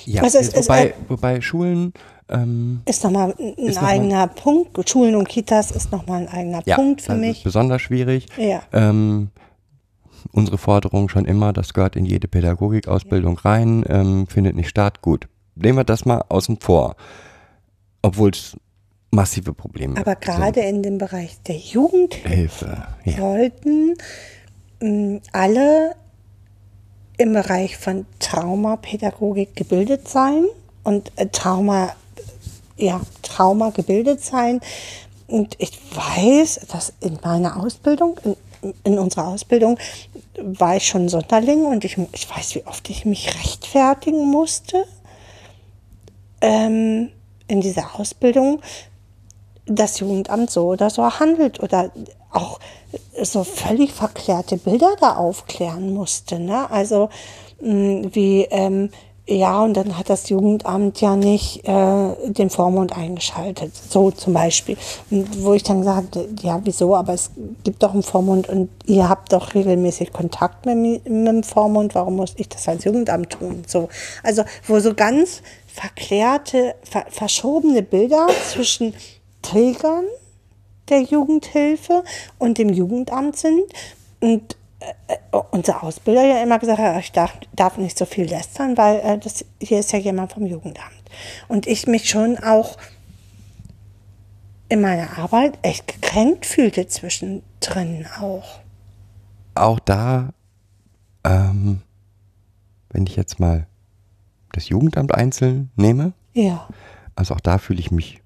[0.05, 1.91] Ja, Also es- es- wobei, wobei Schulen,
[2.29, 4.89] ähm, Ist nochmal ein Ist noch mal- eigener Punkt.
[4.89, 7.37] Schulen und Kitas ist nochmal ein eigener ja, Punkt für das mich.
[7.39, 8.27] ist besonders schwierig.
[8.37, 8.61] Ja.
[8.71, 9.29] Ähm,
[10.31, 15.01] unsere Forderung schon immer, das gehört in jede Pädagogikausbildung rein, ähm, findet nicht statt.
[15.01, 15.27] Gut,
[15.59, 16.95] nehmen wir das mal außen vor.
[18.01, 18.55] Obwohl es
[19.11, 22.87] massive Probleme Aber gerade in dem Bereich der Jugendhilfe Hilfe.
[23.05, 23.17] Ja.
[23.17, 23.95] sollten
[24.79, 25.95] mh, alle
[27.17, 30.45] im Bereich von Traumapädagogik gebildet sein
[30.83, 31.93] und äh, Trauma,
[32.77, 34.61] ja, Trauma gebildet sein.
[35.25, 38.19] Und ich weiß, dass in meiner Ausbildung,
[38.61, 39.79] in, in unserer Ausbildung,
[40.39, 44.85] war ich schon Sonderling und ich, ich weiß, wie oft ich mich rechtfertigen musste
[46.41, 47.09] ähm,
[47.47, 48.61] in dieser Ausbildung,
[49.65, 51.91] das Jugendamt so oder so handelt oder
[52.31, 52.59] auch
[53.21, 56.39] so völlig verklärte Bilder da aufklären musste.
[56.39, 56.69] Ne?
[56.71, 57.09] Also
[57.61, 58.89] mh, wie, ähm,
[59.29, 64.77] ja, und dann hat das Jugendamt ja nicht äh, den Vormund eingeschaltet, so zum Beispiel.
[65.11, 67.31] Und wo ich dann sagte, ja, wieso, aber es
[67.65, 71.93] gibt doch einen Vormund und ihr habt doch regelmäßig Kontakt mit, mi- mit dem Vormund,
[71.93, 73.63] warum muss ich das als Jugendamt tun?
[73.67, 73.89] So,
[74.23, 75.41] also wo so ganz
[75.77, 78.95] verklärte, ver verschobene Bilder zwischen
[79.43, 80.05] Trägern
[80.89, 82.03] der Jugendhilfe
[82.39, 83.71] und dem Jugendamt sind.
[84.19, 88.75] Und äh, unser Ausbilder ja immer gesagt hat, ich darf, darf nicht so viel lästern,
[88.75, 90.93] weil äh, das, hier ist ja jemand vom Jugendamt.
[91.47, 92.77] Und ich mich schon auch
[94.69, 98.59] in meiner Arbeit echt gekränkt fühlte zwischendrin auch.
[99.53, 100.29] Auch da,
[101.23, 101.81] ähm,
[102.89, 103.66] wenn ich jetzt mal
[104.57, 106.67] das Jugendamt einzeln nehme, Ja.
[107.15, 108.21] also auch da fühle ich mich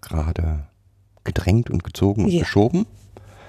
[0.00, 0.66] gerade
[1.24, 2.40] gedrängt und gezogen und Ja.
[2.40, 2.86] geschoben,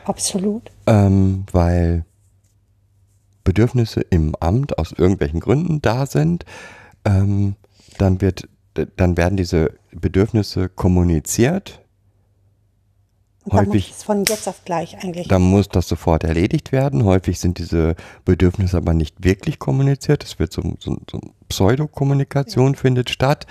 [0.05, 0.71] Absolut.
[0.85, 2.05] ähm, weil
[3.43, 6.43] Bedürfnisse im Amt aus irgendwelchen Gründen da sind.
[7.05, 7.55] Ähm,
[7.97, 8.47] dann wird,
[8.97, 11.81] dann werden diese Bedürfnisse kommuniziert.
[13.51, 15.27] Häufig- muss es von jetzt auf gleich eigentlich.
[15.27, 17.03] Dann muss das sofort erledigt werden.
[17.05, 17.95] Häufig sind diese
[18.25, 20.23] Bedürfnisse aber nicht wirklich kommuniziert.
[20.23, 21.19] Es wird so, so, so
[21.49, 23.47] Pseudokommunikation findet statt,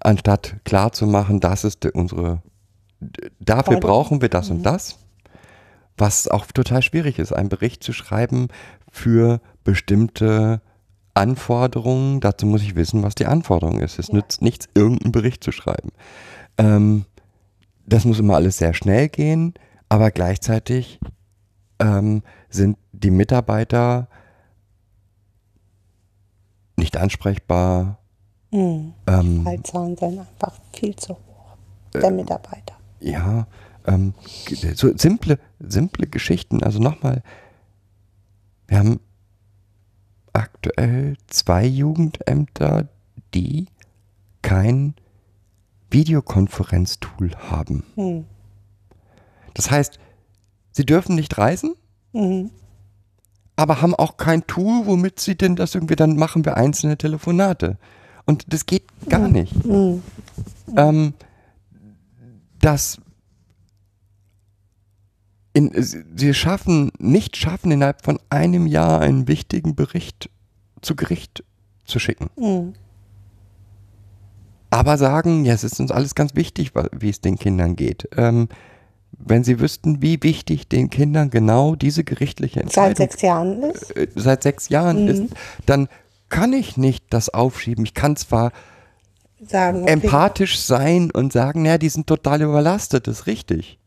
[0.00, 2.42] anstatt klar zu machen, das ist unsere,
[3.40, 3.80] dafür Forderung.
[3.80, 4.98] brauchen wir das und das.
[5.96, 8.48] Was auch total schwierig ist, einen Bericht zu schreiben
[8.90, 10.60] für bestimmte
[11.14, 12.20] Anforderungen.
[12.20, 13.98] Dazu muss ich wissen, was die Anforderung ist.
[13.98, 15.90] Es nützt nichts, irgendeinen Bericht zu schreiben.
[16.56, 17.04] Ähm,
[17.88, 19.54] das muss immer alles sehr schnell gehen,
[19.88, 21.00] aber gleichzeitig
[21.78, 24.08] ähm, sind die Mitarbeiter
[26.76, 27.98] nicht ansprechbar.
[28.50, 28.92] Mhm.
[29.06, 31.56] Ähm, Fallzahlen sind einfach viel zu hoch.
[31.94, 32.74] Der Mitarbeiter.
[33.00, 33.46] ja,
[33.86, 34.12] ähm,
[34.74, 36.62] so simple, simple Geschichten.
[36.62, 37.22] Also nochmal,
[38.66, 39.00] wir haben
[40.34, 42.88] aktuell zwei Jugendämter,
[43.34, 43.68] die
[44.42, 44.94] kein
[45.90, 47.84] Videokonferenztool haben.
[47.94, 48.24] Hm.
[49.54, 49.98] Das heißt,
[50.72, 51.74] sie dürfen nicht reisen,
[52.12, 52.50] Mhm.
[53.56, 57.76] aber haben auch kein Tool, womit sie denn das irgendwie, dann machen wir einzelne Telefonate.
[58.24, 59.64] Und das geht gar nicht.
[59.64, 60.02] Mhm.
[60.76, 61.14] Ähm,
[62.60, 62.98] das
[65.54, 70.30] in, sie schaffen, nicht schaffen, innerhalb von einem Jahr einen wichtigen Bericht
[70.82, 71.42] zu Gericht
[71.84, 72.30] zu schicken.
[72.36, 72.74] Mhm.
[74.70, 78.08] Aber sagen, ja, es ist uns alles ganz wichtig, wie es den Kindern geht.
[78.16, 78.48] Ähm,
[79.12, 83.96] wenn sie wüssten, wie wichtig den Kindern genau diese gerichtliche Seit Entscheidung sechs Jahren ist.
[83.96, 85.08] äh, seit sechs Jahren Mhm.
[85.08, 85.22] ist,
[85.66, 85.88] dann
[86.28, 87.84] kann ich nicht das aufschieben.
[87.84, 88.52] Ich kann zwar
[89.46, 93.78] Sagen, okay, empathisch sein und sagen, ja, die sind total überlastet, das ist richtig.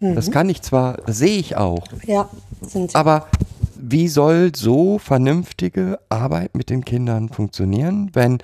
[0.00, 0.14] Mhm.
[0.16, 2.28] Das kann ich zwar, das sehe ich auch, ja,
[2.62, 2.96] sind sie.
[2.96, 3.28] aber
[3.76, 8.38] wie soll so vernünftige Arbeit mit den Kindern funktionieren, wenn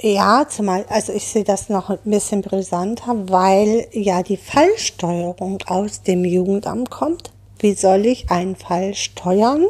[0.00, 6.02] Ja, zumal, also ich sehe das noch ein bisschen brisanter, weil ja die Fallsteuerung aus
[6.02, 7.32] dem Jugendamt kommt.
[7.58, 9.64] Wie soll ich einen Fall steuern,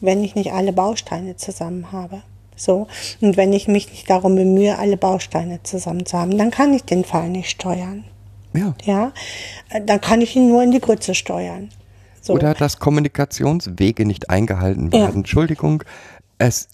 [0.00, 2.22] wenn ich nicht alle Bausteine zusammen habe?
[2.56, 2.86] So.
[3.20, 6.84] Und wenn ich mich nicht darum bemühe, alle Bausteine zusammen zu haben, dann kann ich
[6.84, 8.04] den Fall nicht steuern.
[8.54, 9.12] ja, Ja,
[9.68, 11.68] Äh, dann kann ich ihn nur in die Grütze steuern.
[12.22, 12.32] So.
[12.32, 15.00] oder dass Kommunikationswege nicht eingehalten Ja.
[15.00, 15.16] werden.
[15.16, 15.84] Entschuldigung,
[16.38, 16.68] es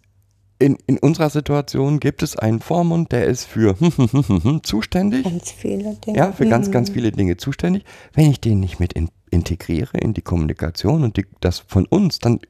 [0.62, 3.76] in, in unserer Situation gibt es einen Vormund, der ist für
[4.62, 5.24] zuständig.
[5.24, 6.16] Ganz viele Dinge.
[6.18, 6.72] Ja, für ganz, Mhm.
[6.72, 7.84] ganz viele Dinge zuständig.
[8.14, 12.18] Wenn ich den nicht mit in, integriere in die Kommunikation und die, das von uns
[12.18, 12.40] dann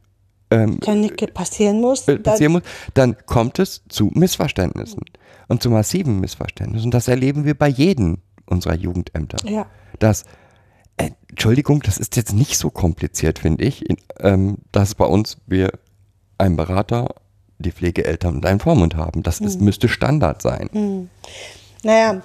[0.50, 2.06] ähm, nicht passieren muss.
[2.08, 2.62] äh, passieren muss,
[2.94, 5.00] dann kommt es zu Missverständnissen
[5.48, 6.88] und zu massiven Missverständnissen.
[6.88, 9.38] Und das erleben wir bei jedem unserer Jugendämter.
[9.48, 9.66] Ja.
[9.98, 10.24] Das,
[10.98, 15.38] äh, Entschuldigung, das ist jetzt nicht so kompliziert, finde ich, in, ähm, dass bei uns
[15.46, 15.70] wir
[16.36, 17.14] einen Berater,
[17.62, 19.22] die Pflegeeltern und einen Vormund haben.
[19.22, 21.08] Das ist, müsste Standard sein.
[21.82, 22.22] Naja,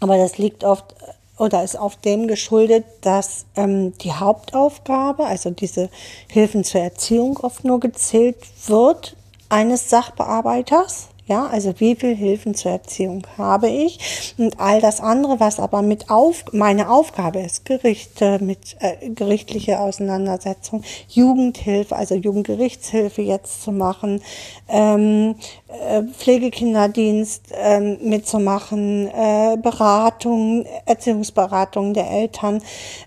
[0.00, 0.94] aber das liegt oft
[1.38, 5.90] oder ist oft dem geschuldet, dass ähm, die Hauptaufgabe, also diese
[6.28, 9.16] Hilfen zur Erziehung oft nur gezählt wird
[9.48, 11.08] eines Sachbearbeiters.
[11.28, 14.34] Ja, also wie viel Hilfen zur Erziehung habe ich?
[14.38, 19.80] Und all das andere, was aber mit auf, meine Aufgabe ist, Gerichte, mit äh, gerichtliche
[19.80, 24.22] Auseinandersetzung, Jugendhilfe, also Jugendgerichtshilfe jetzt zu machen,
[24.68, 25.34] ähm,
[25.66, 32.62] äh, Pflegekinderdienst ähm, mitzumachen, äh, Beratung, Erziehungsberatung der Eltern,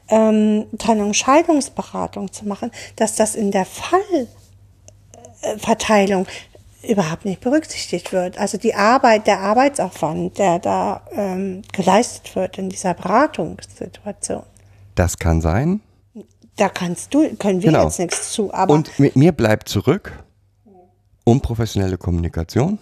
[0.10, 3.66] ähm, Trennung, Scheidungsberatung zu machen, dass das in der
[5.42, 6.28] Fallverteilung
[6.88, 8.38] überhaupt nicht berücksichtigt wird.
[8.38, 14.44] Also die Arbeit, der Arbeitsaufwand, der da ähm, geleistet wird in dieser Beratungssituation,
[14.96, 15.82] Das kann sein.
[16.56, 17.86] da kannst du, können wir Genau.
[17.86, 20.24] jetzt nichts zu, aber Und mit mir bleibt zurück
[21.26, 22.80] unprofessionelle Kommunikation,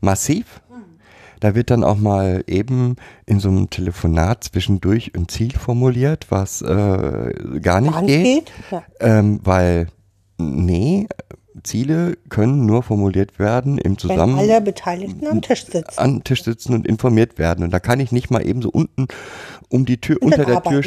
[0.00, 0.60] massiv.
[1.40, 6.62] Da wird dann auch mal eben in so einem Telefonat zwischendurch ein Ziel formuliert, was
[6.62, 7.32] äh,
[7.62, 8.24] gar nicht Wann geht.
[8.46, 8.82] geht, ja.
[8.98, 9.86] Ähm, weil,
[10.36, 11.06] nee,
[11.62, 15.98] Ziele können nur formuliert werden im wenn Zusammenhang alle Beteiligten am Tisch sitzen.
[15.98, 17.64] an Tisch sitzen und informiert werden.
[17.64, 19.08] Und da kann ich nicht mal eben so unten
[19.68, 20.82] um die Tür, Und unter der Tür,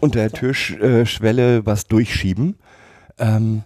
[0.00, 2.56] unter der Türschwelle was durchschieben.
[3.18, 3.62] Ähm,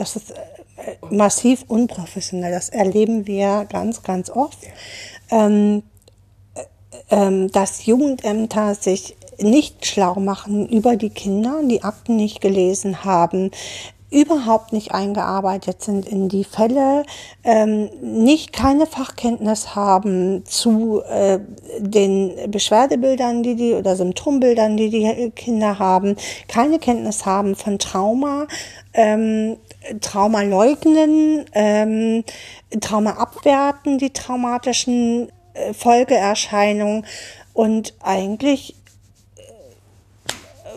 [0.00, 2.52] Das ist äh, massiv unprofessionell.
[2.52, 4.58] Das erleben wir ganz, ganz oft.
[5.30, 5.82] Ähm,
[6.54, 6.64] äh,
[7.10, 13.50] ähm, dass Jugendämter sich nicht schlau machen über die Kinder, die Akten nicht gelesen haben,
[14.10, 17.04] überhaupt nicht eingearbeitet sind in die Fälle,
[17.44, 21.38] ähm, nicht keine Fachkenntnis haben zu äh,
[21.78, 26.16] den Beschwerdebildern, die die oder Symptombildern, die die Kinder haben,
[26.48, 28.46] keine Kenntnis haben von Trauma,
[28.94, 29.56] ähm,
[30.00, 32.24] Trauma leugnen, ähm,
[32.80, 37.06] Trauma abwerten, die traumatischen äh, Folgeerscheinungen
[37.54, 38.74] und eigentlich,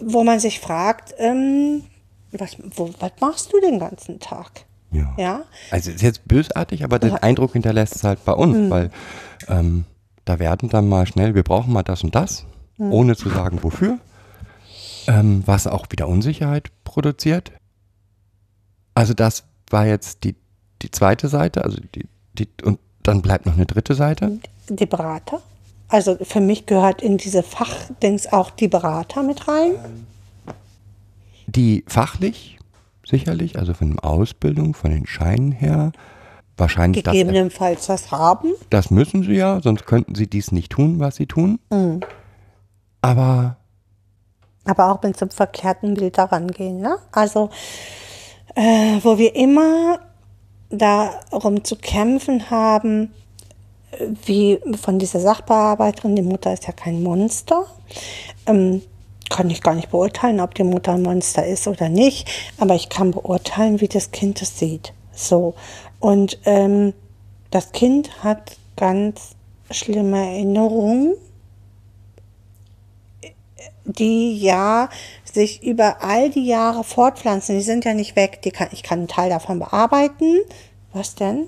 [0.01, 1.83] wo man sich fragt, ähm,
[2.31, 4.65] was, wo, was machst du den ganzen Tag?
[4.91, 5.13] Ja.
[5.17, 5.41] Ja?
[5.71, 7.15] Also ist jetzt bösartig, aber den.
[7.15, 8.91] Eindruck hinterlässt es halt bei uns, weil
[9.47, 9.85] ähm,
[10.25, 12.45] da werden dann mal schnell, wir brauchen mal das und das,
[12.77, 13.99] ohne zu sagen wofür,
[15.07, 17.51] ähm, was auch wieder Unsicherheit produziert.
[18.95, 20.35] Also das war jetzt die,
[20.81, 24.39] die zweite Seite, also die, die, und dann bleibt noch eine dritte Seite.
[24.69, 25.41] Die Berater?
[25.93, 29.73] Also für mich gehört in diese Fachdings auch die Berater mit rein.
[31.45, 32.57] die fachlich
[33.05, 35.91] sicherlich, also von der Ausbildung, von den Scheinen her,
[36.57, 38.53] wahrscheinlich Gegebenenfalls das haben.
[38.71, 41.59] das müssen sie ja, sonst könnten sie dies nicht tun, was sie tun.
[43.01, 43.57] Aber
[44.65, 46.79] aber auch mit so einem verkehrten Bild daran gehen.
[46.79, 46.97] Ne?
[47.11, 47.51] Also,
[48.55, 49.99] äh, wo wir immer
[50.71, 53.11] darum zu kämpfen haben,
[54.25, 57.65] wie von dieser Sachbearbeiterin, die Mutter ist ja kein Monster.
[58.45, 58.81] Ähm,
[59.29, 62.89] kann ich gar nicht beurteilen, ob die Mutter ein Monster ist oder nicht, aber ich
[62.89, 64.93] kann beurteilen, wie das Kind es sieht.
[65.11, 65.55] So.
[65.99, 66.93] Und ähm,
[67.49, 69.31] das Kind hat ganz
[69.71, 71.15] schlimme Erinnerungen
[73.85, 74.89] die ja
[75.31, 77.57] sich über all die Jahre fortpflanzen.
[77.57, 78.41] Die sind ja nicht weg.
[78.43, 80.39] Die kann, ich kann einen Teil davon bearbeiten.
[80.93, 81.47] Was denn?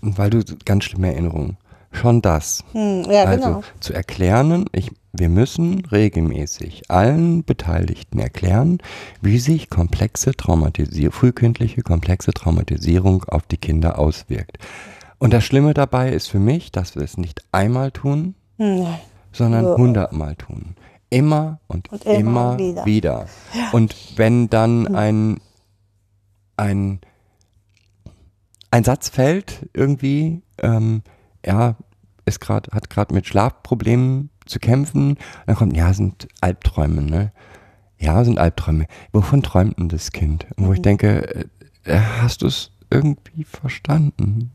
[0.00, 1.56] Weil du ganz schlimme Erinnerungen.
[1.92, 2.62] Schon das.
[2.72, 3.62] Hm, ja, also genau.
[3.80, 8.78] zu erklären, ich, wir müssen regelmäßig allen Beteiligten erklären,
[9.20, 14.58] wie sich komplexe Traumatisierung, frühkindliche komplexe Traumatisierung auf die Kinder auswirkt.
[15.18, 18.86] Und das Schlimme dabei ist für mich, dass wir es nicht einmal tun, Hm,
[19.32, 20.76] sondern hundertmal tun.
[21.08, 22.84] Immer und, Und immer, immer wieder.
[22.84, 23.26] wieder.
[23.72, 25.40] Und wenn dann ein,
[26.56, 27.00] ein,
[28.70, 31.02] ein Satz fällt, irgendwie, ähm,
[31.44, 31.76] ja,
[32.24, 35.16] ist grad, hat gerade mit Schlafproblemen zu kämpfen,
[35.46, 37.32] dann kommt, ja, sind Albträume, ne?
[37.98, 38.86] Ja, sind Albträume.
[39.12, 40.46] Wovon träumt denn das Kind?
[40.56, 41.46] Und wo ich denke,
[41.84, 44.52] äh, hast du es irgendwie verstanden?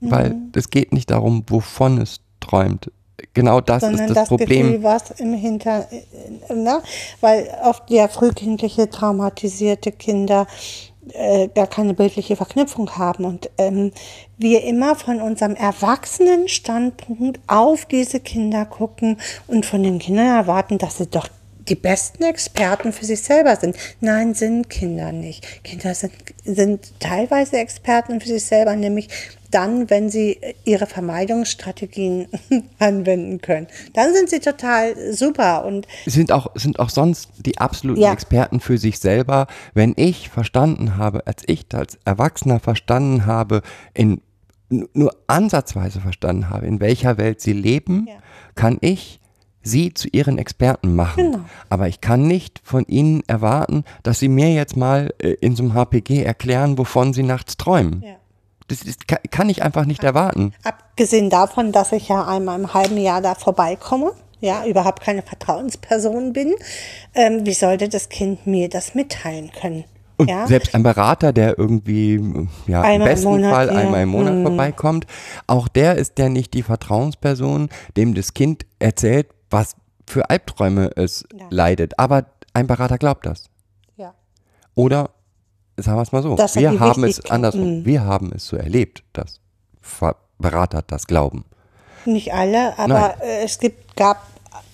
[0.00, 2.90] Weil es geht nicht darum, wovon es träumt.
[3.34, 4.66] Genau das sondern ist das, das Problem.
[4.66, 6.82] Gefühl, was im Hinter, äh, ne?
[7.20, 10.46] weil oft ja frühkindliche traumatisierte Kinder
[11.14, 13.92] äh, gar keine bildliche Verknüpfung haben und ähm,
[14.38, 20.78] wir immer von unserem erwachsenen Standpunkt auf diese Kinder gucken und von den Kindern erwarten,
[20.78, 21.28] dass sie doch
[21.68, 23.76] die besten Experten für sich selber sind.
[24.00, 25.62] Nein, sind Kinder nicht.
[25.62, 26.12] Kinder sind,
[26.44, 29.08] sind teilweise Experten für sich selber, nämlich
[29.50, 32.28] dann, wenn sie ihre Vermeidungsstrategien
[32.78, 33.66] anwenden können.
[33.94, 38.12] Dann sind sie total super und sind auch, sind auch sonst die absoluten Ja.
[38.12, 39.46] Experten für sich selber.
[39.74, 43.62] Wenn ich verstanden habe, als ich als Erwachsener verstanden habe,
[43.94, 44.20] in
[44.92, 48.14] nur ansatzweise verstanden habe, in welcher Welt sie leben, Ja.
[48.54, 49.18] kann ich
[49.62, 51.32] sie zu ihren Experten machen.
[51.32, 51.44] Genau.
[51.68, 55.64] Aber ich kann nicht von ihnen erwarten, dass sie mir jetzt mal äh, in so
[55.64, 58.02] einem HPG erklären, wovon sie nachts träumen.
[58.06, 58.14] Ja.
[58.70, 60.52] Das ist, kann, ich einfach nicht erwarten.
[60.64, 66.32] Abgesehen davon, dass ich ja einmal im halben Jahr da vorbeikomme, ja, überhaupt keine Vertrauensperson
[66.32, 66.54] bin,
[67.14, 69.84] ähm, wie sollte das Kind mir das mitteilen können?
[70.16, 70.46] Und ja?
[70.46, 72.14] selbst ein Berater, der irgendwie,
[72.66, 73.72] ja, Einmal im im besten Monat, Fall ja.
[73.74, 74.42] einmal im Monat Mhm.
[74.42, 75.06] vorbeikommt,
[75.46, 79.74] auch der ist ja nicht die Vertrauensperson, dem das Kind erzählt, was
[80.06, 81.46] für Albträume es Ja.
[81.50, 81.98] leidet.
[81.98, 83.46] Aber ein Berater glaubt das.
[83.96, 84.14] ja.
[84.74, 85.10] Oder,
[85.82, 89.02] sagen wir es mal so, Das wir haben es andersrum, wir haben es so erlebt,
[89.12, 89.40] dass
[90.38, 91.44] Berater das glauben.
[92.06, 94.26] Nicht alle, aber äh, es gibt, gab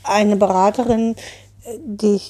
[0.04, 1.16] eine Beraterin,
[1.64, 2.20] äh, die,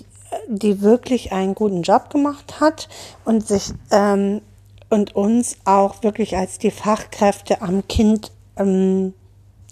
[0.48, 2.88] die wirklich einen guten Job gemacht hat
[3.24, 4.40] und sich ähm,
[4.88, 9.14] und uns auch wirklich als die Fachkräfte am Kind ähm,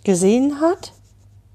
[0.04, 0.92] gesehen hat.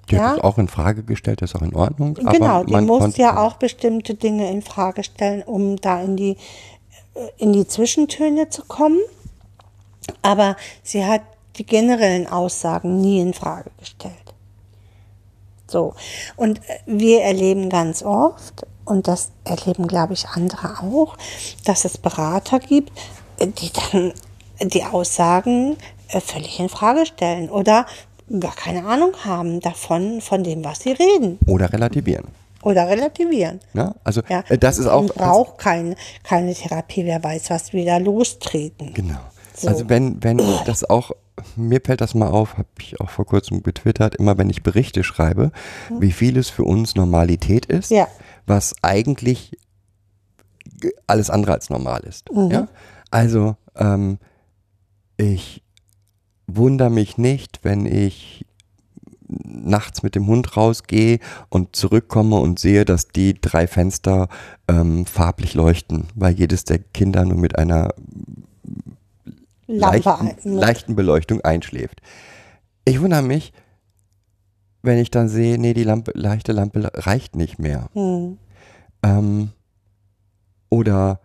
[0.09, 0.31] Die Ja.
[0.31, 2.15] hat auch in Frage gestellt, das ist auch in Ordnung.
[2.15, 6.37] Genau, aber die muss ja auch bestimmte Dinge in Frage stellen, um da in die,
[7.37, 8.99] in die Zwischentöne zu kommen.
[10.21, 11.21] Aber sie hat
[11.57, 14.15] die generellen Aussagen nie in Frage gestellt.
[15.67, 15.93] So.
[16.35, 21.15] Und äh, wir erleben ganz oft, und das erleben, glaube ich, andere auch,
[21.63, 22.91] dass es Berater gibt,
[23.37, 24.13] äh, die dann
[24.69, 25.77] die Aussagen
[26.09, 27.85] äh, völlig in Frage stellen oder
[28.39, 31.39] gar keine Ahnung haben davon, von dem, was sie reden.
[31.47, 32.27] Oder relativieren.
[32.63, 33.59] Oder relativieren.
[33.73, 37.73] Ja, also Ja, äh, das ist man auch braucht kein, keine Therapie, wer weiß, was
[37.73, 38.93] wieder lostreten.
[38.93, 39.19] Genau.
[39.55, 39.67] So.
[39.67, 41.11] Also wenn, wenn das auch,
[41.55, 45.03] mir fällt das mal auf, habe ich auch vor kurzem getwittert, immer wenn ich Berichte
[45.03, 45.51] schreibe,
[45.99, 47.91] wie viel es für uns Normalität ist.
[47.91, 48.07] Ja.
[48.45, 49.57] was eigentlich
[51.07, 52.31] alles andere als normal ist.
[52.31, 52.51] Mhm.
[52.51, 52.67] Ja?
[53.11, 54.17] Also ähm,
[55.17, 55.63] ich
[56.47, 58.45] wundere mich nicht, wenn ich
[59.29, 61.19] nachts mit dem Hund rausgehe
[61.49, 64.27] und zurückkomme und sehe, dass die drei Fenster
[64.67, 67.93] ähm, farblich leuchten, weil jedes der Kinder nur mit einer
[69.67, 72.01] leichten, leichten Beleuchtung einschläft.
[72.85, 73.53] Ich wundere mich,
[74.81, 77.89] wenn ich dann sehe, nee, die Lampe, leichte Lampe reicht nicht mehr.
[77.93, 78.37] Hm.
[79.03, 79.49] Ähm,
[80.69, 81.19] oder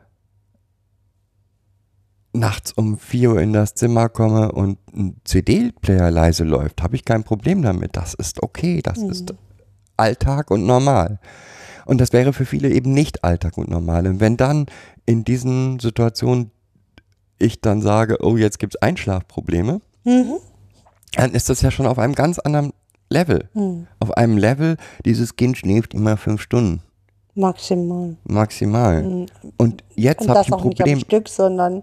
[2.35, 7.05] nachts um 4 Uhr in das Zimmer komme und ein CD-Player leise läuft, habe ich
[7.05, 7.97] kein Problem damit.
[7.97, 9.35] Das ist okay, das ist
[9.97, 11.20] Alltag und normal.
[11.86, 14.06] Und das wäre für viele eben nicht Alltag und normal.
[14.06, 14.66] Und wenn dann
[15.06, 16.51] in diesen Situationen
[17.39, 20.35] ich dann sage, oh, jetzt gibt's Einschlafprobleme, Mhm.
[21.15, 22.73] dann ist das ja schon auf einem ganz anderen
[23.09, 23.48] Level.
[23.55, 23.86] Hm.
[24.01, 26.82] Auf einem Level, dieses Kind schläft immer fünf Stunden.
[27.35, 28.16] Maximal.
[28.24, 29.27] Maximal.
[29.56, 31.01] Und jetzt habe das ich ein auch nicht am Problem.
[31.01, 31.82] Stück, sondern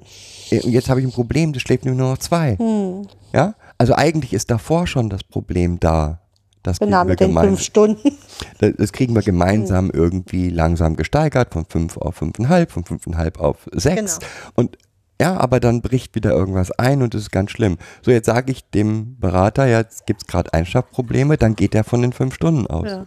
[0.49, 2.57] äh, Jetzt habe ich ein Problem, das schläft nur noch zwei.
[2.57, 3.07] hm.
[3.33, 3.55] Ja?
[3.77, 6.19] Also eigentlich ist davor schon das Problem da.
[6.63, 8.17] Das kriegen, genau wir mit den gemein, fünf Stunden.
[8.59, 13.67] das das kriegen wir gemeinsam irgendwie langsam gesteigert, von fünf auf fünfeinhalb, von fünfeinhalb auf
[13.73, 14.19] sechs.
[14.19, 14.31] Genau.
[14.55, 14.77] Und
[15.19, 17.77] ja, aber dann bricht wieder irgendwas ein und es ist ganz schlimm.
[18.01, 21.83] So, jetzt sage ich dem Berater, ja, jetzt gibt es gerade Einschlafprobleme, dann geht er
[21.83, 22.89] von den fünf Stunden aus.
[22.89, 23.05] Ja,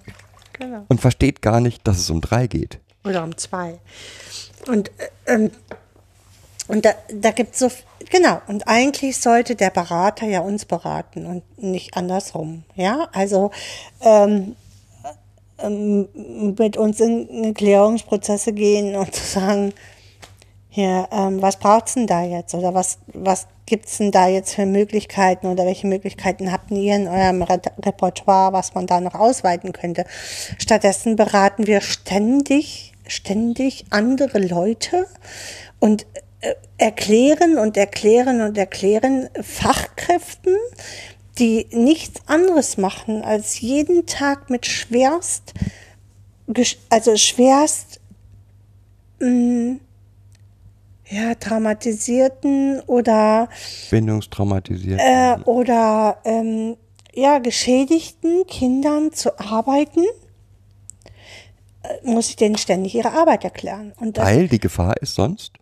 [0.58, 0.84] genau.
[0.88, 2.80] Und versteht gar nicht, dass es um drei geht.
[3.04, 3.78] Oder um zwei.
[4.66, 5.50] Und, äh, ähm,
[6.66, 7.70] und da, da gibt es so,
[8.10, 12.64] genau, und eigentlich sollte der Berater ja uns beraten und nicht andersrum.
[12.74, 13.50] Ja, also
[14.00, 14.56] ähm,
[15.58, 16.08] ähm,
[16.58, 19.72] mit uns in Klärungsprozesse gehen und zu sagen,
[20.74, 22.52] hier, ähm, was braucht's denn da jetzt?
[22.52, 27.06] Oder was, was gibt's denn da jetzt für Möglichkeiten oder welche Möglichkeiten habt ihr in
[27.06, 30.04] eurem Re Repertoire, was man da noch ausweiten könnte?
[30.58, 35.06] Stattdessen beraten wir ständig, ständig andere Leute
[35.78, 36.06] und
[36.40, 40.56] äh, erklären und erklären und erklären Fachkräften,
[41.38, 45.54] die nichts anderes machen, als jeden Tag mit schwerst,
[46.90, 48.00] also schwerst
[51.08, 53.48] ja, traumatisierten oder,
[53.90, 55.00] Bindungstraumatisiert.
[55.02, 56.76] äh, oder ähm,
[57.14, 60.04] ja, geschädigten Kindern zu arbeiten,
[61.82, 63.92] äh, muss ich denen ständig ihre Arbeit erklären.
[64.00, 65.52] Und das, Weil die Gefahr ist sonst,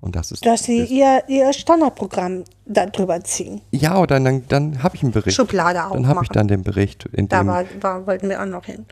[0.00, 0.46] und das ist.
[0.46, 3.60] dass sie ihr, ihr Standardprogramm darüber ziehen.
[3.72, 5.36] ja, oder dann, dann habe ich einen Bericht.
[5.36, 8.46] Schublade Dann habe ich dann den Bericht, in Da dem, war, war, wollten wir auch
[8.46, 8.86] noch hin.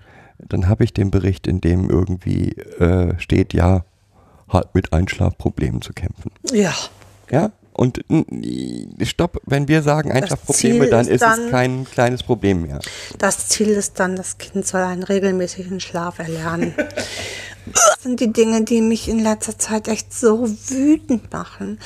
[0.48, 3.84] dann habe ich den Bericht, in dem irgendwie äh, steht, ja,
[4.48, 6.30] hat mit Einschlafproblemen zu kämpfen.
[6.52, 6.74] Ja.
[7.30, 7.52] Ja?
[7.72, 8.00] Und
[9.02, 12.80] stopp, wenn wir sagen Einschlafprobleme, dann ist dann- es kein kleines Problem mehr.
[13.18, 16.74] Das Ziel ist dann, das Kind soll einen regelmäßigen Schlaf erlernen.
[17.72, 21.80] Das sind die Dinge, die mich in letzter Zeit echt so wütend machen.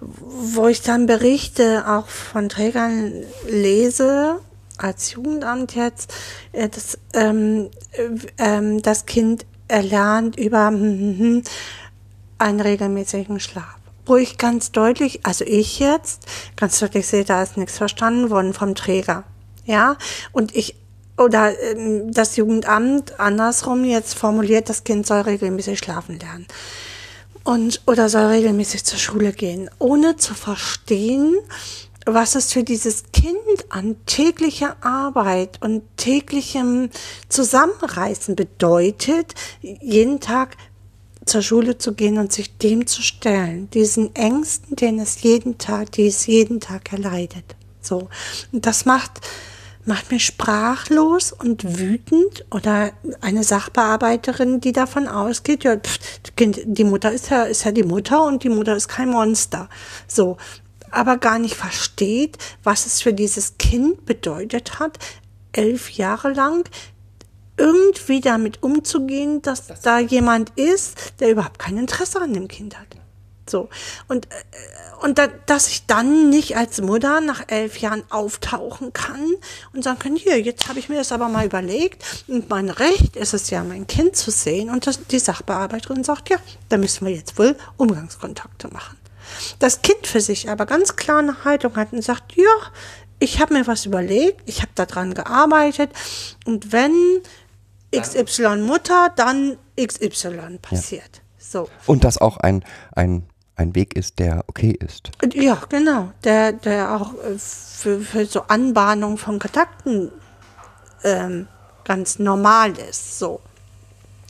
[0.00, 3.12] Wo ich dann Berichte auch von Trägern
[3.46, 4.40] lese,
[4.78, 6.14] als Jugendamt jetzt,
[6.52, 8.08] äh, dass ähm, äh,
[8.38, 11.42] ähm, das Kind erlernt über mhm,
[12.40, 13.76] einen regelmäßigen Schlaf.
[14.06, 16.26] Wo ich ganz deutlich, also ich jetzt,
[16.56, 19.24] ganz deutlich sehe, da ist nichts verstanden worden vom Träger.
[19.66, 19.96] Ja,
[20.32, 20.74] und ich,
[21.16, 26.46] oder ähm, das Jugendamt andersrum jetzt formuliert, das Kind soll regelmäßig schlafen lernen.
[27.44, 31.36] Und, oder soll regelmäßig zur Schule gehen, ohne zu verstehen,
[32.06, 33.36] was es für dieses Kind
[33.68, 36.90] an täglicher Arbeit und täglichem
[37.28, 40.56] Zusammenreißen bedeutet, jeden Tag
[41.26, 45.92] zur Schule zu gehen und sich dem zu stellen, diesen Ängsten, den es jeden Tag,
[45.92, 47.44] die es jeden Tag erleidet.
[47.80, 48.08] So.
[48.52, 49.20] Und das macht,
[49.84, 55.98] macht mich sprachlos und wütend oder eine Sachbearbeiterin, die davon ausgeht, ja, pff,
[56.38, 59.68] die Mutter ist ja, ist ja die Mutter und die Mutter ist kein Monster.
[60.06, 60.36] So.
[60.92, 64.98] Aber gar nicht versteht, was es für dieses Kind bedeutet hat,
[65.52, 66.68] elf Jahre lang
[67.60, 72.86] irgendwie damit umzugehen, dass da jemand ist, der überhaupt kein Interesse an dem Kind hat.
[73.48, 73.68] So.
[74.08, 74.36] Und, äh,
[75.02, 79.34] und da, dass ich dann nicht als Mutter nach elf Jahren auftauchen kann
[79.72, 83.16] und sagen kann, hier, jetzt habe ich mir das aber mal überlegt und mein Recht
[83.16, 84.70] ist es ja, mein Kind zu sehen.
[84.70, 86.36] Und das, die Sachbearbeiterin sagt, ja,
[86.68, 88.96] da müssen wir jetzt wohl Umgangskontakte machen.
[89.58, 92.44] Das Kind für sich aber ganz klar eine Haltung hat und sagt, ja,
[93.20, 95.90] ich habe mir was überlegt, ich habe daran gearbeitet
[96.46, 97.20] und wenn
[97.94, 101.22] XY Mutter, dann XY passiert.
[101.38, 101.68] So.
[101.86, 103.24] Und dass auch ein, ein,
[103.56, 105.10] ein Weg ist, der okay ist.
[105.34, 106.12] Ja, genau.
[106.24, 110.12] Der, der auch äh, für, für so Anbahnung von Kontakten
[111.02, 111.48] ähm,
[111.84, 113.18] ganz normal ist.
[113.18, 113.40] So.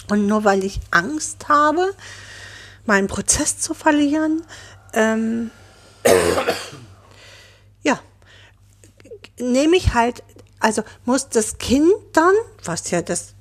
[0.08, 1.94] Und nur weil ich Angst habe,
[2.86, 4.42] meinen Prozess zu verlieren,
[4.94, 5.50] ähm,
[7.82, 8.00] ja,
[9.38, 10.22] nehme ich halt,
[10.58, 12.34] also muss das Kind dann,
[12.64, 13.34] was ja das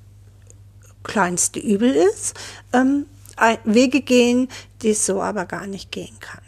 [1.02, 2.34] kleinste Übel ist,
[2.72, 3.06] ähm,
[3.64, 4.48] Wege gehen,
[4.82, 6.42] die es so aber gar nicht gehen kann.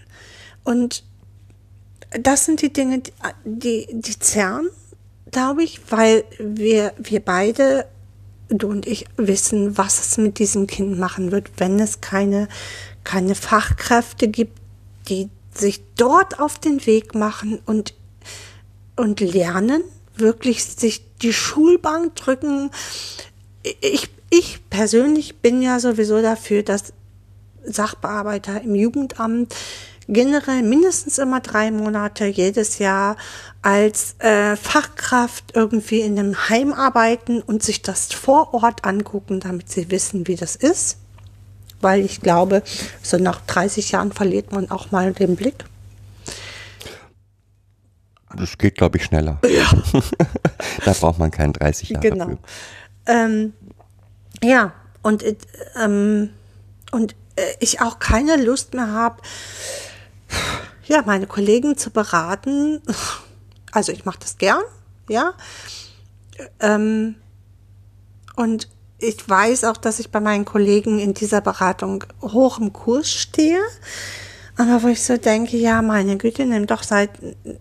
[0.64, 1.04] Und
[2.10, 3.12] das sind die Dinge, die,
[3.44, 4.68] die, die zerren,
[5.30, 7.86] glaube ich, weil wir, wir beide,
[8.48, 12.48] du und ich, wissen, was es mit diesem Kind machen wird, wenn es keine,
[13.04, 14.58] keine Fachkräfte gibt,
[15.08, 17.94] die sich dort auf den Weg machen und,
[18.96, 19.82] und lernen,
[20.16, 22.70] wirklich sich die Schulbank drücken.
[23.80, 26.94] Ich, ich persönlich bin ja sowieso dafür, dass
[27.64, 29.54] Sachbearbeiter im Jugendamt
[30.08, 33.16] generell mindestens immer drei Monate jedes Jahr
[33.60, 39.70] als äh, Fachkraft irgendwie in einem Heim arbeiten und sich das vor Ort angucken, damit
[39.70, 40.96] sie wissen, wie das ist.
[41.82, 42.62] Weil ich glaube,
[43.02, 45.64] so nach 30 Jahren verliert man auch mal den Blick.
[48.34, 49.38] Das geht, glaube ich, schneller.
[49.46, 49.70] Ja.
[50.86, 52.38] da braucht man keinen 30 Jahre Genau.
[53.06, 53.52] Ähm,
[54.42, 55.36] ja, und, äh,
[55.76, 56.30] ähm,
[56.90, 59.22] und äh, ich auch keine Lust mehr habe,
[60.84, 62.80] ja, meine Kollegen zu beraten.
[63.70, 64.62] Also ich mache das gern,
[65.08, 65.32] ja.
[66.60, 67.14] Ähm,
[68.36, 73.10] und ich weiß auch, dass ich bei meinen Kollegen in dieser Beratung hoch im Kurs
[73.10, 73.60] stehe.
[74.56, 77.10] Aber wo ich so denke, ja, meine Güte, nehmt doch seit,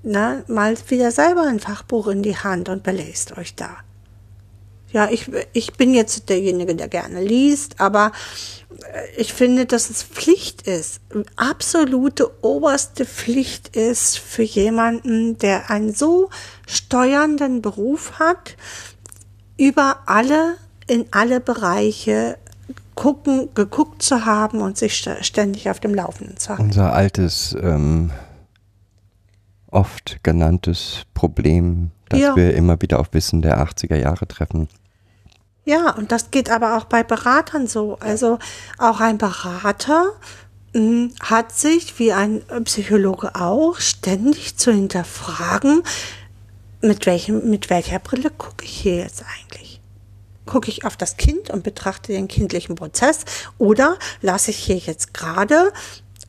[0.04, 3.78] ne, mal wieder selber ein Fachbuch in die Hand und belest euch da.
[4.94, 8.12] Ja, ich, ich bin jetzt derjenige, der gerne liest, aber
[8.94, 11.00] äh, ich finde, dass es Pflicht ist,
[11.38, 16.30] absolute oberste Pflicht ist für jemanden, der einen so
[16.68, 18.58] steuernden Beruf hat,
[19.58, 20.56] über alle,
[20.88, 22.38] in alle Bereiche
[22.96, 26.64] gucken, geguckt zu haben und sich st- ständig auf dem Laufenden zu halten.
[26.64, 28.12] Unser altes, ähm,
[29.68, 32.36] oft genanntes Problem, das Ja.
[32.36, 34.68] wir immer wieder auf Wissen der 80er Jahre treffen.
[35.64, 37.98] Ja, und das geht aber auch bei Beratern so.
[38.00, 38.40] Also
[38.78, 40.14] auch ein Berater
[40.74, 45.84] mh, hat sich, wie ein Psychologe auch, ständig zu hinterfragen,
[46.82, 49.80] mit, welchem, mit welcher Brille gucke ich hier jetzt eigentlich?
[50.48, 53.20] Gucke ich auf das Kind und betrachte den kindlichen Prozess
[53.60, 55.72] oder lasse ich hier jetzt gerade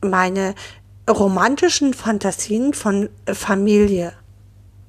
[0.01, 0.53] meine
[1.09, 4.13] romantischen Fantasien von Familie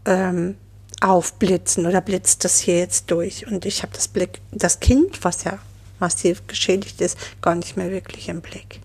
[0.05, 0.57] ähm,
[1.05, 3.47] aufblitzen oder blitzt das hier jetzt durch.
[3.47, 5.59] Und ich habe das Blick, das Kind, was ja
[6.01, 8.81] massiv geschädigt ist, gar nicht mehr wirklich im Blick.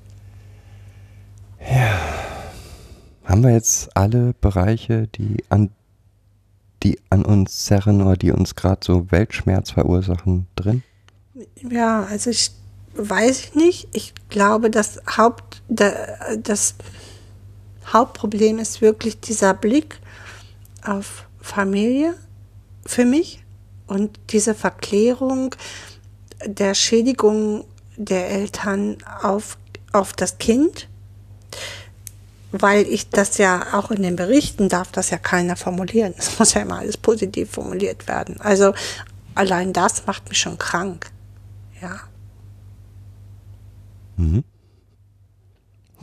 [3.23, 5.69] Haben wir jetzt alle Bereiche, die an,
[6.83, 10.83] die an uns zerren oder die uns gerade so Weltschmerz verursachen, drin?
[11.69, 12.51] Ja, also ich
[12.95, 13.87] weiß ich nicht.
[13.93, 16.75] Ich glaube, das Haupt, da- das
[17.85, 19.99] Hauptproblem ist wirklich dieser Blick
[20.83, 22.16] auf Familie
[22.86, 23.44] für mich
[23.88, 25.56] und diese Verklärung
[26.45, 27.66] der Schädigung
[27.98, 29.57] der Eltern auf,
[29.91, 30.88] auf das Kind,
[32.52, 36.14] weil ich das ja auch in den Berichten darf das ja keiner formulieren.
[36.18, 38.40] Es muss ja immer alles positiv formuliert werden.
[38.40, 38.74] Also
[39.36, 41.11] allein das macht mich schon krank.
[41.82, 41.99] Ja.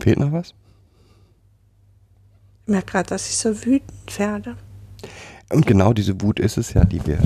[0.00, 0.54] Fehlt noch was?
[2.64, 4.56] Ich merke gerade, dass ich so wütend werde.
[5.50, 7.18] Und genau diese Wut ist es ja, die wir,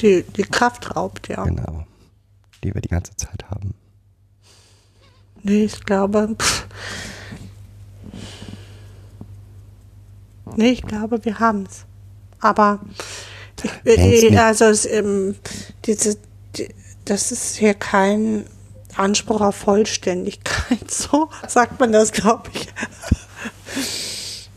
[0.00, 1.44] Die, die Kraft raubt, ja.
[1.44, 1.86] genau,
[2.64, 3.74] die wir die ganze Zeit haben.
[5.42, 6.34] Nee, ich glaube.
[6.38, 6.66] Pff.
[10.56, 11.84] Nee, ich glaube, wir haben es.
[12.40, 12.80] Aber
[13.84, 15.36] äh, also es, ähm,
[15.84, 16.16] diese,
[16.56, 16.68] die,
[17.04, 18.44] das ist hier kein
[18.96, 20.90] Anspruch auf Vollständigkeit.
[20.90, 22.68] So sagt man das, glaube ich.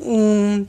[0.04, 0.64] Mm,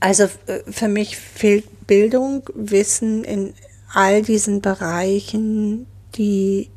[0.00, 3.54] Also äh, für mich fehlt Bildung, Wissen in
[3.92, 6.70] all diesen Bereichen, die,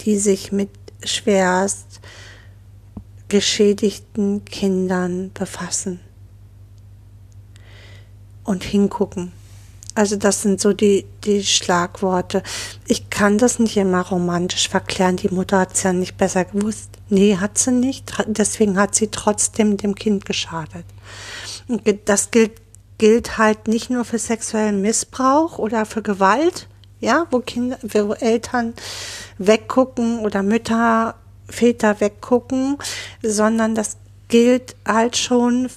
[0.00, 0.70] die sich mit
[1.04, 2.00] schwerst
[3.28, 6.00] geschädigten Kindern befassen
[8.44, 9.32] und hingucken.
[9.94, 12.42] Also das sind so die, die Schlagworte.
[12.86, 15.16] Ich kann das nicht immer romantisch verklären.
[15.16, 16.90] Die Mutter hat es ja nicht besser gewusst.
[17.08, 18.12] Nee, hat sie nicht.
[18.26, 20.84] Deswegen hat sie trotzdem dem Kind geschadet.
[22.04, 22.52] Das gilt,
[22.98, 26.68] gilt halt nicht nur für sexuellen Missbrauch oder für Gewalt
[27.00, 28.74] ja, wo Kinder, wo Eltern
[29.38, 31.14] weggucken oder Mütter,
[31.48, 32.76] Väter weggucken,
[33.22, 33.96] sondern das
[34.28, 35.68] gilt halt schon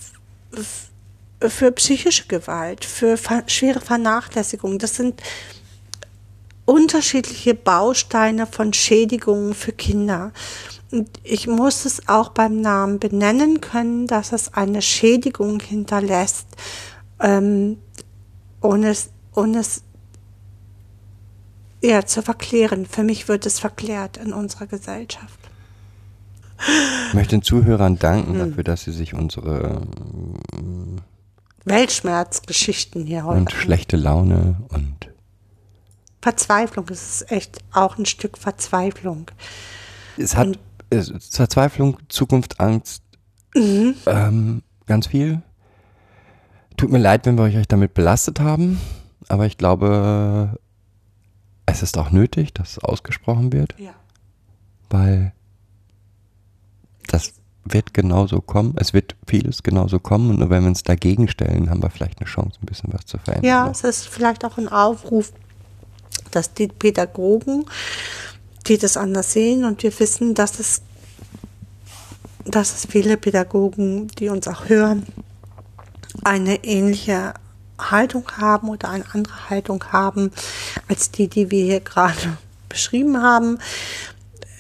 [1.40, 3.18] für psychische Gewalt, für
[3.48, 4.80] schwere Vernachlässigung.
[4.80, 5.22] Das sind
[6.65, 10.32] unterschiedliche Bausteine von Schädigungen für Kinder.
[10.94, 16.45] Und ich muss es auch beim Namen benennen können, dass es eine Schädigung hinterlässt,
[17.20, 17.78] ähm,
[18.61, 19.82] ohne es, ohne es
[21.82, 22.86] ja, zu verklären.
[22.86, 25.40] Für mich wird es verklärt in unserer Gesellschaft.
[27.07, 28.49] Ich möchte den Zuhörern danken hm.
[28.49, 29.88] dafür, dass sie sich unsere
[31.65, 33.40] Weltschmerzgeschichten hier heute.
[33.40, 35.10] Und schlechte Laune und
[36.22, 36.86] Verzweiflung.
[36.91, 39.32] Es ist echt auch ein Stück Verzweiflung.
[40.18, 40.57] Es hat es,
[41.02, 43.03] Verzweiflung, Zukunft, Angst,
[43.56, 43.95] mhm.
[44.06, 45.41] ähm, ganz viel.
[46.78, 48.80] Tut mir leid, wenn wir euch damit belastet haben,
[49.28, 50.57] aber ich glaube,
[51.65, 53.76] es ist auch nötig, dass es ausgesprochen wird.
[53.78, 53.94] Ja.
[54.90, 55.34] Weil
[57.07, 57.34] das
[57.65, 58.76] wird genauso kommen.
[58.78, 60.30] Es wird vieles genauso kommen.
[60.32, 63.06] Und nur wenn wir uns dagegen stellen, haben wir vielleicht eine Chance, ein bisschen was
[63.06, 63.49] zu verändern.
[63.49, 65.32] Ja, es ist vielleicht auch ein Aufruf,
[66.32, 67.65] dass die Pädagogen,
[68.68, 70.81] die das anders sehen und wir wissen, dass es,
[72.45, 75.06] dass es viele Pädagogen, die uns auch hören,
[76.23, 77.34] eine ähnliche
[77.80, 80.31] Haltung haben oder eine andere Haltung haben
[80.88, 82.38] als die, die wir hier gerade
[82.69, 83.60] beschrieben haben.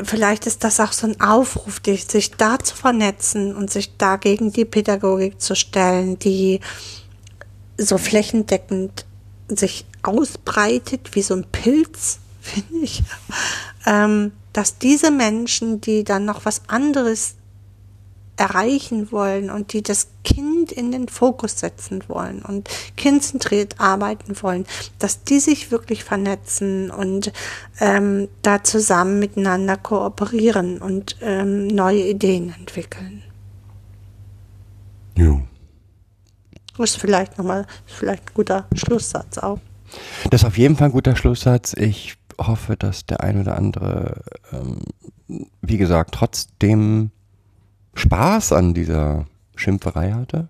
[0.01, 4.51] Vielleicht ist das auch so ein Aufruf, sich da zu vernetzen und sich da gegen
[4.51, 6.59] die Pädagogik zu stellen, die
[7.77, 9.05] so flächendeckend
[9.47, 13.03] sich ausbreitet wie so ein Pilz, finde ich.
[13.85, 17.35] Ähm, dass diese Menschen, die dann noch was anderes
[18.35, 22.67] erreichen wollen und die das Kind in den Fokus setzen wollen und
[22.97, 24.65] kindzentriert arbeiten wollen,
[24.97, 27.31] dass die sich wirklich vernetzen und
[27.79, 33.23] ähm, da zusammen miteinander kooperieren und ähm, neue Ideen entwickeln.
[35.15, 35.41] Jo.
[36.77, 39.59] Das ist vielleicht nochmal, vielleicht ein guter Schlusssatz auch.
[40.31, 41.73] Das ist auf jeden Fall ein guter Schlusssatz.
[41.77, 44.79] Ich hoffe, dass der ein oder andere, ähm,
[45.61, 47.11] wie gesagt, trotzdem
[47.95, 50.49] Spaß an dieser Schimpferei hatte.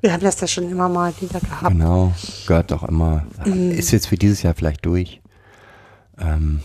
[0.00, 1.72] Wir haben das ja schon immer mal wieder gehabt.
[1.72, 2.12] Genau,
[2.46, 3.26] gehört doch immer.
[3.44, 3.70] Mm.
[3.70, 5.20] Ist jetzt für dieses Jahr vielleicht durch.
[6.18, 6.60] Ähm,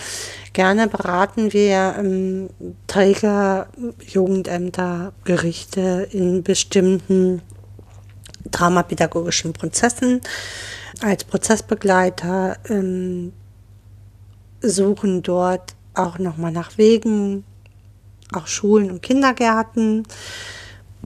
[0.51, 2.49] Gerne beraten wir ähm,
[2.87, 3.67] Träger,
[4.07, 7.43] Jugendämter, Gerichte in bestimmten
[8.49, 10.21] dramapädagogischen Prozessen.
[11.01, 13.31] Als Prozessbegleiter ähm,
[14.61, 17.43] suchen dort auch nochmal nach Wegen,
[18.31, 20.07] auch Schulen und Kindergärten.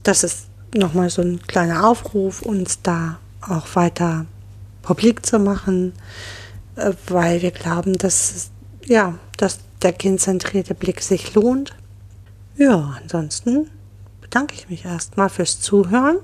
[0.02, 4.24] Das ist nochmal so ein kleiner Aufruf, uns da auch weiter
[4.88, 5.92] publik zu machen,
[6.76, 8.50] äh, weil wir glauben, dass
[8.86, 11.76] ja, dass der kindzentrierte Blick sich lohnt.
[12.56, 13.68] Ja, ansonsten
[14.22, 16.16] bedanke ich mich erstmal fürs Zuhören.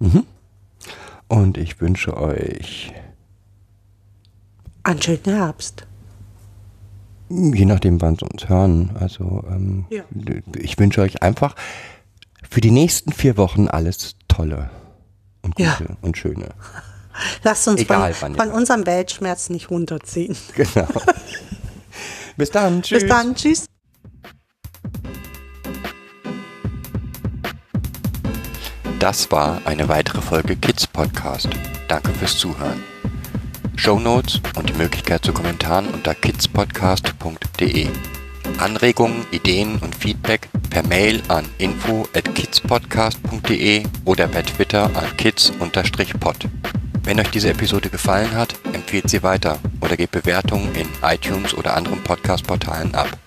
[0.00, 0.24] Mhm.
[1.28, 2.94] Und ich wünsche euch
[4.82, 5.86] einen schönen Herbst.
[7.28, 8.96] Je nachdem, wann sie uns hören.
[8.98, 10.02] Also ähm, ja.
[10.56, 11.56] ich wünsche euch einfach
[12.48, 14.70] für die nächsten vier Wochen alles Tolle
[15.42, 15.96] und Gute ja.
[16.00, 16.48] und Schöne.
[17.42, 20.36] Lasst uns Egal, von, von unserem Weltschmerz nicht runterziehen.
[20.54, 20.88] Genau.
[22.36, 22.82] Bis dann.
[22.82, 23.00] Tschüss.
[23.00, 23.34] Bis dann.
[23.36, 23.66] Tschüss.
[28.98, 31.48] Das war eine weitere Folge Kids Podcast.
[31.88, 32.82] Danke fürs Zuhören.
[33.76, 37.88] Show Notes und die Möglichkeit zu Kommentaren unter kidspodcast.de.
[38.58, 46.48] Anregungen, Ideen und Feedback per Mail an info at kidspodcast.de oder per Twitter an kids-pod.
[47.04, 51.76] Wenn euch diese Episode gefallen hat, empfehlt sie weiter oder gebt Bewertungen in iTunes oder
[51.76, 53.18] anderen Podcast-Portalen ab.